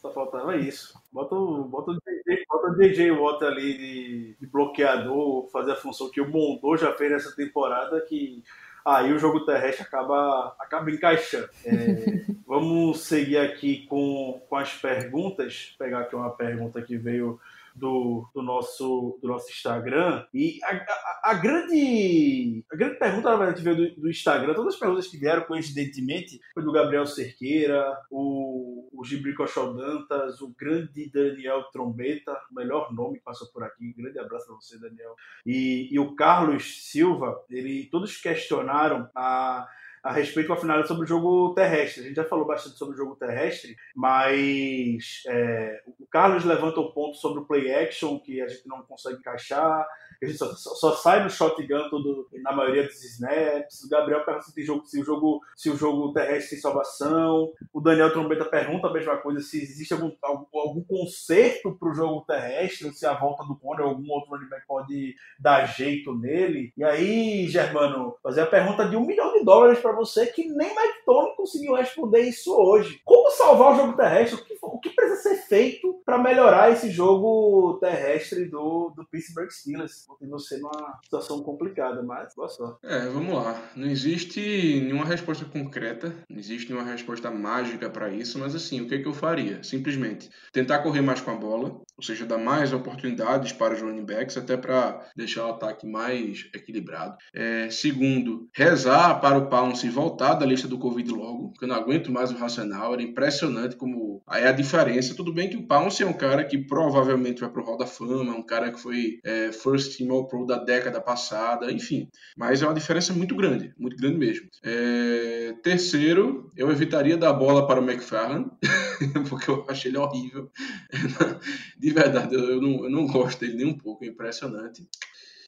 Só 0.00 0.12
faltava 0.12 0.56
isso. 0.56 1.00
Bota 1.12 1.34
o, 1.34 1.64
bota 1.64 1.90
o, 1.90 1.94
DJ, 1.94 2.44
bota 2.48 2.68
o 2.68 2.76
DJ 2.76 3.10
Watt 3.10 3.44
ali 3.44 3.76
de, 3.76 4.36
de, 4.40 4.46
bloqueador, 4.46 5.48
fazer 5.50 5.72
a 5.72 5.76
função 5.76 6.10
que 6.10 6.20
o 6.20 6.28
Mondô 6.28 6.76
já 6.76 6.92
fez 6.92 7.12
nessa 7.12 7.36
temporada, 7.36 8.00
que 8.00 8.42
aí 8.84 9.12
o 9.12 9.18
jogo 9.18 9.44
terrestre 9.44 9.84
acaba, 9.84 10.54
acaba 10.58 10.90
encaixando. 10.90 11.48
É, 11.64 12.24
vamos 12.46 13.00
seguir 13.00 13.38
aqui 13.38 13.86
com, 13.86 14.42
com 14.48 14.56
as 14.56 14.72
perguntas. 14.74 15.74
Vou 15.78 15.86
pegar 15.86 16.00
aqui 16.00 16.16
uma 16.16 16.30
pergunta 16.30 16.82
que 16.82 16.96
veio 16.96 17.40
do, 17.74 18.28
do, 18.34 18.42
nosso, 18.42 19.18
do 19.20 19.28
nosso 19.28 19.50
Instagram. 19.50 20.24
E 20.32 20.58
a, 20.64 20.74
a, 20.74 21.20
a, 21.30 21.34
grande, 21.34 22.64
a 22.70 22.76
grande 22.76 22.98
pergunta, 22.98 23.30
na 23.30 23.36
verdade, 23.36 23.62
veio 23.62 23.76
do, 23.76 24.00
do, 24.02 24.10
Instagram. 24.10 24.54
Todas 24.54 24.74
as 24.74 24.80
perguntas 24.80 25.06
que 25.06 25.16
vieram, 25.16 25.42
coincidentemente, 25.42 26.40
foi 26.54 26.62
do 26.62 26.72
Gabriel 26.72 27.06
Cerqueira, 27.06 27.96
o, 28.10 28.88
o 28.92 29.04
Gibrico 29.04 29.44
Dantas, 29.76 30.40
o 30.40 30.54
grande 30.56 31.10
Daniel 31.10 31.64
Trombeta, 31.72 32.32
o 32.50 32.54
melhor 32.54 32.92
nome 32.92 33.18
que 33.18 33.24
passou 33.24 33.48
por 33.48 33.62
aqui. 33.62 33.94
grande 33.96 34.18
abraço 34.18 34.46
para 34.46 34.56
você, 34.56 34.78
Daniel. 34.78 35.14
E, 35.44 35.88
e 35.92 35.98
o 35.98 36.14
Carlos 36.14 36.90
Silva, 36.90 37.44
ele, 37.50 37.88
todos 37.90 38.16
questionaram 38.16 39.08
a 39.14 39.66
a 40.02 40.12
respeito 40.12 40.48
com 40.48 40.54
a 40.54 40.56
final 40.56 40.84
sobre 40.86 41.04
o 41.04 41.06
jogo 41.06 41.54
terrestre. 41.54 42.02
A 42.02 42.06
gente 42.06 42.16
já 42.16 42.24
falou 42.24 42.46
bastante 42.46 42.76
sobre 42.76 42.94
o 42.94 42.96
jogo 42.96 43.16
terrestre, 43.16 43.76
mas 43.94 45.22
é, 45.28 45.82
o 45.98 46.06
Carlos 46.06 46.44
levanta 46.44 46.80
o 46.80 46.92
ponto 46.92 47.16
sobre 47.16 47.40
o 47.40 47.44
play 47.44 47.72
action, 47.72 48.18
que 48.18 48.40
a 48.40 48.48
gente 48.48 48.66
não 48.66 48.82
consegue 48.82 49.18
encaixar 49.18 49.86
a 50.22 50.28
gente 50.28 50.38
só, 50.38 50.54
só, 50.54 50.74
só, 50.74 50.92
sai 50.92 51.24
no 51.24 51.30
shotgun 51.30 51.88
todo, 51.90 52.28
na 52.42 52.52
maioria 52.52 52.84
dos 52.84 53.02
snaps. 53.02 53.82
O 53.84 53.88
Gabriel 53.88 54.24
pergunta 54.24 54.46
se, 54.46 54.62
jogo, 54.62 54.84
se, 54.86 55.00
o 55.00 55.04
jogo, 55.04 55.40
se 55.56 55.70
o 55.70 55.76
jogo 55.76 56.12
terrestre 56.12 56.50
tem 56.50 56.60
salvação. 56.60 57.52
O 57.72 57.80
Daniel 57.80 58.12
Trombeta 58.12 58.44
pergunta 58.44 58.86
a 58.86 58.92
mesma 58.92 59.16
coisa, 59.16 59.40
se 59.40 59.60
existe 59.60 59.92
algum, 59.92 60.12
algum, 60.22 60.46
algum 60.58 60.84
conserto 60.84 61.76
para 61.76 61.90
o 61.90 61.94
jogo 61.94 62.24
terrestre, 62.24 62.92
se 62.92 63.04
a 63.04 63.14
volta 63.14 63.44
do 63.44 63.56
Conor 63.56 63.80
ou 63.80 63.88
algum 63.88 64.10
outro 64.10 64.30
running 64.30 64.48
back 64.48 64.66
pode 64.66 65.14
dar 65.40 65.66
jeito 65.66 66.14
nele. 66.14 66.72
E 66.76 66.84
aí, 66.84 67.48
Germano, 67.48 68.14
fazer 68.22 68.42
a 68.42 68.46
pergunta 68.46 68.88
de 68.88 68.96
um 68.96 69.04
milhão 69.04 69.32
de 69.32 69.44
dólares 69.44 69.80
para 69.80 69.91
você 69.94 70.26
que 70.26 70.48
nem 70.48 70.72
Tony 71.04 71.34
conseguiu 71.36 71.74
responder 71.74 72.20
isso 72.20 72.54
hoje. 72.54 73.00
Como 73.04 73.30
salvar 73.30 73.72
o 73.72 73.76
jogo 73.76 73.96
terrestre? 73.96 74.40
O 74.40 74.44
que, 74.44 74.58
o 74.62 74.78
que 74.78 74.90
precisa 74.90 75.22
ser 75.22 75.36
feito 75.46 76.00
para 76.04 76.18
melhorar 76.18 76.70
esse 76.70 76.90
jogo 76.90 77.78
terrestre 77.80 78.46
do, 78.46 78.90
do 78.90 79.04
Pittsburgh 79.06 79.50
Steelers? 79.50 80.06
e 80.20 80.26
você 80.26 80.58
numa 80.58 80.98
situação 81.02 81.42
complicada, 81.42 82.02
mas 82.02 82.34
boa 82.34 82.48
sorte. 82.48 82.78
É, 82.84 83.06
vamos 83.08 83.34
lá. 83.34 83.60
Não 83.74 83.88
existe 83.88 84.40
nenhuma 84.80 85.04
resposta 85.04 85.44
concreta, 85.44 86.14
não 86.28 86.38
existe 86.38 86.70
nenhuma 86.70 86.90
resposta 86.90 87.30
mágica 87.30 87.90
para 87.90 88.10
isso, 88.10 88.38
mas 88.38 88.54
assim, 88.54 88.80
o 88.80 88.88
que, 88.88 88.94
é 88.94 88.98
que 88.98 89.08
eu 89.08 89.12
faria? 89.12 89.62
Simplesmente 89.62 90.30
tentar 90.52 90.80
correr 90.80 91.00
mais 91.00 91.20
com 91.20 91.30
a 91.30 91.36
bola, 91.36 91.80
ou 91.96 92.02
seja, 92.02 92.26
dar 92.26 92.38
mais 92.38 92.72
oportunidades 92.72 93.52
para 93.52 93.74
os 93.74 93.80
running 93.80 94.04
backs, 94.04 94.36
até 94.36 94.56
para 94.56 95.04
deixar 95.16 95.46
o 95.46 95.50
ataque 95.50 95.86
mais 95.86 96.48
equilibrado. 96.54 97.16
É, 97.34 97.68
segundo, 97.70 98.48
rezar 98.54 99.20
para 99.20 99.38
o 99.38 99.48
Pounce 99.82 99.88
voltar 99.88 100.34
da 100.34 100.46
lista 100.46 100.68
do 100.68 100.78
Covid 100.78 101.10
logo, 101.10 101.48
porque 101.50 101.64
eu 101.64 101.68
não 101.68 101.76
aguento 101.76 102.12
mais 102.12 102.30
o 102.30 102.36
Racional, 102.36 102.92
era 102.92 103.02
impressionante 103.02 103.76
como 103.76 104.22
aí 104.26 104.44
a 104.44 104.52
diferença. 104.52 105.14
Tudo 105.14 105.32
bem 105.32 105.48
que 105.48 105.56
o 105.56 105.66
Pounce 105.66 106.02
é 106.02 106.06
um 106.06 106.12
cara 106.12 106.44
que 106.44 106.58
provavelmente 106.58 107.40
vai 107.40 107.50
pro 107.50 107.64
Hall 107.64 107.76
da 107.76 107.86
Fama, 107.86 108.34
um 108.34 108.42
cara 108.42 108.70
que 108.70 108.80
foi 108.80 109.18
é, 109.24 109.50
first 109.52 109.96
team 109.96 110.12
All 110.12 110.28
Pro 110.28 110.46
da 110.46 110.58
década 110.58 111.00
passada, 111.00 111.72
enfim. 111.72 112.08
Mas 112.36 112.62
é 112.62 112.66
uma 112.66 112.74
diferença 112.74 113.12
muito 113.12 113.34
grande, 113.34 113.72
muito 113.78 113.96
grande 113.96 114.18
mesmo. 114.18 114.48
É, 114.62 115.54
terceiro, 115.62 116.52
eu 116.56 116.70
evitaria 116.70 117.16
dar 117.16 117.32
bola 117.32 117.66
para 117.66 117.80
o 117.80 117.84
McFarland, 117.84 118.50
porque 119.28 119.50
eu 119.50 119.64
achei 119.68 119.90
ele 119.90 119.98
horrível. 119.98 120.50
De 121.78 121.90
verdade, 121.90 122.34
eu 122.34 122.60
não, 122.60 122.84
eu 122.84 122.90
não 122.90 123.06
gosto 123.06 123.40
dele 123.40 123.56
nem 123.56 123.66
um 123.66 123.76
pouco, 123.76 124.04
é 124.04 124.08
impressionante. 124.08 124.86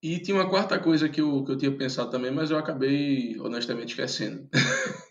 E 0.04 0.18
tinha 0.18 0.36
uma 0.36 0.50
quarta 0.50 0.78
coisa 0.78 1.08
que 1.08 1.18
eu, 1.18 1.42
que 1.44 1.52
eu 1.52 1.56
tinha 1.56 1.72
pensado 1.72 2.10
também, 2.10 2.30
mas 2.30 2.50
eu 2.50 2.58
acabei 2.58 3.40
honestamente 3.40 3.88
esquecendo. 3.88 4.46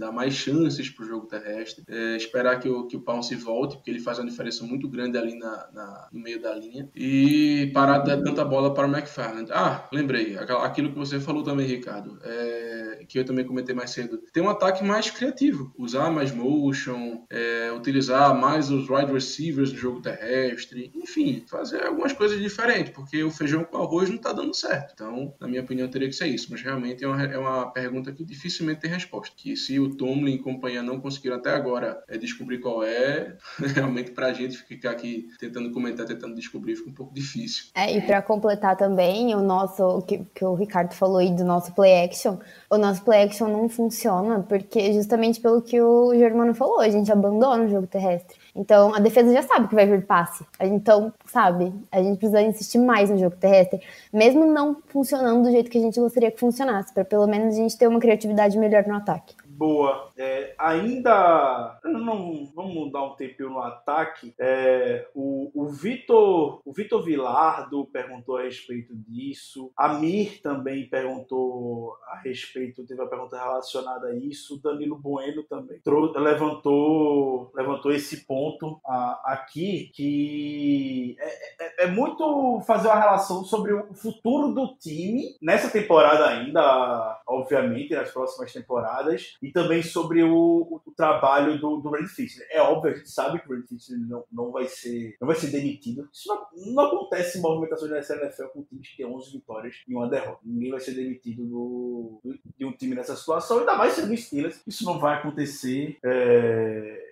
dar 0.00 0.10
mais 0.10 0.34
chances 0.34 0.88
para 0.88 1.04
o 1.04 1.08
jogo 1.08 1.26
terrestre, 1.26 1.84
é, 1.88 2.16
esperar 2.16 2.58
que 2.58 2.68
o, 2.68 2.86
que 2.86 2.96
o 2.96 3.00
Pounce 3.00 3.34
volte, 3.34 3.76
porque 3.76 3.90
ele 3.90 4.00
faz 4.00 4.18
uma 4.18 4.28
diferença 4.28 4.64
muito 4.64 4.88
grande 4.88 5.18
ali 5.18 5.38
na, 5.38 5.68
na, 5.72 6.08
no 6.12 6.20
meio 6.20 6.40
da 6.40 6.54
linha, 6.54 6.88
e 6.96 7.70
parar 7.74 7.98
de 7.98 8.06
dar 8.06 8.22
tanta 8.22 8.44
bola 8.44 8.72
para 8.72 8.86
o 8.86 8.90
McFarland. 8.90 9.50
Ah, 9.52 9.88
lembrei, 9.92 10.36
aquilo 10.38 10.90
que 10.90 10.98
você 10.98 11.20
falou 11.20 11.42
também, 11.42 11.66
Ricardo, 11.66 12.18
é, 12.22 13.04
que 13.06 13.18
eu 13.18 13.24
também 13.24 13.44
comentei 13.44 13.74
mais 13.74 13.90
cedo. 13.90 14.18
Tem 14.32 14.42
um 14.42 14.48
ataque 14.48 14.82
mais 14.82 15.10
criativo, 15.10 15.72
usar 15.78 16.10
mais 16.10 16.32
motion, 16.32 17.24
é, 17.28 17.70
utilizar 17.72 18.34
mais 18.34 18.70
os 18.70 18.88
wide 18.88 19.12
receivers 19.12 19.72
no 19.72 19.78
jogo 19.78 20.00
terrestre, 20.00 20.90
enfim, 20.94 21.44
fazer 21.46 21.84
algumas 21.84 22.12
coisas 22.12 22.40
diferentes, 22.40 22.59
porque 22.92 23.22
o 23.22 23.30
feijão 23.30 23.64
com 23.64 23.78
arroz 23.78 24.08
não 24.08 24.16
está 24.16 24.32
dando 24.32 24.54
certo. 24.54 24.92
Então, 24.94 25.34
na 25.40 25.48
minha 25.48 25.62
opinião, 25.62 25.88
teria 25.88 26.08
que 26.08 26.14
ser 26.14 26.26
isso, 26.26 26.48
mas 26.50 26.62
realmente 26.62 27.04
é 27.04 27.08
uma, 27.08 27.22
é 27.22 27.38
uma 27.38 27.70
pergunta 27.70 28.12
que 28.12 28.24
dificilmente 28.24 28.80
tem 28.80 28.90
resposta, 28.90 29.34
que 29.36 29.56
se 29.56 29.78
o 29.78 29.94
Tomlin 29.94 30.34
e 30.34 30.38
companhia 30.38 30.82
não 30.82 31.00
conseguiram 31.00 31.36
até 31.36 31.50
agora 31.50 32.02
é, 32.08 32.18
descobrir 32.18 32.58
qual 32.58 32.82
é, 32.82 33.36
realmente 33.74 34.10
para 34.10 34.26
a 34.26 34.32
gente 34.32 34.58
ficar 34.58 34.90
aqui 34.90 35.28
tentando 35.38 35.70
comentar, 35.72 36.06
tentando 36.06 36.34
descobrir, 36.34 36.76
fica 36.76 36.90
um 36.90 36.94
pouco 36.94 37.14
difícil. 37.14 37.66
É, 37.74 37.96
e 37.96 38.00
para 38.00 38.22
completar 38.22 38.76
também 38.76 39.34
o 39.34 39.40
nosso, 39.40 40.02
que, 40.02 40.24
que 40.34 40.44
o 40.44 40.54
Ricardo 40.54 40.94
falou 40.94 41.18
aí 41.18 41.30
do 41.30 41.44
nosso 41.44 41.72
play 41.74 42.04
action, 42.04 42.38
o 42.68 42.76
nosso 42.76 43.02
play 43.02 43.24
action 43.24 43.48
não 43.48 43.68
funciona 43.68 44.40
porque 44.40 44.92
justamente 44.92 45.40
pelo 45.40 45.62
que 45.62 45.80
o 45.80 46.14
Germano 46.14 46.54
falou, 46.54 46.80
a 46.80 46.88
gente 46.88 47.10
abandona 47.10 47.64
o 47.64 47.68
jogo 47.68 47.86
terrestre. 47.86 48.38
Então, 48.54 48.94
a 48.94 48.98
defesa 48.98 49.32
já 49.32 49.42
sabe 49.42 49.68
que 49.68 49.74
vai 49.74 49.86
vir 49.86 50.04
passe. 50.04 50.44
Então, 50.60 51.12
sabe, 51.24 51.72
a 51.90 52.02
gente 52.02 52.18
precisa 52.18 52.42
insistir 52.50 52.78
mais 52.78 53.10
no 53.10 53.18
jogo 53.18 53.36
terrestre, 53.36 53.80
mesmo 54.12 54.46
não 54.46 54.76
funcionando 54.88 55.44
do 55.44 55.50
jeito 55.50 55.70
que 55.70 55.78
a 55.78 55.80
gente 55.80 55.98
gostaria 55.98 56.30
que 56.30 56.38
funcionasse, 56.38 56.92
para 56.92 57.04
pelo 57.04 57.26
menos 57.26 57.54
a 57.54 57.58
gente 57.58 57.76
ter 57.76 57.86
uma 57.86 58.00
criatividade 58.00 58.58
melhor 58.58 58.86
no 58.86 58.94
ataque. 58.94 59.39
Boa. 59.60 60.08
É, 60.16 60.54
ainda. 60.58 61.78
Não, 61.84 62.50
vamos 62.54 62.90
dar 62.90 63.02
um 63.02 63.14
tempinho 63.14 63.50
no 63.50 63.58
ataque. 63.58 64.34
É, 64.40 65.06
o, 65.14 65.50
o 65.54 65.68
Vitor 65.68 66.62
o 66.64 66.72
Vitor 66.72 67.02
Vilardo 67.02 67.84
perguntou 67.92 68.38
a 68.38 68.42
respeito 68.42 68.94
disso. 68.96 69.70
A 69.76 69.92
Mir 69.92 70.40
também 70.40 70.88
perguntou 70.88 71.94
a 72.06 72.16
respeito, 72.20 72.86
teve 72.86 73.02
uma 73.02 73.10
pergunta 73.10 73.36
relacionada 73.36 74.06
a 74.06 74.16
isso. 74.16 74.58
Danilo 74.62 74.96
Bueno 74.96 75.42
também 75.42 75.78
levantou, 76.16 77.52
levantou 77.54 77.92
esse 77.92 78.24
ponto 78.24 78.80
a, 78.86 79.20
aqui, 79.26 79.90
que 79.94 81.16
é, 81.18 81.82
é, 81.82 81.84
é 81.84 81.86
muito 81.86 82.62
fazer 82.66 82.88
uma 82.88 82.98
relação 82.98 83.44
sobre 83.44 83.74
o 83.74 83.92
futuro 83.92 84.54
do 84.54 84.74
time 84.76 85.36
nessa 85.42 85.68
temporada 85.68 86.26
ainda, 86.26 87.20
obviamente, 87.26 87.94
nas 87.94 88.10
próximas 88.10 88.50
temporadas. 88.52 89.36
E 89.42 89.49
também 89.52 89.82
sobre 89.82 90.22
o, 90.22 90.82
o 90.84 90.92
trabalho 90.96 91.58
do, 91.58 91.78
do 91.78 91.90
Brand 91.90 92.06
Fischer. 92.06 92.46
É 92.50 92.60
óbvio, 92.60 92.92
a 92.92 92.96
gente 92.96 93.10
sabe 93.10 93.40
que 93.40 93.52
o 93.52 93.66
Fischer 93.66 93.98
não, 93.98 94.24
não, 94.32 94.50
vai 94.50 94.66
ser, 94.66 95.16
não 95.20 95.26
vai 95.26 95.36
ser 95.36 95.48
demitido. 95.48 96.08
Isso 96.12 96.28
não, 96.28 96.74
não 96.74 96.84
acontece 96.84 97.38
em 97.38 97.42
movimentações 97.42 97.90
da 97.90 98.16
NFL 98.16 98.46
com 98.46 98.62
times 98.62 98.88
que 98.88 98.96
tem 98.98 99.06
11 99.06 99.32
vitórias 99.32 99.76
e 99.86 99.94
uma 99.94 100.08
derrota. 100.08 100.40
Ninguém 100.44 100.70
vai 100.70 100.80
ser 100.80 100.92
demitido 100.92 101.44
do, 101.44 102.20
do, 102.24 102.38
de 102.58 102.64
um 102.64 102.72
time 102.72 102.94
nessa 102.94 103.16
situação, 103.16 103.60
ainda 103.60 103.76
mais 103.76 103.94
sendo 103.94 104.16
Steelers. 104.16 104.62
Isso 104.66 104.84
não 104.84 104.98
vai 104.98 105.18
acontecer. 105.18 105.98
É 106.02 107.10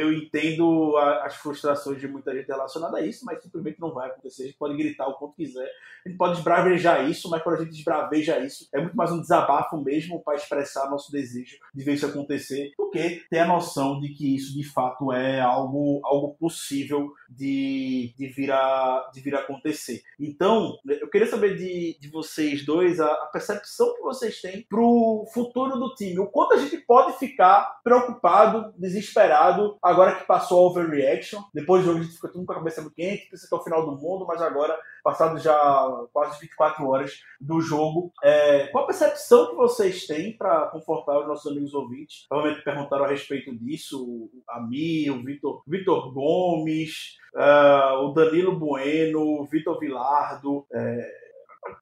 eu 0.00 0.12
entendo 0.12 0.96
as 0.96 1.36
frustrações 1.36 2.00
de 2.00 2.08
muita 2.08 2.34
gente 2.34 2.46
relacionada 2.46 2.96
a 2.96 3.06
isso, 3.06 3.24
mas 3.24 3.42
simplesmente 3.42 3.80
não 3.80 3.92
vai 3.92 4.08
acontecer. 4.08 4.42
A 4.42 4.46
gente 4.46 4.58
pode 4.58 4.76
gritar 4.76 5.06
o 5.06 5.14
quanto 5.14 5.34
quiser, 5.34 5.70
a 6.04 6.08
gente 6.08 6.16
pode 6.16 6.38
esbravejar 6.38 7.08
isso, 7.08 7.28
mas 7.28 7.42
quando 7.42 7.56
a 7.56 7.64
gente 7.64 7.76
esbraveja 7.76 8.38
isso, 8.38 8.68
é 8.72 8.80
muito 8.80 8.96
mais 8.96 9.12
um 9.12 9.20
desabafo 9.20 9.76
mesmo 9.82 10.22
para 10.22 10.36
expressar 10.36 10.90
nosso 10.90 11.12
desejo 11.12 11.58
de 11.74 11.84
ver 11.84 11.94
isso 11.94 12.06
acontecer, 12.06 12.72
do 12.76 12.90
que 12.90 13.22
ter 13.28 13.40
a 13.40 13.46
noção 13.46 14.00
de 14.00 14.08
que 14.08 14.34
isso 14.34 14.54
de 14.54 14.64
fato 14.64 15.12
é 15.12 15.40
algo, 15.40 16.00
algo 16.04 16.34
possível 16.38 17.12
de, 17.28 18.14
de, 18.16 18.28
vir 18.28 18.50
a, 18.50 19.10
de 19.12 19.20
vir 19.20 19.34
a 19.34 19.40
acontecer. 19.40 20.02
Então, 20.18 20.78
eu 20.86 21.08
queria 21.08 21.26
saber 21.26 21.56
de, 21.56 21.98
de 22.00 22.08
vocês 22.08 22.64
dois 22.64 23.00
a, 23.00 23.06
a 23.06 23.26
percepção 23.26 23.94
que 23.94 24.02
vocês 24.02 24.40
têm 24.40 24.62
para 24.68 24.80
o 24.80 25.26
futuro 25.32 25.78
do 25.78 25.94
time. 25.94 26.18
O 26.18 26.26
quanto 26.26 26.54
a 26.54 26.58
gente 26.58 26.78
pode 26.78 27.18
ficar 27.18 27.80
preocupado, 27.84 28.72
desesperado 28.78 29.78
agora 29.90 30.14
que 30.14 30.24
passou 30.24 30.60
a 30.60 30.70
overreaction, 30.70 31.42
depois 31.52 31.82
do 31.82 31.86
jogo 31.86 31.98
a 31.98 32.02
gente 32.02 32.14
fica 32.14 32.28
tudo 32.28 32.46
com 32.46 32.52
a 32.52 32.56
cabeça 32.56 32.80
muito 32.80 32.94
quente, 32.94 33.28
pensa 33.30 33.48
que 33.48 33.54
é 33.54 33.58
o 33.58 33.62
final 33.62 33.84
do 33.84 34.00
mundo, 34.00 34.24
mas 34.26 34.40
agora, 34.40 34.78
passado 35.02 35.38
já 35.38 35.56
quase 36.12 36.40
24 36.40 36.86
horas 36.88 37.22
do 37.40 37.60
jogo, 37.60 38.12
é, 38.22 38.68
qual 38.68 38.84
a 38.84 38.86
percepção 38.86 39.50
que 39.50 39.56
vocês 39.56 40.06
têm 40.06 40.36
para 40.36 40.66
confortar 40.66 41.18
os 41.18 41.28
nossos 41.28 41.50
amigos 41.50 41.74
ouvintes? 41.74 42.26
Provavelmente 42.28 42.64
perguntaram 42.64 43.04
a 43.04 43.08
respeito 43.08 43.54
disso, 43.56 44.30
a 44.48 44.60
Mi, 44.60 45.10
o 45.10 45.22
Vitor, 45.22 45.62
Vitor 45.66 46.12
Gomes, 46.12 47.18
uh, 47.34 48.04
o 48.04 48.12
Danilo 48.12 48.58
Bueno, 48.58 49.20
o 49.20 49.44
Vitor 49.46 49.78
Vilardo, 49.78 50.66
é, 50.72 51.19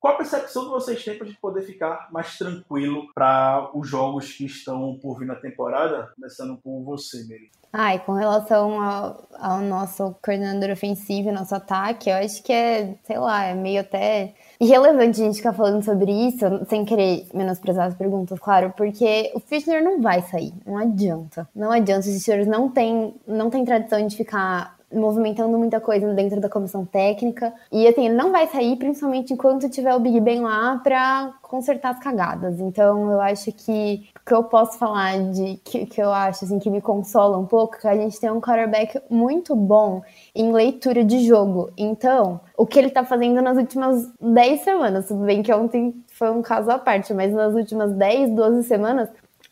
qual 0.00 0.14
a 0.14 0.16
percepção 0.16 0.64
que 0.64 0.70
vocês 0.70 1.04
têm 1.04 1.16
para 1.16 1.26
a 1.26 1.28
gente 1.28 1.40
poder 1.40 1.62
ficar 1.62 2.08
mais 2.12 2.36
tranquilo 2.36 3.06
para 3.14 3.70
os 3.74 3.88
jogos 3.88 4.32
que 4.32 4.44
estão 4.44 4.98
por 5.00 5.18
vir 5.18 5.26
na 5.26 5.34
temporada? 5.34 6.12
Começando 6.14 6.56
por 6.58 6.82
você, 6.82 7.24
Meri. 7.26 7.50
E 7.74 7.98
com 8.00 8.14
relação 8.14 8.82
ao, 8.82 9.28
ao, 9.38 9.60
nosso 9.60 10.16
coordenador 10.24 10.70
ofensivo, 10.70 11.30
nosso 11.30 11.54
ataque, 11.54 12.08
eu 12.08 12.16
acho 12.16 12.42
que 12.42 12.52
é, 12.52 12.96
sei 13.04 13.18
lá, 13.18 13.44
é 13.44 13.54
meio 13.54 13.82
até 13.82 14.34
irrelevante 14.58 15.20
a 15.20 15.24
gente 15.24 15.36
ficar 15.36 15.52
falando 15.52 15.84
sobre 15.84 16.10
isso, 16.10 16.38
sem 16.66 16.84
querer 16.86 17.26
menosprezar 17.34 17.88
as 17.88 17.94
perguntas, 17.94 18.38
claro, 18.40 18.72
porque 18.74 19.30
o 19.34 19.40
Fitner 19.40 19.84
não 19.84 20.00
vai 20.00 20.22
sair, 20.22 20.54
não 20.64 20.78
adianta. 20.78 21.46
Não 21.54 21.70
adianta, 21.70 22.08
os 22.08 22.22
senhores 22.22 22.46
não 22.46 22.70
têm 22.70 23.14
não 23.26 23.50
tem 23.50 23.64
tradição 23.64 24.04
de 24.06 24.16
ficar 24.16 24.77
movimentando 24.92 25.58
muita 25.58 25.80
coisa 25.80 26.12
dentro 26.14 26.40
da 26.40 26.48
comissão 26.48 26.84
técnica. 26.84 27.52
E 27.70 27.86
assim, 27.86 28.06
ele 28.06 28.14
não 28.14 28.32
vai 28.32 28.46
sair, 28.46 28.76
principalmente 28.76 29.32
enquanto 29.32 29.68
tiver 29.68 29.94
o 29.94 30.00
Big 30.00 30.20
Ben 30.20 30.40
lá 30.40 30.80
para 30.82 31.34
consertar 31.42 31.90
as 31.90 31.98
cagadas. 31.98 32.60
Então, 32.60 33.10
eu 33.10 33.20
acho 33.20 33.52
que 33.52 34.08
o 34.20 34.24
que 34.26 34.34
eu 34.34 34.44
posso 34.44 34.78
falar 34.78 35.18
de 35.30 35.56
que, 35.64 35.86
que 35.86 36.00
eu 36.00 36.12
acho 36.12 36.44
assim 36.44 36.58
que 36.58 36.70
me 36.70 36.80
consola 36.80 37.38
um 37.38 37.46
pouco, 37.46 37.76
é 37.76 37.80
que 37.80 37.88
a 37.88 37.96
gente 37.96 38.20
tem 38.20 38.30
um 38.30 38.40
quarterback 38.40 39.00
muito 39.10 39.54
bom 39.54 40.02
em 40.34 40.52
leitura 40.52 41.04
de 41.04 41.20
jogo. 41.20 41.70
Então, 41.76 42.40
o 42.56 42.66
que 42.66 42.78
ele 42.78 42.90
tá 42.90 43.04
fazendo 43.04 43.40
nas 43.40 43.56
últimas 43.56 44.10
10 44.20 44.60
semanas, 44.60 45.08
tudo 45.08 45.24
bem 45.24 45.42
que 45.42 45.52
ontem 45.52 45.94
foi 46.08 46.30
um 46.30 46.42
caso 46.42 46.70
à 46.70 46.78
parte, 46.78 47.14
mas 47.14 47.32
nas 47.32 47.54
últimas 47.54 47.92
10, 47.92 48.30
12 48.30 48.64
semanas, 48.64 49.08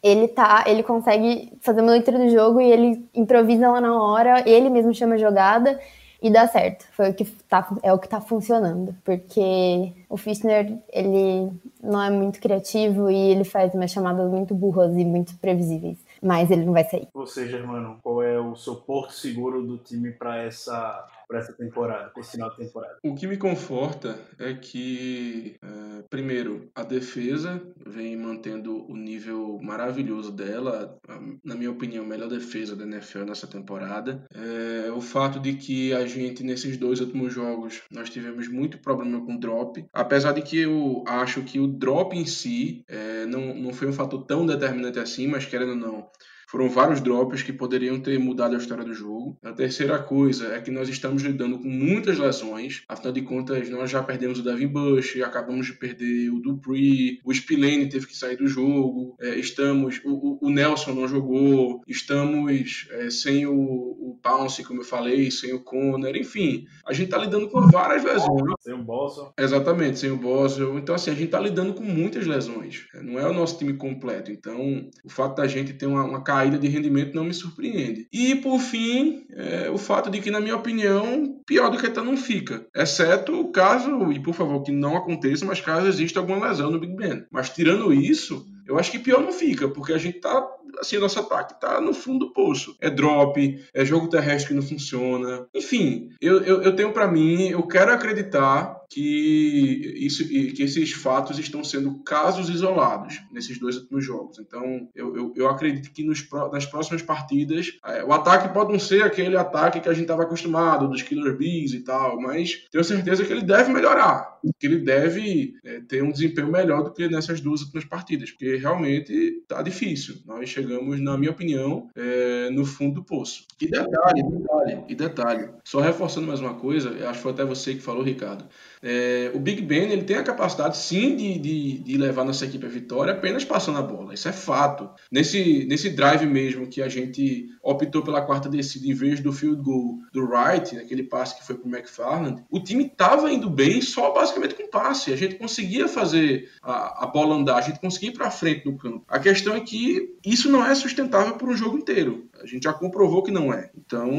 ele 0.06 0.28
tá, 0.28 0.64
ele 0.66 0.82
consegue 0.82 1.52
fazer 1.60 1.80
uma 1.80 1.90
leitura 1.90 2.18
do 2.18 2.30
jogo 2.30 2.60
e 2.60 2.70
ele 2.70 3.08
improvisa 3.12 3.68
lá 3.68 3.80
na 3.80 4.00
hora, 4.00 4.48
ele 4.48 4.70
mesmo 4.70 4.94
chama 4.94 5.14
a 5.14 5.18
jogada 5.18 5.80
e 6.22 6.30
dá 6.30 6.46
certo. 6.46 6.86
Foi 6.92 7.10
o 7.10 7.14
que 7.14 7.24
tá, 7.24 7.68
é 7.82 7.92
o 7.92 7.98
que 7.98 8.08
tá 8.08 8.20
funcionando, 8.20 8.94
porque 9.04 9.92
o 10.08 10.16
Fischner, 10.16 10.78
ele 10.92 11.50
não 11.82 12.00
é 12.00 12.10
muito 12.10 12.40
criativo 12.40 13.10
e 13.10 13.16
ele 13.16 13.44
faz 13.44 13.74
umas 13.74 13.90
chamadas 13.90 14.30
muito 14.30 14.54
burras 14.54 14.92
e 14.96 15.04
muito 15.04 15.36
previsíveis, 15.38 15.98
mas 16.22 16.50
ele 16.50 16.64
não 16.64 16.72
vai 16.72 16.84
sair. 16.84 17.08
Você, 17.12 17.48
Germano, 17.48 17.98
qual 18.00 18.22
é 18.22 18.38
o 18.38 18.54
seu 18.54 18.76
porto 18.76 19.12
seguro 19.12 19.62
do 19.62 19.76
time 19.78 20.12
para 20.12 20.36
essa 20.42 21.04
para 21.28 21.40
essa 21.40 21.52
temporada, 21.52 22.10
para 22.10 22.20
esse 22.20 22.32
final 22.32 22.50
de 22.50 22.56
temporada? 22.56 22.98
O 23.02 23.14
que 23.14 23.26
me 23.26 23.36
conforta 23.36 24.18
é 24.38 24.54
que, 24.54 25.56
é, 25.60 26.02
primeiro, 26.08 26.70
a 26.74 26.82
defesa 26.82 27.60
vem 27.86 28.16
mantendo 28.16 28.84
o 28.90 28.96
nível 28.96 29.58
maravilhoso 29.62 30.32
dela, 30.32 30.98
na 31.44 31.54
minha 31.54 31.70
opinião, 31.70 32.04
a 32.04 32.08
melhor 32.08 32.28
defesa 32.28 32.74
da 32.74 32.84
NFL 32.84 33.24
nessa 33.24 33.46
temporada. 33.46 34.24
É, 34.34 34.90
o 34.90 35.00
fato 35.00 35.38
de 35.38 35.54
que 35.54 35.92
a 35.92 36.06
gente, 36.06 36.42
nesses 36.42 36.76
dois 36.76 37.00
últimos 37.00 37.32
jogos, 37.32 37.82
nós 37.90 38.10
tivemos 38.10 38.48
muito 38.48 38.78
problema 38.78 39.24
com 39.24 39.36
drop, 39.36 39.84
apesar 39.92 40.32
de 40.32 40.42
que 40.42 40.58
eu 40.58 41.04
acho 41.06 41.42
que 41.42 41.58
o 41.58 41.66
drop 41.66 42.16
em 42.16 42.26
si 42.26 42.84
é, 42.88 43.26
não, 43.26 43.54
não 43.54 43.72
foi 43.72 43.88
um 43.88 43.92
fator 43.92 44.24
tão 44.24 44.44
determinante 44.44 44.98
assim, 44.98 45.26
mas 45.26 45.46
querendo 45.46 45.70
ou 45.70 45.76
não, 45.76 46.06
foram 46.46 46.68
vários 46.68 47.00
drops 47.00 47.42
que 47.42 47.52
poderiam 47.52 48.00
ter 48.00 48.18
mudado 48.18 48.54
a 48.54 48.58
história 48.58 48.84
do 48.84 48.94
jogo. 48.94 49.36
A 49.42 49.52
terceira 49.52 49.98
coisa 49.98 50.54
é 50.54 50.60
que 50.60 50.70
nós 50.70 50.88
estamos 50.88 51.22
lidando 51.22 51.58
com 51.58 51.68
muitas 51.68 52.18
lesões. 52.18 52.82
Afinal 52.88 53.12
de 53.12 53.22
contas, 53.22 53.68
nós 53.68 53.90
já 53.90 54.02
perdemos 54.02 54.38
o 54.38 54.42
Devin 54.42 54.68
Bush, 54.68 55.20
acabamos 55.22 55.66
de 55.66 55.74
perder 55.74 56.30
o 56.30 56.40
Dupree, 56.40 57.20
o 57.24 57.32
Spillane 57.32 57.88
teve 57.88 58.06
que 58.06 58.16
sair 58.16 58.36
do 58.36 58.46
jogo, 58.46 59.16
é, 59.20 59.36
estamos, 59.36 60.00
o, 60.04 60.38
o, 60.40 60.50
Nelson 60.50 60.92
não 60.92 61.08
jogou, 61.08 61.82
estamos 61.86 62.86
é, 62.90 63.10
sem 63.10 63.46
o, 63.46 63.52
o 63.52 64.18
Pounce, 64.22 64.64
como 64.64 64.80
eu 64.80 64.84
falei, 64.84 65.30
sem 65.30 65.52
o 65.52 65.60
Conner, 65.60 66.16
enfim, 66.16 66.66
a 66.86 66.92
gente 66.92 67.06
está 67.06 67.18
lidando 67.18 67.48
com 67.48 67.60
várias 67.68 68.04
lesões. 68.04 68.54
Sem 68.60 68.74
o 68.74 68.82
Boston. 68.82 69.32
Exatamente, 69.38 69.98
sem 69.98 70.10
o 70.10 70.16
Boston. 70.16 70.78
Então, 70.78 70.94
assim, 70.94 71.10
a 71.10 71.14
gente 71.14 71.26
está 71.26 71.40
lidando 71.40 71.74
com 71.74 71.82
muitas 71.82 72.26
lesões. 72.26 72.86
Não 73.02 73.18
é 73.18 73.28
o 73.28 73.32
nosso 73.32 73.58
time 73.58 73.74
completo. 73.74 74.30
Então, 74.30 74.88
o 75.04 75.08
fato 75.08 75.36
da 75.36 75.46
gente 75.46 75.72
ter 75.72 75.86
uma, 75.86 76.04
uma 76.04 76.22
caída 76.36 76.58
de 76.58 76.68
rendimento 76.68 77.14
não 77.14 77.24
me 77.24 77.34
surpreende. 77.34 78.06
E, 78.12 78.34
por 78.36 78.58
fim, 78.58 79.24
é, 79.30 79.70
o 79.70 79.78
fato 79.78 80.10
de 80.10 80.20
que, 80.20 80.30
na 80.30 80.40
minha 80.40 80.56
opinião, 80.56 81.40
pior 81.46 81.70
do 81.70 81.78
que 81.78 81.88
tá 81.88 82.02
não 82.02 82.16
fica. 82.16 82.66
Exceto 82.74 83.40
o 83.40 83.50
caso, 83.50 84.12
e 84.12 84.20
por 84.20 84.34
favor, 84.34 84.62
que 84.62 84.72
não 84.72 84.96
aconteça, 84.96 85.44
mas 85.44 85.60
caso 85.60 85.86
exista 85.86 86.20
alguma 86.20 86.48
lesão 86.48 86.70
no 86.70 86.80
Big 86.80 86.94
Ben. 86.94 87.24
Mas 87.30 87.50
tirando 87.50 87.92
isso, 87.92 88.46
eu 88.66 88.78
acho 88.78 88.90
que 88.90 88.98
pior 88.98 89.22
não 89.22 89.32
fica, 89.32 89.68
porque 89.68 89.92
a 89.92 89.98
gente 89.98 90.20
tá 90.20 90.46
assim, 90.78 90.98
nosso 90.98 91.18
ataque 91.20 91.58
tá 91.58 91.80
no 91.80 91.94
fundo 91.94 92.26
do 92.26 92.32
poço. 92.32 92.76
É 92.80 92.90
drop, 92.90 93.64
é 93.72 93.84
jogo 93.84 94.08
terrestre 94.08 94.48
que 94.48 94.54
não 94.54 94.62
funciona. 94.62 95.46
Enfim, 95.54 96.10
eu, 96.20 96.42
eu, 96.42 96.62
eu 96.62 96.76
tenho 96.76 96.92
para 96.92 97.08
mim, 97.08 97.48
eu 97.48 97.62
quero 97.66 97.92
acreditar 97.92 98.75
que, 98.88 99.94
isso, 99.96 100.26
que 100.28 100.62
esses 100.62 100.92
fatos 100.92 101.38
estão 101.38 101.62
sendo 101.64 101.98
casos 102.02 102.48
isolados 102.48 103.20
nesses 103.32 103.58
dois 103.58 103.76
últimos 103.76 104.04
jogos. 104.04 104.38
Então, 104.38 104.88
eu, 104.94 105.16
eu, 105.16 105.32
eu 105.36 105.48
acredito 105.48 105.92
que 105.92 106.04
nos, 106.04 106.26
nas 106.52 106.66
próximas 106.66 107.02
partidas, 107.02 107.78
é, 107.84 108.04
o 108.04 108.12
ataque 108.12 108.52
pode 108.52 108.72
não 108.72 108.78
ser 108.78 109.02
aquele 109.02 109.36
ataque 109.36 109.80
que 109.80 109.88
a 109.88 109.92
gente 109.92 110.02
estava 110.02 110.22
acostumado, 110.22 110.88
dos 110.88 111.02
Killer 111.02 111.36
Bees 111.36 111.72
e 111.72 111.80
tal, 111.80 112.20
mas 112.20 112.66
tenho 112.70 112.84
certeza 112.84 113.24
que 113.24 113.32
ele 113.32 113.42
deve 113.42 113.72
melhorar, 113.72 114.38
que 114.58 114.66
ele 114.66 114.78
deve 114.78 115.54
é, 115.64 115.80
ter 115.80 116.02
um 116.02 116.12
desempenho 116.12 116.50
melhor 116.50 116.82
do 116.84 116.92
que 116.92 117.08
nessas 117.08 117.40
duas 117.40 117.62
últimas 117.62 117.84
partidas, 117.84 118.30
porque 118.30 118.56
realmente 118.56 119.42
tá 119.48 119.62
difícil. 119.62 120.16
Nós 120.26 120.48
chegamos, 120.48 121.00
na 121.00 121.16
minha 121.16 121.30
opinião, 121.30 121.88
é, 121.94 122.50
no 122.50 122.64
fundo 122.64 122.96
do 122.96 123.04
poço. 123.04 123.44
E 123.60 123.66
detalhe, 123.66 124.22
detalhe, 124.22 124.84
e 124.88 124.94
detalhe, 124.94 125.48
só 125.64 125.80
reforçando 125.80 126.26
mais 126.26 126.40
uma 126.40 126.54
coisa, 126.54 126.90
acho 127.08 127.18
que 127.18 127.22
foi 127.22 127.32
até 127.32 127.44
você 127.44 127.74
que 127.74 127.80
falou, 127.80 128.02
Ricardo, 128.02 128.44
é, 128.82 129.30
o 129.34 129.38
Big 129.38 129.62
Ben 129.62 129.90
ele 129.90 130.02
tem 130.02 130.16
a 130.16 130.22
capacidade 130.22 130.76
sim 130.76 131.16
de, 131.16 131.38
de, 131.38 131.78
de, 131.78 131.96
levar 131.96 132.24
nossa 132.24 132.44
equipe 132.44 132.66
à 132.66 132.68
vitória 132.68 133.12
apenas 133.12 133.44
passando 133.44 133.78
a 133.78 133.82
bola. 133.82 134.14
Isso 134.14 134.28
é 134.28 134.32
fato. 134.32 134.90
Nesse, 135.10 135.64
nesse 135.66 135.90
drive 135.90 136.26
mesmo 136.26 136.66
que 136.66 136.82
a 136.82 136.88
gente 136.88 137.48
optou 137.62 138.02
pela 138.02 138.22
quarta 138.22 138.48
descida 138.48 138.86
em 138.86 138.94
vez 138.94 139.20
do 139.20 139.32
field 139.32 139.62
goal 139.62 139.98
do 140.12 140.24
Wright, 140.24 140.76
aquele 140.78 141.02
passe 141.02 141.36
que 141.36 141.46
foi 141.46 141.56
para 141.56 141.68
o 141.68 141.74
McFarland, 141.74 142.44
o 142.50 142.60
time 142.60 142.86
estava 142.86 143.30
indo 143.32 143.48
bem 143.48 143.80
só 143.80 144.12
basicamente 144.12 144.54
com 144.54 144.68
passe. 144.68 145.12
A 145.12 145.16
gente 145.16 145.36
conseguia 145.36 145.88
fazer 145.88 146.50
a, 146.62 147.04
a 147.04 147.06
bola 147.06 147.34
andar, 147.34 147.56
a 147.56 147.62
gente 147.62 147.80
conseguia 147.80 148.10
ir 148.10 148.12
para 148.12 148.30
frente 148.30 148.66
no 148.66 148.76
campo. 148.76 149.04
A 149.08 149.18
questão 149.18 149.54
é 149.54 149.60
que 149.60 150.16
isso 150.24 150.50
não 150.50 150.64
é 150.64 150.74
sustentável 150.74 151.34
por 151.34 151.48
um 151.48 151.56
jogo 151.56 151.78
inteiro. 151.78 152.25
A 152.42 152.46
gente 152.46 152.64
já 152.64 152.72
comprovou 152.72 153.22
que 153.22 153.30
não 153.30 153.52
é. 153.52 153.70
Então, 153.76 154.10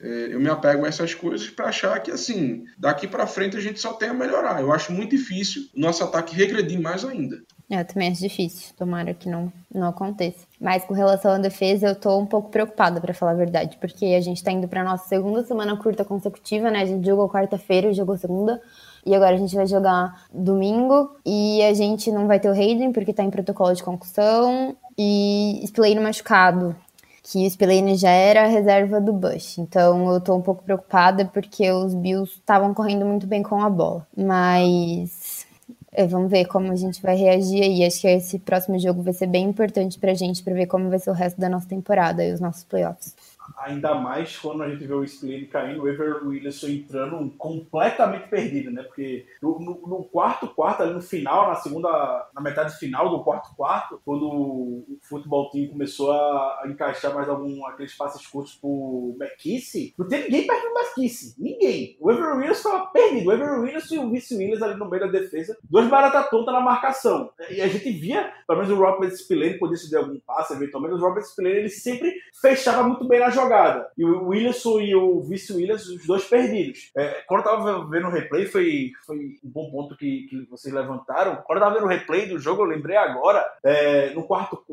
é, 0.00 0.28
eu 0.30 0.40
me 0.40 0.48
apego 0.48 0.84
a 0.84 0.88
essas 0.88 1.14
coisas 1.14 1.48
para 1.50 1.66
achar 1.66 1.98
que, 2.00 2.10
assim, 2.10 2.64
daqui 2.78 3.06
para 3.06 3.26
frente 3.26 3.56
a 3.56 3.60
gente 3.60 3.80
só 3.80 3.92
tem 3.92 4.08
a 4.08 4.14
melhorar. 4.14 4.60
Eu 4.60 4.72
acho 4.72 4.92
muito 4.92 5.10
difícil 5.10 5.62
o 5.74 5.80
nosso 5.80 6.02
ataque 6.04 6.34
regredir 6.34 6.80
mais 6.80 7.04
ainda. 7.04 7.42
É, 7.70 7.80
eu 7.80 7.84
também 7.84 8.10
acho 8.10 8.20
difícil. 8.20 8.74
Tomara 8.76 9.14
que 9.14 9.28
não, 9.28 9.52
não 9.72 9.88
aconteça. 9.88 10.46
Mas 10.60 10.84
com 10.84 10.94
relação 10.94 11.32
à 11.32 11.38
defesa, 11.38 11.88
eu 11.88 11.94
tô 11.94 12.18
um 12.18 12.26
pouco 12.26 12.50
preocupada, 12.50 13.00
para 13.00 13.14
falar 13.14 13.32
a 13.32 13.36
verdade, 13.36 13.78
porque 13.80 14.06
a 14.06 14.20
gente 14.20 14.42
tá 14.42 14.52
indo 14.52 14.68
pra 14.68 14.84
nossa 14.84 15.08
segunda 15.08 15.44
semana 15.44 15.76
curta 15.76 16.04
consecutiva, 16.04 16.70
né? 16.70 16.82
A 16.82 16.86
gente 16.86 17.06
jogou 17.06 17.28
quarta-feira, 17.28 17.92
jogou 17.92 18.16
segunda. 18.16 18.60
E 19.06 19.14
agora 19.14 19.34
a 19.34 19.38
gente 19.38 19.54
vai 19.54 19.66
jogar 19.66 20.26
domingo 20.32 21.14
e 21.26 21.62
a 21.62 21.74
gente 21.74 22.10
não 22.10 22.26
vai 22.26 22.40
ter 22.40 22.48
o 22.48 22.52
Hayden 22.52 22.90
porque 22.90 23.12
tá 23.12 23.22
em 23.22 23.30
protocolo 23.30 23.74
de 23.74 23.82
concussão 23.82 24.74
e 24.96 25.62
Spillane 25.66 26.00
machucado 26.00 26.74
que 27.24 27.46
o 27.46 27.50
Spillane 27.50 27.96
já 27.96 28.10
era 28.10 28.44
a 28.44 28.46
reserva 28.46 29.00
do 29.00 29.12
Bush. 29.12 29.58
Então 29.58 30.12
eu 30.12 30.20
tô 30.20 30.36
um 30.36 30.42
pouco 30.42 30.62
preocupada 30.62 31.24
porque 31.24 31.72
os 31.72 31.94
Bills 31.94 32.34
estavam 32.34 32.74
correndo 32.74 33.06
muito 33.06 33.26
bem 33.26 33.42
com 33.42 33.60
a 33.62 33.70
bola. 33.70 34.06
Mas 34.14 35.46
é, 35.90 36.06
vamos 36.06 36.30
ver 36.30 36.44
como 36.44 36.70
a 36.70 36.76
gente 36.76 37.00
vai 37.00 37.16
reagir 37.16 37.62
aí. 37.62 37.84
Acho 37.84 38.02
que 38.02 38.08
esse 38.08 38.38
próximo 38.38 38.78
jogo 38.78 39.02
vai 39.02 39.14
ser 39.14 39.26
bem 39.26 39.46
importante 39.46 39.98
pra 39.98 40.12
gente 40.12 40.42
para 40.42 40.52
ver 40.52 40.66
como 40.66 40.90
vai 40.90 40.98
ser 40.98 41.10
o 41.10 41.14
resto 41.14 41.40
da 41.40 41.48
nossa 41.48 41.66
temporada 41.66 42.22
e 42.22 42.32
os 42.32 42.40
nossos 42.40 42.64
playoffs 42.64 43.14
ainda 43.56 43.94
mais 43.94 44.36
quando 44.36 44.62
a 44.62 44.68
gente 44.68 44.86
vê 44.86 44.94
o 44.94 45.06
Spillane 45.06 45.46
caindo, 45.46 45.82
o 45.82 45.88
Ever 45.88 46.26
Williamson 46.26 46.68
entrando 46.68 47.30
completamente 47.36 48.28
perdido, 48.28 48.70
né? 48.70 48.82
Porque 48.82 49.26
no, 49.42 49.58
no, 49.58 50.04
quarto 50.04 50.46
quarto, 50.48 50.82
ali 50.82 50.94
no 50.94 51.00
final, 51.00 51.48
na 51.48 51.56
segunda, 51.56 52.28
na 52.34 52.40
metade 52.40 52.76
final 52.78 53.10
do 53.10 53.22
quarto 53.22 53.54
quarto, 53.56 54.00
quando 54.04 54.26
o 54.26 54.98
futebol 55.02 55.50
team 55.50 55.68
começou 55.68 56.12
a, 56.12 56.64
encaixar 56.66 57.14
mais 57.14 57.28
algum 57.28 57.64
aqueles 57.66 57.94
passes 57.94 58.26
curtos 58.26 58.54
pro 58.54 59.16
McKissick, 59.20 59.94
não 59.98 60.08
tem 60.08 60.22
ninguém 60.22 60.46
perto 60.46 60.62
do 60.62 60.78
McKissick, 60.78 61.40
ninguém. 61.40 61.96
O 62.00 62.10
Ever 62.10 62.36
Williamson 62.36 62.68
estava 62.68 62.86
perdido, 62.86 63.28
o 63.28 63.32
Ever 63.32 63.60
Williamson 63.60 63.94
e 63.94 63.98
o 63.98 64.10
Vice 64.10 64.36
Williams 64.36 64.62
ali 64.62 64.78
no 64.78 64.88
meio 64.88 65.04
da 65.04 65.18
defesa, 65.18 65.56
dois 65.64 65.88
barata 65.88 66.22
tonta 66.24 66.52
na 66.52 66.60
marcação. 66.60 67.30
E 67.50 67.60
a 67.60 67.68
gente 67.68 67.90
via, 67.90 68.32
pelo 68.46 68.60
menos 68.60 68.72
o 68.72 68.80
Robert 68.80 69.10
Spillane 69.10 69.58
podia 69.58 69.76
se 69.76 69.94
algum 69.94 70.18
passe, 70.20 70.54
eventualmente, 70.54 70.94
o 70.94 70.98
Robert 70.98 71.24
Spillane 71.24 71.56
ele 71.56 71.68
sempre 71.68 72.14
fechava 72.40 72.82
muito 72.82 73.06
bem 73.06 73.20
na 73.20 73.30
jogada. 73.34 73.90
E 73.96 74.04
o 74.04 74.28
Williamson 74.28 74.80
e 74.80 74.94
o 74.94 75.20
Vice 75.22 75.52
Williams, 75.52 75.86
os 75.88 76.06
dois 76.06 76.24
perdidos. 76.24 76.90
É, 76.96 77.22
quando 77.26 77.40
eu 77.40 77.44
tava 77.44 77.86
vendo 77.88 78.06
o 78.06 78.10
replay, 78.10 78.46
foi, 78.46 78.92
foi 79.06 79.16
um 79.44 79.50
bom 79.50 79.70
ponto 79.70 79.96
que, 79.96 80.26
que 80.28 80.46
vocês 80.50 80.72
levantaram. 80.72 81.42
Quando 81.44 81.58
eu 81.58 81.64
tava 81.64 81.74
vendo 81.74 81.84
o 81.84 81.88
replay 81.88 82.26
do 82.26 82.38
jogo, 82.38 82.62
eu 82.62 82.66
lembrei 82.66 82.96
agora, 82.96 83.44
é, 83.62 84.10
no 84.10 84.24
quarto, 84.24 84.64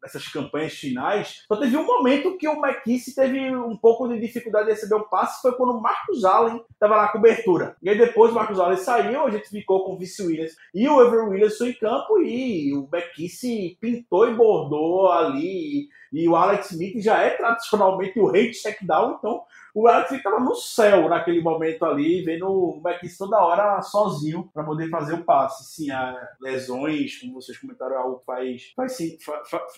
nessas 0.00 0.28
campanhas 0.28 0.74
finais, 0.74 1.44
só 1.48 1.56
teve 1.56 1.76
um 1.76 1.86
momento 1.86 2.36
que 2.36 2.48
o 2.48 2.64
McKissick 2.64 3.16
teve 3.16 3.54
um 3.54 3.76
pouco 3.76 4.08
de 4.08 4.20
dificuldade 4.20 4.66
de 4.66 4.72
receber 4.72 4.94
o 4.94 5.08
passe, 5.08 5.42
foi 5.42 5.52
quando 5.52 5.76
o 5.76 5.80
Marcos 5.80 6.24
Allen 6.24 6.62
tava 6.78 6.96
na 6.96 7.08
cobertura. 7.08 7.76
E 7.82 7.88
aí 7.88 7.98
depois 7.98 8.30
o 8.30 8.34
Marcos 8.34 8.60
Allen 8.60 8.76
saiu, 8.76 9.26
a 9.26 9.30
gente 9.30 9.48
ficou 9.48 9.84
com 9.84 9.94
o 9.94 9.98
Vice 9.98 10.22
Williams 10.22 10.56
e 10.74 10.88
o 10.88 11.00
Ever 11.00 11.28
Williamson 11.28 11.66
em 11.66 11.74
campo 11.74 12.20
e 12.20 12.74
o 12.74 12.88
McKissick 12.92 13.76
pintou 13.80 14.28
e 14.28 14.34
bordou 14.34 15.10
ali 15.10 15.88
e 16.12 16.28
o 16.28 16.36
Alex 16.36 16.70
Smith 16.70 17.00
já 17.00 17.18
é 17.18 17.30
tradicionalmente 17.30 18.20
o 18.20 18.30
rei 18.30 18.50
de 18.50 18.56
checkdown, 18.56 19.16
então 19.18 19.42
o 19.74 19.88
Alex 19.88 20.12
estava 20.12 20.38
no 20.38 20.54
céu 20.54 21.08
naquele 21.08 21.40
momento 21.40 21.84
ali, 21.84 22.22
vendo 22.22 22.46
o 22.46 22.82
McKissick 22.84 23.18
toda 23.18 23.40
hora 23.40 23.80
sozinho 23.82 24.50
para 24.52 24.64
poder 24.64 24.88
fazer 24.90 25.14
o 25.14 25.24
passe. 25.24 25.64
Sim, 25.74 25.90
há 25.90 26.28
lesões, 26.40 27.18
como 27.18 27.34
vocês 27.34 27.56
comentaram, 27.58 27.96
algo 27.96 28.22
faz, 28.26 28.72
faz 28.76 28.92
sim, 28.92 29.16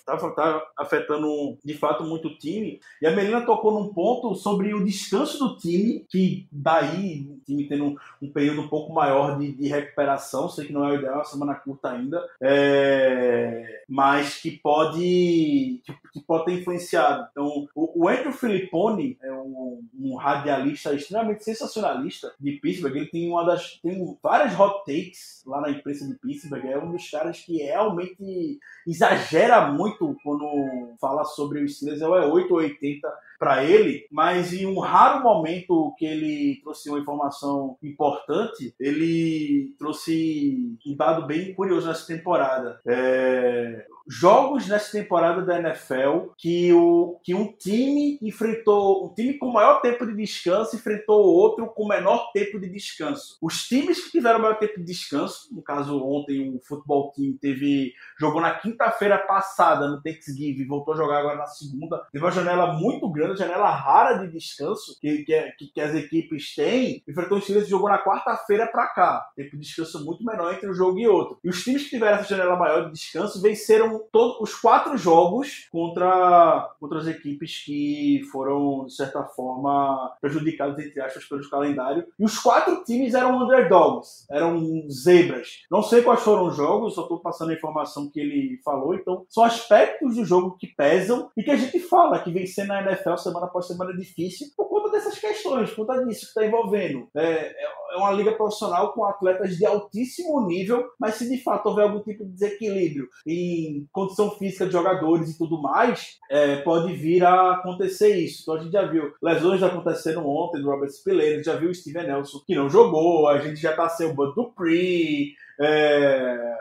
tá, 0.05 0.17
tá 0.17 0.67
afetando 0.77 1.59
de 1.65 1.75
fato 1.75 2.05
muito 2.05 2.29
o 2.29 2.39
time. 2.39 2.81
E 3.01 3.07
a 3.07 3.11
Melina 3.11 3.45
tocou 3.47 3.73
num 3.73 3.93
ponto 3.93 4.35
sobre 4.35 4.75
o 4.75 4.85
descanso 4.85 5.39
do 5.39 5.57
time, 5.57 6.05
que 6.09 6.49
daí 6.51 7.29
o 7.31 7.41
time 7.45 7.69
tendo 7.69 7.85
um, 7.85 7.97
um 8.23 8.33
período 8.33 8.63
um 8.63 8.69
pouco 8.69 8.93
maior 8.93 9.39
de, 9.39 9.53
de, 9.53 9.69
recuperação, 9.69 10.49
sei 10.49 10.67
que 10.67 10.73
não 10.73 10.85
é 10.85 10.93
o 10.93 10.95
ideal, 10.97 11.15
é 11.15 11.17
uma 11.19 11.25
semana 11.25 11.55
curta 11.55 11.91
ainda, 11.91 12.25
é, 12.41 13.85
mas 13.89 14.41
que 14.41 14.51
pode, 14.51 15.81
que, 15.85 15.95
que, 16.13 16.21
pode 16.27 16.47
ter 16.47 16.53
influenciado. 16.61 17.29
Então, 17.31 17.69
o, 17.75 18.05
o 18.05 18.09
Andrew 18.09 18.33
Filippone 18.33 19.19
é 19.23 19.33
um 19.33 19.84
um 19.95 20.17
radialista 20.17 20.95
extremamente 20.95 21.45
sensacionalista 21.45 22.33
de 22.39 22.53
Pittsburgh. 22.53 22.97
Ele 22.97 23.07
tem 23.07 23.29
uma 23.29 23.45
das 23.45 23.79
tem 23.83 24.17
várias 24.23 24.59
hot 24.59 24.85
takes 24.87 25.43
lá 25.47 25.61
na 25.61 25.71
imprensa 25.71 26.07
de 26.07 26.15
Pittsburgh. 26.15 26.65
É 26.65 26.79
um 26.79 26.93
dos 26.93 27.11
caras 27.11 27.41
que 27.41 27.59
realmente 27.59 28.59
exagera 28.87 29.71
muito 29.73 30.17
quando 30.23 30.95
fala 31.01 31.25
sobre 31.25 31.63
os 31.63 31.77
Steelers. 31.77 32.03
É 32.03 32.07
8 32.07 32.51
ou 32.53 32.59
80 32.61 33.09
para 33.39 33.65
ele, 33.65 34.07
mas 34.11 34.53
em 34.53 34.67
um 34.67 34.79
raro 34.79 35.23
momento 35.23 35.95
que 35.99 36.05
ele 36.05 36.61
trouxe 36.63 36.89
uma 36.89 36.99
informação 36.99 37.77
importante, 37.83 38.75
ele 38.79 39.75
trouxe 39.79 40.77
um 40.87 40.97
dado 40.97 41.27
bem 41.27 41.55
curioso 41.55 41.87
nessa 41.87 42.07
temporada. 42.07 42.81
É, 42.87 43.87
jogos 44.07 44.69
nessa 44.69 44.93
temporada 44.93 45.43
da 45.43 45.59
NFL 45.59 46.29
que, 46.37 46.73
o, 46.73 47.19
que 47.23 47.35
um 47.35 47.53
time 47.53 48.19
enfrentou, 48.21 49.07
um 49.07 49.15
time 49.15 49.35
com 49.35 49.51
maior 49.51 49.81
tempo 49.81 50.07
de 50.07 50.15
descanso 50.15 50.77
enfrentou 50.77 51.25
outro 51.25 51.67
com 51.69 51.89
menor 51.89 52.31
tempo 52.33 52.59
de 52.59 52.69
descanso. 52.69 53.39
Os 53.41 53.67
times 53.67 54.05
que 54.05 54.13
tiveram 54.13 54.41
maior 54.41 54.59
tempo 54.59 54.79
de 54.79 54.85
descanso, 54.85 55.49
no 55.55 55.63
caso 55.63 56.03
ontem 56.05 56.55
o 56.55 56.61
futebol 56.61 57.13
team 57.13 57.37
teve 57.41 57.95
jogou 58.19 58.41
na 58.41 58.55
quinta-feira 58.55 59.19
passada 59.19 59.89
no 59.89 60.03
Thanksgiving, 60.03 60.67
voltou 60.67 60.95
a 60.95 60.97
jogar 60.97 61.19
agora 61.19 61.39
na 61.39 61.47
segunda, 61.47 62.07
teve 62.13 62.25
uma 62.25 62.31
janela 62.31 62.75
muito 62.75 63.09
grande 63.11 63.24
grande 63.25 63.39
janela 63.39 63.71
rara 63.71 64.19
de 64.19 64.33
descanso 64.33 64.99
que, 65.01 65.25
que, 65.25 65.67
que 65.73 65.81
as 65.81 65.95
equipes 65.95 66.55
têm, 66.55 67.03
enfrentou 67.09 67.39
os 67.39 67.45
Steelers 67.45 67.67
e 67.67 67.71
jogou 67.71 67.89
na 67.89 68.03
quarta-feira 68.03 68.67
para 68.67 68.87
cá. 68.89 69.31
Tempo 69.37 69.57
de 69.57 69.63
descanso 69.63 70.05
muito 70.05 70.25
menor 70.25 70.53
entre 70.53 70.69
um 70.69 70.75
jogo 70.75 70.99
e 70.99 71.07
outro. 71.07 71.39
E 71.43 71.49
os 71.49 71.63
times 71.63 71.85
que 71.85 71.91
tiveram 71.91 72.19
essa 72.19 72.29
janela 72.29 72.57
maior 72.57 72.87
de 72.87 72.93
descanso 72.93 73.41
venceram 73.41 74.03
todos 74.13 74.41
os 74.41 74.55
quatro 74.55 74.97
jogos 74.97 75.69
contra, 75.71 76.75
contra 76.81 76.99
as 76.99 77.07
equipes 77.07 77.65
que 77.65 78.23
foram, 78.31 78.87
de 78.87 78.95
certa 78.95 79.23
forma, 79.23 80.13
prejudicadas, 80.21 80.79
entre 80.79 81.01
aspas, 81.01 81.25
pelo 81.25 81.49
calendário. 81.49 82.07
E 82.19 82.25
os 82.25 82.39
quatro 82.39 82.85
times 82.85 83.15
eram 83.15 83.43
underdogs, 83.43 84.27
eram 84.31 84.89
zebras. 84.91 85.63
Não 85.71 85.83
sei 85.83 86.03
quais 86.03 86.21
foram 86.21 86.47
os 86.47 86.57
jogos, 86.57 86.95
só 86.95 87.03
estou 87.03 87.19
passando 87.19 87.51
a 87.51 87.55
informação 87.55 88.09
que 88.09 88.21
ele 88.21 88.61
falou. 88.65 88.95
Então, 88.95 89.25
são 89.29 89.45
aspectos 89.45 90.17
do 90.17 90.25
jogo 90.25 90.57
que 90.59 90.67
pesam 90.67 91.31
e 91.37 91.43
que 91.43 91.51
a 91.51 91.57
gente 91.57 91.79
fala 91.81 92.19
que 92.19 92.31
vencer 92.31 92.67
na 92.67 92.83
NFL 92.83 93.14
semana 93.17 93.47
após 93.47 93.67
semana 93.67 93.95
difícil 93.97 94.49
por 94.57 94.69
conta 94.69 94.91
dessas 94.91 95.19
questões, 95.19 95.71
por 95.71 95.87
conta 95.87 96.05
disso 96.05 96.21
que 96.21 96.27
está 96.27 96.47
envolvendo. 96.47 97.09
É, 97.15 97.25
é, 97.25 97.67
é 97.95 97.97
uma 97.97 98.13
liga 98.13 98.33
profissional 98.33 98.93
com 98.93 99.05
atletas 99.05 99.57
de 99.57 99.65
altíssimo 99.65 100.47
nível, 100.47 100.85
mas 100.99 101.15
se 101.15 101.29
de 101.29 101.43
fato 101.43 101.69
houver 101.69 101.85
algum 101.85 102.01
tipo 102.01 102.25
de 102.25 102.33
desequilíbrio 102.33 103.09
em 103.27 103.87
condição 103.93 104.31
física 104.33 104.67
de 104.67 104.73
jogadores 104.73 105.31
e 105.31 105.39
tudo 105.39 105.61
mais, 105.61 106.19
é, 106.31 106.57
pode 106.57 106.93
vir 106.93 107.25
a 107.25 107.53
acontecer 107.53 108.17
isso. 108.17 108.43
Então 108.43 108.55
a 108.55 108.59
gente 108.59 108.73
já 108.73 108.87
viu 108.87 109.13
lesões 109.23 109.63
acontecendo 109.63 110.27
ontem 110.27 110.61
do 110.61 110.71
Robert 110.71 110.91
Spillane, 110.91 111.43
já 111.43 111.57
viu 111.57 111.71
o 111.71 111.75
Steven 111.75 112.07
Nelson 112.07 112.41
que 112.47 112.55
não 112.55 112.69
jogou, 112.69 113.29
a 113.29 113.39
gente 113.39 113.61
já 113.61 113.75
tá 113.75 113.89
sem 113.89 114.09
o 114.09 114.15
Bud 114.15 114.35
Dupree, 114.35 115.35
é, 115.61 116.55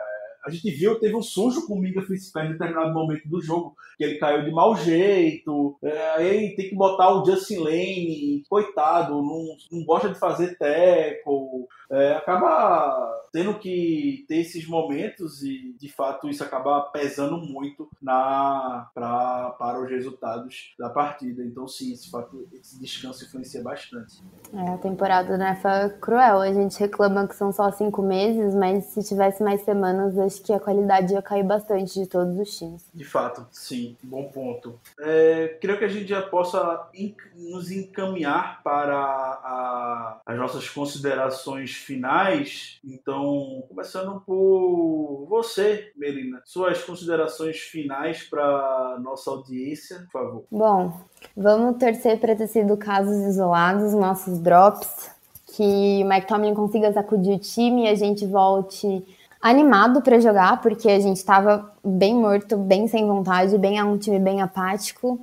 a 0.44 0.50
gente 0.50 0.70
viu, 0.70 0.98
teve 0.98 1.16
um 1.16 1.22
sujo 1.22 1.66
com 1.66 1.74
o 1.74 1.78
Minga 1.78 2.02
Fitzpatrick 2.02 2.54
em 2.54 2.58
determinado 2.58 2.92
momento 2.92 3.26
do 3.26 3.40
jogo, 3.40 3.74
que 3.96 4.04
ele 4.04 4.18
caiu 4.18 4.44
de 4.44 4.50
mau 4.50 4.76
jeito. 4.76 5.76
É, 5.82 6.10
aí 6.16 6.54
tem 6.54 6.68
que 6.68 6.74
botar 6.74 7.10
o 7.14 7.24
Justin 7.24 7.58
Lane, 7.58 8.42
coitado, 8.48 9.14
não, 9.14 9.44
não 9.72 9.84
gosta 9.84 10.10
de 10.10 10.18
fazer 10.18 10.58
tackle. 10.58 11.66
É, 11.90 12.12
acaba 12.12 13.14
tendo 13.34 13.58
que 13.58 14.24
ter 14.28 14.36
esses 14.36 14.66
momentos 14.66 15.42
e, 15.42 15.74
de 15.76 15.88
fato, 15.88 16.28
isso 16.28 16.44
acaba 16.44 16.82
pesando 16.92 17.36
muito 17.36 17.88
na, 18.00 18.88
pra, 18.94 19.50
para 19.58 19.82
os 19.82 19.90
resultados 19.90 20.74
da 20.78 20.88
partida. 20.88 21.42
Então, 21.44 21.66
sim, 21.66 21.92
esse, 21.92 22.08
fato, 22.10 22.46
esse 22.52 22.80
descanso 22.80 23.24
influencia 23.24 23.60
bastante. 23.60 24.22
É, 24.52 24.68
a 24.68 24.78
temporada 24.78 25.36
né, 25.36 25.58
foi 25.60 25.98
cruel. 25.98 26.40
A 26.40 26.52
gente 26.52 26.78
reclama 26.78 27.26
que 27.26 27.34
são 27.34 27.50
só 27.50 27.72
cinco 27.72 28.02
meses, 28.02 28.54
mas 28.54 28.84
se 28.84 29.02
tivesse 29.02 29.42
mais 29.42 29.62
semanas, 29.62 30.16
acho 30.34 30.42
que 30.42 30.52
a 30.52 30.58
qualidade 30.58 31.12
ia 31.12 31.22
cair 31.22 31.44
bastante 31.44 32.00
de 32.00 32.06
todos 32.06 32.36
os 32.38 32.56
times. 32.56 32.84
De 32.92 33.04
fato, 33.04 33.46
sim, 33.52 33.96
bom 34.02 34.24
ponto. 34.24 34.78
É, 35.00 35.56
creio 35.60 35.78
que 35.78 35.84
a 35.84 35.88
gente 35.88 36.08
já 36.08 36.22
possa 36.22 36.88
nos 37.36 37.70
encaminhar 37.70 38.62
para 38.62 38.96
a, 38.96 40.20
as 40.26 40.36
nossas 40.36 40.68
considerações 40.68 41.72
finais. 41.72 42.80
Então, 42.84 43.62
começando 43.68 44.20
por 44.20 45.26
você, 45.28 45.92
Melina, 45.96 46.42
suas 46.44 46.82
considerações 46.82 47.58
finais 47.58 48.24
para 48.24 48.98
nossa 49.00 49.30
audiência, 49.30 50.06
por 50.10 50.12
favor. 50.12 50.44
Bom, 50.50 51.00
vamos 51.36 51.78
torcer 51.78 52.18
para 52.18 52.34
ter 52.34 52.48
sido 52.48 52.76
casos 52.76 53.16
isolados, 53.26 53.94
nossos 53.94 54.38
drops, 54.38 55.10
que 55.56 56.02
o 56.02 56.08
Mike 56.08 56.26
Tomlin 56.26 56.54
consiga 56.54 56.92
sacudir 56.92 57.36
o 57.36 57.38
time 57.38 57.84
e 57.84 57.88
a 57.88 57.94
gente 57.94 58.26
volte 58.26 59.04
animado 59.44 60.00
para 60.00 60.18
jogar, 60.18 60.62
porque 60.62 60.90
a 60.90 60.98
gente 60.98 61.18
estava 61.18 61.70
bem 61.84 62.14
morto, 62.14 62.56
bem 62.56 62.88
sem 62.88 63.06
vontade, 63.06 63.58
bem 63.58 63.82
um 63.82 63.98
time 63.98 64.18
bem 64.18 64.40
apático. 64.40 65.20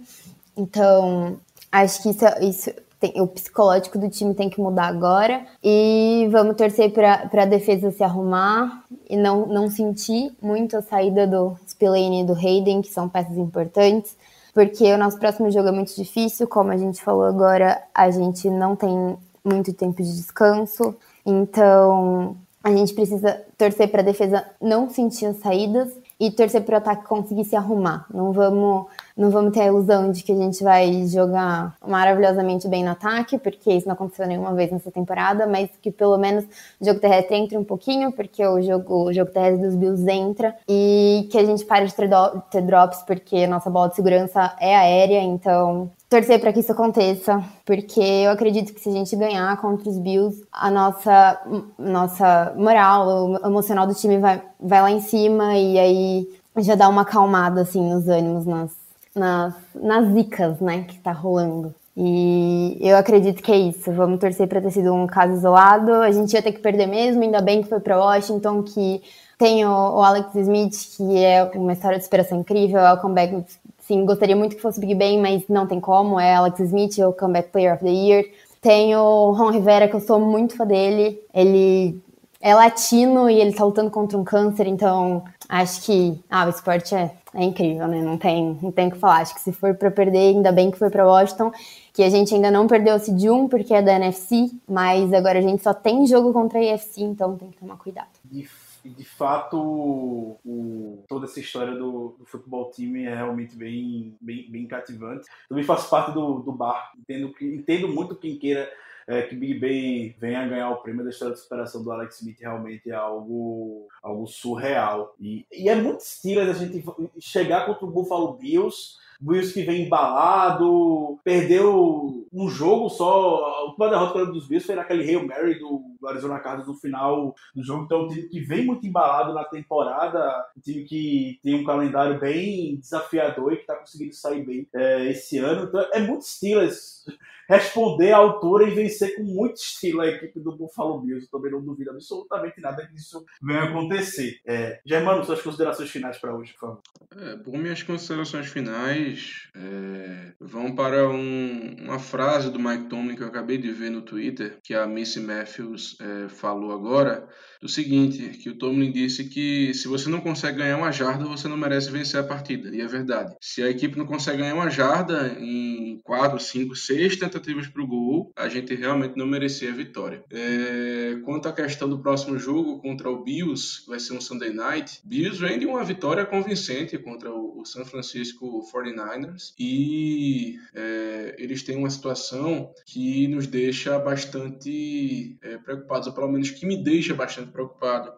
Então, 0.55 1.37
acho 1.71 2.03
que 2.03 2.09
isso, 2.11 2.25
isso 2.39 2.71
tem, 2.99 3.19
o 3.19 3.25
psicológico 3.25 3.97
do 3.97 4.07
time 4.11 4.35
tem 4.35 4.47
que 4.47 4.61
mudar 4.61 4.85
agora. 4.85 5.43
E 5.63 6.29
vamos 6.31 6.55
torcer 6.55 6.93
para 6.93 7.27
a 7.33 7.45
defesa 7.45 7.89
se 7.89 8.03
arrumar 8.03 8.83
e 9.09 9.17
não, 9.17 9.47
não 9.47 9.67
sentir 9.71 10.31
muito 10.39 10.77
a 10.77 10.83
saída 10.83 11.25
do 11.25 11.57
Spillane 11.67 12.21
e 12.21 12.23
do 12.23 12.33
Hayden, 12.33 12.83
que 12.83 12.93
são 12.93 13.09
peças 13.09 13.35
importantes. 13.35 14.15
Porque 14.53 14.93
o 14.93 14.99
nosso 14.99 15.17
próximo 15.17 15.49
jogo 15.49 15.69
é 15.69 15.71
muito 15.71 15.95
difícil, 15.95 16.47
como 16.47 16.71
a 16.71 16.77
gente 16.77 17.01
falou 17.01 17.23
agora, 17.23 17.81
a 17.91 18.11
gente 18.11 18.51
não 18.51 18.75
tem 18.75 19.17
muito 19.43 19.73
tempo 19.73 20.03
de 20.03 20.15
descanso. 20.15 20.95
Então, 21.25 22.35
a 22.63 22.71
gente 22.71 22.93
precisa 22.93 23.41
torcer 23.57 23.89
para 23.89 24.01
a 24.01 24.05
defesa 24.05 24.45
não 24.61 24.89
sentir 24.89 25.25
as 25.25 25.37
saídas 25.37 25.91
e 26.19 26.29
torcer 26.29 26.63
para 26.63 26.75
o 26.75 26.77
ataque 26.77 27.07
conseguir 27.07 27.45
se 27.45 27.55
arrumar. 27.55 28.05
Não 28.13 28.31
vamos, 28.31 28.85
não 29.15 29.29
vamos 29.29 29.53
ter 29.53 29.61
a 29.61 29.67
ilusão 29.67 30.11
de 30.11 30.23
que 30.23 30.31
a 30.31 30.35
gente 30.35 30.63
vai 30.63 31.05
jogar 31.07 31.75
maravilhosamente 31.85 32.67
bem 32.67 32.83
no 32.83 32.91
ataque, 32.91 33.37
porque 33.37 33.71
isso 33.73 33.87
não 33.87 33.93
aconteceu 33.93 34.27
nenhuma 34.27 34.53
vez 34.53 34.71
nessa 34.71 34.91
temporada, 34.91 35.45
mas 35.47 35.69
que 35.81 35.91
pelo 35.91 36.17
menos 36.17 36.45
o 36.79 36.85
jogo 36.85 36.99
terrestre 36.99 37.35
entre 37.35 37.57
um 37.57 37.63
pouquinho, 37.63 38.11
porque 38.11 38.45
o 38.45 38.61
jogo, 38.61 39.05
o 39.05 39.13
jogo 39.13 39.31
terrestre 39.31 39.61
dos 39.61 39.75
Bills 39.75 40.09
entra, 40.09 40.55
e 40.67 41.27
que 41.31 41.37
a 41.37 41.45
gente 41.45 41.65
pare 41.65 41.85
de 41.85 41.93
ter, 41.93 42.07
do, 42.07 42.41
ter 42.49 42.61
drops, 42.61 43.03
porque 43.03 43.45
nossa 43.47 43.69
bola 43.69 43.89
de 43.89 43.95
segurança 43.95 44.55
é 44.59 44.75
aérea, 44.75 45.21
então 45.21 45.89
torcer 46.11 46.41
para 46.41 46.51
que 46.51 46.59
isso 46.59 46.73
aconteça, 46.73 47.41
porque 47.65 48.01
eu 48.01 48.31
acredito 48.31 48.73
que 48.73 48.81
se 48.81 48.89
a 48.89 48.91
gente 48.91 49.15
ganhar 49.15 49.55
contra 49.61 49.89
os 49.89 49.97
Bills, 49.97 50.43
a 50.51 50.69
nossa, 50.69 51.41
nossa 51.79 52.53
moral, 52.57 53.31
o 53.31 53.47
emocional 53.47 53.87
do 53.87 53.93
time 53.93 54.17
vai, 54.17 54.41
vai 54.59 54.81
lá 54.81 54.91
em 54.91 54.99
cima 54.99 55.55
e 55.57 55.79
aí 55.79 56.27
já 56.57 56.75
dá 56.75 56.89
uma 56.89 57.03
acalmada 57.03 57.61
assim 57.61 57.81
nos 57.81 58.09
ânimos, 58.09 58.45
nas, 58.45 58.71
nas, 59.15 59.53
nas 59.75 60.13
zicas, 60.13 60.59
né, 60.59 60.83
que 60.83 60.97
tá 60.99 61.11
rolando. 61.11 61.73
E 61.95 62.77
eu 62.79 62.95
acredito 62.95 63.43
que 63.43 63.51
é 63.51 63.57
isso. 63.57 63.91
Vamos 63.91 64.19
torcer 64.19 64.47
para 64.47 64.61
ter 64.61 64.71
sido 64.71 64.93
um 64.93 65.05
caso 65.05 65.33
isolado. 65.33 65.91
A 65.93 66.11
gente 66.11 66.33
ia 66.33 66.41
ter 66.41 66.53
que 66.53 66.59
perder 66.59 66.87
mesmo, 66.87 67.21
ainda 67.21 67.41
bem 67.41 67.61
que 67.61 67.69
foi 67.69 67.79
para 67.79 67.99
Washington, 67.99 68.63
que 68.63 69.01
tem 69.37 69.65
o, 69.65 69.69
o, 69.69 70.01
Alex 70.01 70.33
Smith, 70.35 70.95
que 70.95 71.17
é 71.17 71.43
uma 71.55 71.73
história 71.73 71.97
de 71.97 72.03
superação 72.03 72.39
incrível, 72.39 72.79
é 72.79 72.93
o 72.93 72.97
comeback 72.97 73.45
Sim, 73.79 74.05
gostaria 74.05 74.35
muito 74.35 74.55
que 74.55 74.61
fosse 74.61 74.79
Big 74.79 74.95
Ben, 74.95 75.19
mas 75.19 75.43
não 75.49 75.67
tem 75.67 75.79
como. 75.79 76.19
É 76.19 76.35
Alex 76.35 76.59
Smith, 76.59 76.97
o 76.99 77.11
Comeback 77.11 77.49
Player 77.49 77.73
of 77.73 77.83
the 77.83 77.89
Year. 77.89 78.25
Tem 78.61 78.95
o 78.95 79.31
Ron 79.31 79.49
Rivera, 79.49 79.87
que 79.87 79.95
eu 79.95 79.99
sou 79.99 80.19
muito 80.19 80.55
fã 80.55 80.65
dele. 80.65 81.19
Ele 81.33 81.99
é 82.39 82.55
latino 82.55 83.29
e 83.29 83.39
ele 83.39 83.53
tá 83.53 83.65
lutando 83.65 83.91
contra 83.91 84.17
um 84.17 84.23
câncer, 84.23 84.67
então 84.67 85.23
acho 85.47 85.81
que 85.81 86.19
ah, 86.29 86.45
o 86.45 86.49
esporte 86.49 86.95
é, 86.95 87.11
é 87.33 87.43
incrível, 87.43 87.87
né? 87.87 88.01
Não 88.01 88.17
tem, 88.17 88.57
não 88.61 88.71
tem 88.71 88.87
o 88.87 88.91
que 88.91 88.97
falar. 88.97 89.21
Acho 89.21 89.33
que 89.33 89.41
se 89.41 89.51
for 89.51 89.73
para 89.75 89.89
perder, 89.89 90.35
ainda 90.35 90.51
bem 90.51 90.69
que 90.69 90.77
foi 90.77 90.89
para 90.89 91.07
Washington, 91.07 91.51
que 91.93 92.03
a 92.03 92.09
gente 92.09 92.33
ainda 92.33 92.51
não 92.51 92.67
perdeu 92.67 92.95
o 92.95 92.99
Seed 92.99 93.23
1 93.23 93.47
porque 93.47 93.73
é 93.73 93.81
da 93.81 93.93
NFC, 93.93 94.51
mas 94.67 95.13
agora 95.13 95.39
a 95.39 95.41
gente 95.41 95.63
só 95.63 95.73
tem 95.73 96.05
jogo 96.05 96.33
contra 96.33 96.59
a 96.59 96.73
AFC, 96.73 97.01
então 97.01 97.37
tem 97.37 97.49
que 97.49 97.57
tomar 97.57 97.77
cuidado. 97.77 98.09
E 98.31 98.45
de 98.83 99.05
fato, 99.05 99.57
o, 99.57 101.03
toda 101.07 101.25
essa 101.25 101.39
história 101.39 101.73
do, 101.73 102.15
do, 102.17 102.25
futebol 102.25 102.71
time 102.71 103.05
é 103.05 103.15
realmente 103.15 103.55
bem, 103.55 104.15
bem, 104.19 104.49
bem 104.49 104.67
cativante. 104.67 105.27
Também 105.47 105.63
faço 105.63 105.89
parte 105.89 106.11
do, 106.11 106.39
do 106.39 106.51
bar, 106.51 106.91
entendo, 106.97 107.33
entendo 107.39 107.87
muito 107.87 108.15
quem 108.15 108.37
queira 108.37 108.67
é, 109.07 109.21
que 109.23 109.35
Big 109.35 109.59
Ben 109.59 110.15
venha 110.19 110.47
ganhar 110.47 110.69
o 110.69 110.77
prêmio 110.77 111.03
da 111.03 111.09
história 111.09 111.33
de 111.33 111.39
superação 111.39 111.83
do 111.83 111.91
Alex 111.91 112.19
Smith 112.19 112.39
realmente 112.39 112.89
é 112.89 112.95
algo, 112.95 113.87
algo 114.01 114.27
surreal. 114.27 115.15
E, 115.19 115.45
e 115.51 115.69
é 115.69 115.75
muito 115.75 116.01
estilo 116.01 116.41
a 116.41 116.53
gente 116.53 116.83
chegar 117.19 117.65
contra 117.65 117.85
o 117.85 117.91
Buffalo 117.91 118.33
Bills 118.33 119.01
Bills 119.21 119.53
que 119.53 119.61
vem 119.61 119.83
embalado, 119.83 121.19
perdeu 121.23 122.25
um 122.33 122.49
jogo 122.49 122.89
só. 122.89 123.35
A 123.45 123.63
última 123.65 123.87
derrota 123.87 124.25
dos 124.25 124.47
Bills 124.47 124.65
foi 124.65 124.73
naquele 124.73 125.03
Hail 125.03 125.27
Mary 125.27 125.59
do, 125.59 125.83
do 126.01 126.07
Arizona 126.07 126.39
Cardinals 126.39 126.67
no 126.67 126.75
final 126.75 127.35
do 127.55 127.63
jogo. 127.63 127.85
Então, 127.85 127.99
é 127.99 128.03
um 128.03 128.07
time 128.09 128.27
que 128.27 128.39
vem 128.41 128.65
muito 128.65 128.85
embalado 128.85 129.33
na 129.33 129.45
temporada, 129.45 130.45
um 130.57 130.59
time 130.59 130.83
que 130.83 131.39
tem 131.43 131.55
um 131.55 131.63
calendário 131.63 132.19
bem 132.19 132.77
desafiador 132.77 133.53
e 133.53 133.57
que 133.57 133.61
está 133.61 133.75
conseguindo 133.75 134.13
sair 134.13 134.43
bem 134.43 134.67
é, 134.73 135.05
esse 135.09 135.37
ano. 135.37 135.65
Então, 135.65 135.85
é 135.93 135.99
muito 135.99 136.25
Steelers 136.25 137.05
responder 137.47 138.11
à 138.11 138.17
altura 138.17 138.67
e 138.67 138.73
vencer 138.73 139.15
com 139.15 139.23
muito 139.23 139.57
estilo 139.57 140.01
a 140.01 140.07
equipe 140.07 140.39
do 140.39 140.55
Buffalo 140.55 141.01
Bills. 141.01 141.25
Eu 141.25 141.31
também 141.31 141.51
não 141.51 141.61
duvido 141.61 141.91
absolutamente 141.91 142.59
nada 142.61 142.87
que 142.87 142.95
isso 142.95 143.25
venha 143.41 143.63
acontecer. 143.63 144.39
É, 144.45 144.79
Germano, 144.85 145.23
suas 145.23 145.41
considerações 145.41 145.89
finais 145.89 146.17
para 146.17 146.35
hoje, 146.35 146.53
por 146.53 146.59
favor. 146.59 146.81
É, 147.17 147.35
bom, 147.35 147.57
minhas 147.57 147.83
considerações 147.83 148.47
finais 148.47 149.49
é, 149.55 150.33
vão 150.39 150.73
para 150.73 151.09
um, 151.09 151.75
uma 151.79 151.99
frase 151.99 152.49
do 152.49 152.59
Mike 152.59 152.85
Tomlin 152.85 153.15
que 153.15 153.23
eu 153.23 153.27
acabei 153.27 153.57
de 153.57 153.71
ver 153.71 153.89
no 153.89 154.01
Twitter, 154.01 154.59
que 154.63 154.73
a 154.73 154.87
Missy 154.87 155.19
Matthews 155.19 155.90
é, 155.99 156.29
falou 156.29 156.71
agora, 156.71 157.27
do 157.61 157.69
seguinte, 157.69 158.29
que 158.39 158.49
o 158.49 158.57
Tomlin 158.57 158.91
disse 158.91 159.25
que 159.25 159.73
se 159.73 159.87
você 159.87 160.09
não 160.09 160.19
consegue 160.19 160.57
ganhar 160.57 160.77
uma 160.77 160.91
jarda, 160.91 161.25
você 161.25 161.47
não 161.47 161.55
merece 161.55 161.91
vencer 161.91 162.19
a 162.19 162.23
partida. 162.23 162.75
E 162.75 162.81
é 162.81 162.87
verdade. 162.87 163.35
Se 163.39 163.61
a 163.61 163.69
equipe 163.69 163.97
não 163.97 164.05
consegue 164.05 164.39
ganhar 164.39 164.55
uma 164.55 164.69
jarda 164.69 165.37
em 165.39 165.99
4, 166.03 166.39
5, 166.39 166.75
6 166.75 167.17
tentativas 167.17 167.67
para 167.67 167.83
o 167.83 167.87
gol, 167.87 168.31
a 168.35 168.49
gente 168.49 168.73
realmente 168.73 169.15
não 169.15 169.27
merecia 169.27 169.69
a 169.69 169.75
vitória. 169.75 170.23
É, 170.31 171.19
quanto 171.23 171.47
à 171.47 171.53
questão 171.53 171.87
do 171.87 172.01
próximo 172.01 172.37
jogo 172.39 172.81
contra 172.81 173.09
o 173.09 173.23
Bills, 173.23 173.81
que 173.83 173.89
vai 173.89 173.99
ser 173.99 174.13
um 174.13 174.21
Sunday 174.21 174.51
Night, 174.51 174.99
Bills 175.03 175.39
vem 175.39 175.59
de 175.59 175.67
uma 175.67 175.83
vitória 175.83 176.25
convincente 176.25 176.97
contra 176.97 177.31
o, 177.31 177.61
o 177.61 177.65
San 177.65 177.85
Francisco 177.85 178.61
49ers 178.73 179.53
e 179.59 180.55
é, 180.73 181.35
eles 181.37 181.61
têm 181.61 181.77
uma 181.77 181.89
situação 181.89 182.73
que 182.87 183.27
nos 183.27 183.45
deixa 183.45 183.99
bastante 183.99 185.37
é, 185.41 185.57
preocupados, 185.57 185.80
ou 185.89 186.13
pelo 186.13 186.31
menos 186.31 186.49
que 186.49 186.65
me 186.65 186.81
deixa 186.81 187.13
bastante 187.13 187.51
preocupado 187.51 188.11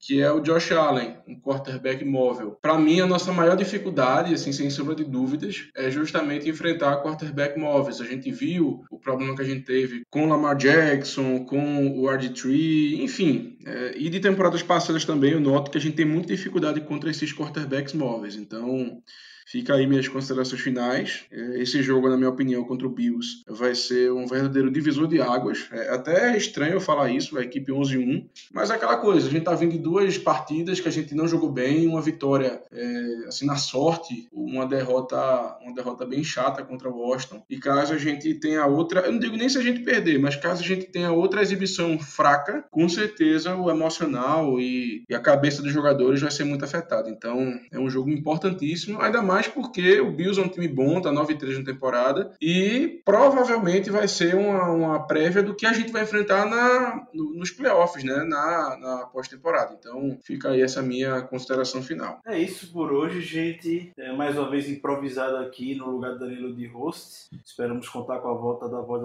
que 0.00 0.20
é 0.20 0.32
o 0.32 0.40
Josh 0.40 0.72
Allen, 0.72 1.18
um 1.28 1.38
quarterback 1.38 2.02
móvel. 2.04 2.58
Para 2.60 2.78
mim, 2.78 3.00
a 3.00 3.06
nossa 3.06 3.32
maior 3.32 3.54
dificuldade, 3.54 4.32
assim, 4.32 4.50
sem 4.50 4.70
sombra 4.70 4.94
de 4.94 5.04
dúvidas, 5.04 5.68
é 5.76 5.90
justamente 5.90 6.48
enfrentar 6.48 7.02
quarterback 7.02 7.58
móveis. 7.58 8.00
A 8.00 8.06
gente 8.06 8.30
viu 8.30 8.82
o 8.90 8.98
problema 8.98 9.36
que 9.36 9.42
a 9.42 9.44
gente 9.44 9.64
teve 9.64 10.02
com 10.10 10.26
Lamar 10.26 10.56
Jackson, 10.56 11.44
com 11.44 12.00
o 12.00 12.04
RG3, 12.04 13.00
enfim. 13.00 13.58
É, 13.66 13.92
e 13.94 14.08
de 14.08 14.18
temporadas 14.20 14.62
passadas 14.62 15.04
também, 15.04 15.32
eu 15.32 15.40
noto 15.40 15.70
que 15.70 15.76
a 15.76 15.80
gente 15.80 15.96
tem 15.96 16.06
muita 16.06 16.34
dificuldade 16.34 16.80
contra 16.80 17.10
esses 17.10 17.34
quarterbacks 17.34 17.92
móveis. 17.92 18.36
Então, 18.36 19.02
Fica 19.50 19.74
aí 19.74 19.84
minhas 19.84 20.06
considerações 20.06 20.60
finais. 20.60 21.24
É, 21.28 21.60
esse 21.60 21.82
jogo, 21.82 22.08
na 22.08 22.16
minha 22.16 22.30
opinião, 22.30 22.62
contra 22.62 22.86
o 22.86 22.90
Bills 22.90 23.42
vai 23.48 23.74
ser 23.74 24.12
um 24.12 24.24
verdadeiro 24.24 24.70
divisor 24.70 25.08
de 25.08 25.20
águas. 25.20 25.66
É 25.72 25.92
até 25.92 26.36
estranho 26.36 26.74
eu 26.74 26.80
falar 26.80 27.10
isso, 27.10 27.36
a 27.36 27.42
equipe 27.42 27.72
11-1, 27.72 28.28
mas 28.52 28.70
é 28.70 28.74
aquela 28.74 28.98
coisa, 28.98 29.26
a 29.26 29.30
gente 29.30 29.42
tá 29.42 29.52
vindo 29.52 29.72
de 29.72 29.78
duas 29.78 30.16
partidas 30.16 30.78
que 30.78 30.86
a 30.86 30.92
gente 30.92 31.16
não 31.16 31.26
jogou 31.26 31.50
bem, 31.50 31.88
uma 31.88 32.00
vitória 32.00 32.62
é, 32.70 33.24
assim 33.26 33.44
na 33.44 33.56
sorte, 33.56 34.28
uma 34.32 34.64
derrota, 34.64 35.16
uma 35.62 35.74
derrota 35.74 36.06
bem 36.06 36.22
chata 36.22 36.62
contra 36.62 36.88
o 36.88 36.98
Washington. 36.98 37.42
E 37.50 37.58
caso 37.58 37.92
a 37.92 37.98
gente 37.98 38.32
tenha 38.34 38.64
outra, 38.66 39.00
eu 39.00 39.10
não 39.10 39.18
digo 39.18 39.36
nem 39.36 39.48
se 39.48 39.58
a 39.58 39.62
gente 39.62 39.80
perder, 39.80 40.20
mas 40.20 40.36
caso 40.36 40.62
a 40.62 40.66
gente 40.66 40.86
tenha 40.86 41.10
outra 41.10 41.42
exibição 41.42 41.98
fraca, 41.98 42.64
com 42.70 42.88
certeza 42.88 43.56
o 43.56 43.68
emocional 43.68 44.60
e, 44.60 45.02
e 45.08 45.14
a 45.14 45.18
cabeça 45.18 45.60
dos 45.60 45.72
jogadores 45.72 46.20
vai 46.20 46.30
ser 46.30 46.44
muito 46.44 46.64
afetado. 46.64 47.08
Então, 47.08 47.58
é 47.72 47.80
um 47.80 47.90
jogo 47.90 48.10
importantíssimo, 48.10 49.00
ainda 49.00 49.20
mais 49.20 49.39
porque 49.46 50.00
o 50.00 50.10
Bills 50.10 50.40
é 50.40 50.44
um 50.44 50.48
time 50.48 50.68
bom, 50.68 51.00
tá 51.00 51.10
9-3 51.10 51.58
na 51.58 51.64
temporada 51.64 52.32
e 52.40 53.00
provavelmente 53.04 53.90
vai 53.90 54.08
ser 54.08 54.34
uma, 54.34 54.70
uma 54.70 55.06
prévia 55.06 55.42
do 55.42 55.54
que 55.54 55.66
a 55.66 55.72
gente 55.72 55.92
vai 55.92 56.02
enfrentar 56.02 56.46
na, 56.46 57.06
no, 57.12 57.34
nos 57.34 57.50
playoffs, 57.50 58.04
né, 58.04 58.24
na, 58.24 58.76
na 58.78 59.06
pós-temporada. 59.06 59.76
Então, 59.78 60.18
fica 60.22 60.50
aí 60.50 60.62
essa 60.62 60.82
minha 60.82 61.22
consideração 61.22 61.82
final. 61.82 62.20
É 62.26 62.38
isso 62.38 62.72
por 62.72 62.92
hoje, 62.92 63.20
gente. 63.20 63.92
É 63.98 64.12
mais 64.12 64.36
uma 64.36 64.50
vez 64.50 64.68
improvisado 64.68 65.36
aqui 65.36 65.74
no 65.74 65.90
lugar 65.90 66.12
do 66.12 66.20
Danilo 66.20 66.54
de 66.54 66.66
host. 66.66 67.28
Esperamos 67.44 67.88
contar 67.88 68.18
com 68.18 68.28
a 68.28 68.34
volta 68.34 68.68
da 68.68 68.80
voz 68.80 69.00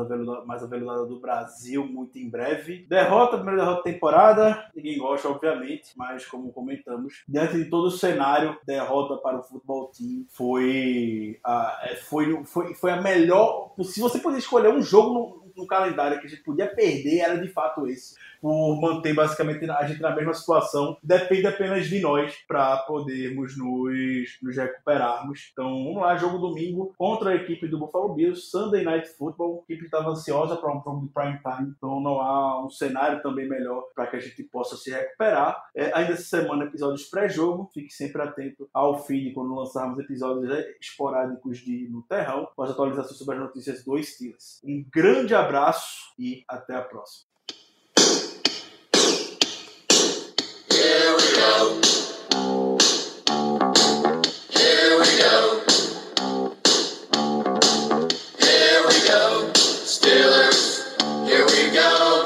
mais 0.45 0.63
aveludada 0.63 1.05
do 1.05 1.19
Brasil 1.19 1.85
muito 1.85 2.17
em 2.17 2.29
breve. 2.29 2.85
Derrota, 2.87 3.37
primeira 3.37 3.61
derrota 3.61 3.77
da 3.77 3.91
temporada. 3.93 4.71
Ninguém 4.75 4.97
gosta, 4.97 5.29
obviamente, 5.29 5.91
mas 5.95 6.25
como 6.25 6.51
comentamos, 6.51 7.23
diante 7.27 7.57
de 7.57 7.65
todo 7.65 7.87
o 7.87 7.91
cenário, 7.91 8.57
derrota 8.65 9.17
para 9.17 9.39
o 9.39 9.43
futebol 9.43 9.91
team 9.95 10.24
foi 10.29 11.39
a, 11.43 11.79
é, 11.83 11.95
foi, 11.95 12.43
foi, 12.45 12.73
foi 12.73 12.91
a 12.91 13.01
melhor. 13.01 13.73
Se 13.83 13.99
você 13.99 14.19
puder 14.19 14.37
escolher 14.37 14.69
um 14.69 14.81
jogo 14.81 15.13
no, 15.13 15.63
no 15.63 15.67
calendário 15.67 16.19
que 16.19 16.27
a 16.27 16.29
gente 16.29 16.43
podia 16.43 16.67
perder, 16.67 17.19
era 17.19 17.37
de 17.37 17.47
fato 17.47 17.87
esse 17.87 18.15
por 18.45 18.79
manter 18.79 19.11
basicamente 19.11 19.67
a 19.67 19.87
gente 19.87 19.99
na 19.99 20.15
mesma 20.15 20.31
situação. 20.31 20.99
Depende 21.01 21.47
apenas 21.47 21.87
de 21.87 21.99
nós 21.99 22.31
para 22.47 22.77
podermos 22.77 23.57
nos, 23.57 24.37
nos 24.39 24.55
recuperarmos. 24.55 25.49
Então 25.51 25.65
vamos 25.83 25.99
lá, 25.99 26.15
jogo 26.15 26.37
domingo 26.37 26.93
contra 26.95 27.31
a 27.31 27.35
equipe 27.35 27.67
do 27.67 27.79
Buffalo 27.79 28.13
Bills, 28.13 28.51
Sunday 28.51 28.83
Night 28.83 29.09
Football. 29.17 29.65
A 29.67 29.73
equipe 29.73 29.85
estava 29.85 30.11
ansiosa 30.11 30.57
para 30.57 30.71
um 30.71 30.79
jogo 30.83 31.07
de 31.07 31.11
prime 31.11 31.39
time, 31.39 31.73
então 31.75 31.99
não 31.99 32.21
há 32.21 32.63
um 32.63 32.69
cenário 32.69 33.19
também 33.23 33.49
melhor 33.49 33.83
para 33.95 34.05
que 34.05 34.17
a 34.17 34.19
gente 34.19 34.43
possa 34.43 34.77
se 34.77 34.91
recuperar. 34.91 35.59
É, 35.75 35.91
ainda 35.95 36.13
essa 36.13 36.21
semana, 36.21 36.65
episódios 36.65 37.05
pré-jogo. 37.05 37.71
Fique 37.73 37.91
sempre 37.91 38.21
atento 38.21 38.69
ao 38.71 39.03
feed 39.05 39.33
quando 39.33 39.55
lançarmos 39.55 39.97
episódios 39.97 40.53
esporádicos 40.79 41.57
de 41.57 41.89
No 41.89 42.03
Terrão, 42.03 42.47
com 42.55 42.61
as 42.61 42.69
atualizações 42.69 43.17
sobre 43.17 43.37
as 43.37 43.41
notícias 43.41 43.83
do 43.83 43.97
Steelers. 44.03 44.61
Um 44.63 44.85
grande 44.93 45.33
abraço 45.33 46.13
e 46.19 46.43
até 46.47 46.75
a 46.75 46.83
próxima. 46.83 47.24
Go. 51.45 51.79
Here 54.51 54.99
we 54.99 55.11
go. 55.19 55.61
Here 58.39 58.81
we 58.87 58.97
go. 59.07 59.51
Steelers, 59.53 60.59
here 61.27 61.45
we 61.45 61.73
go. 61.73 62.25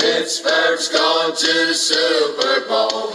Pittsburgh's 0.00 0.88
going 0.88 1.34
to 1.36 1.66
the 1.66 1.74
Super 1.74 2.68
Bowl. 2.68 3.12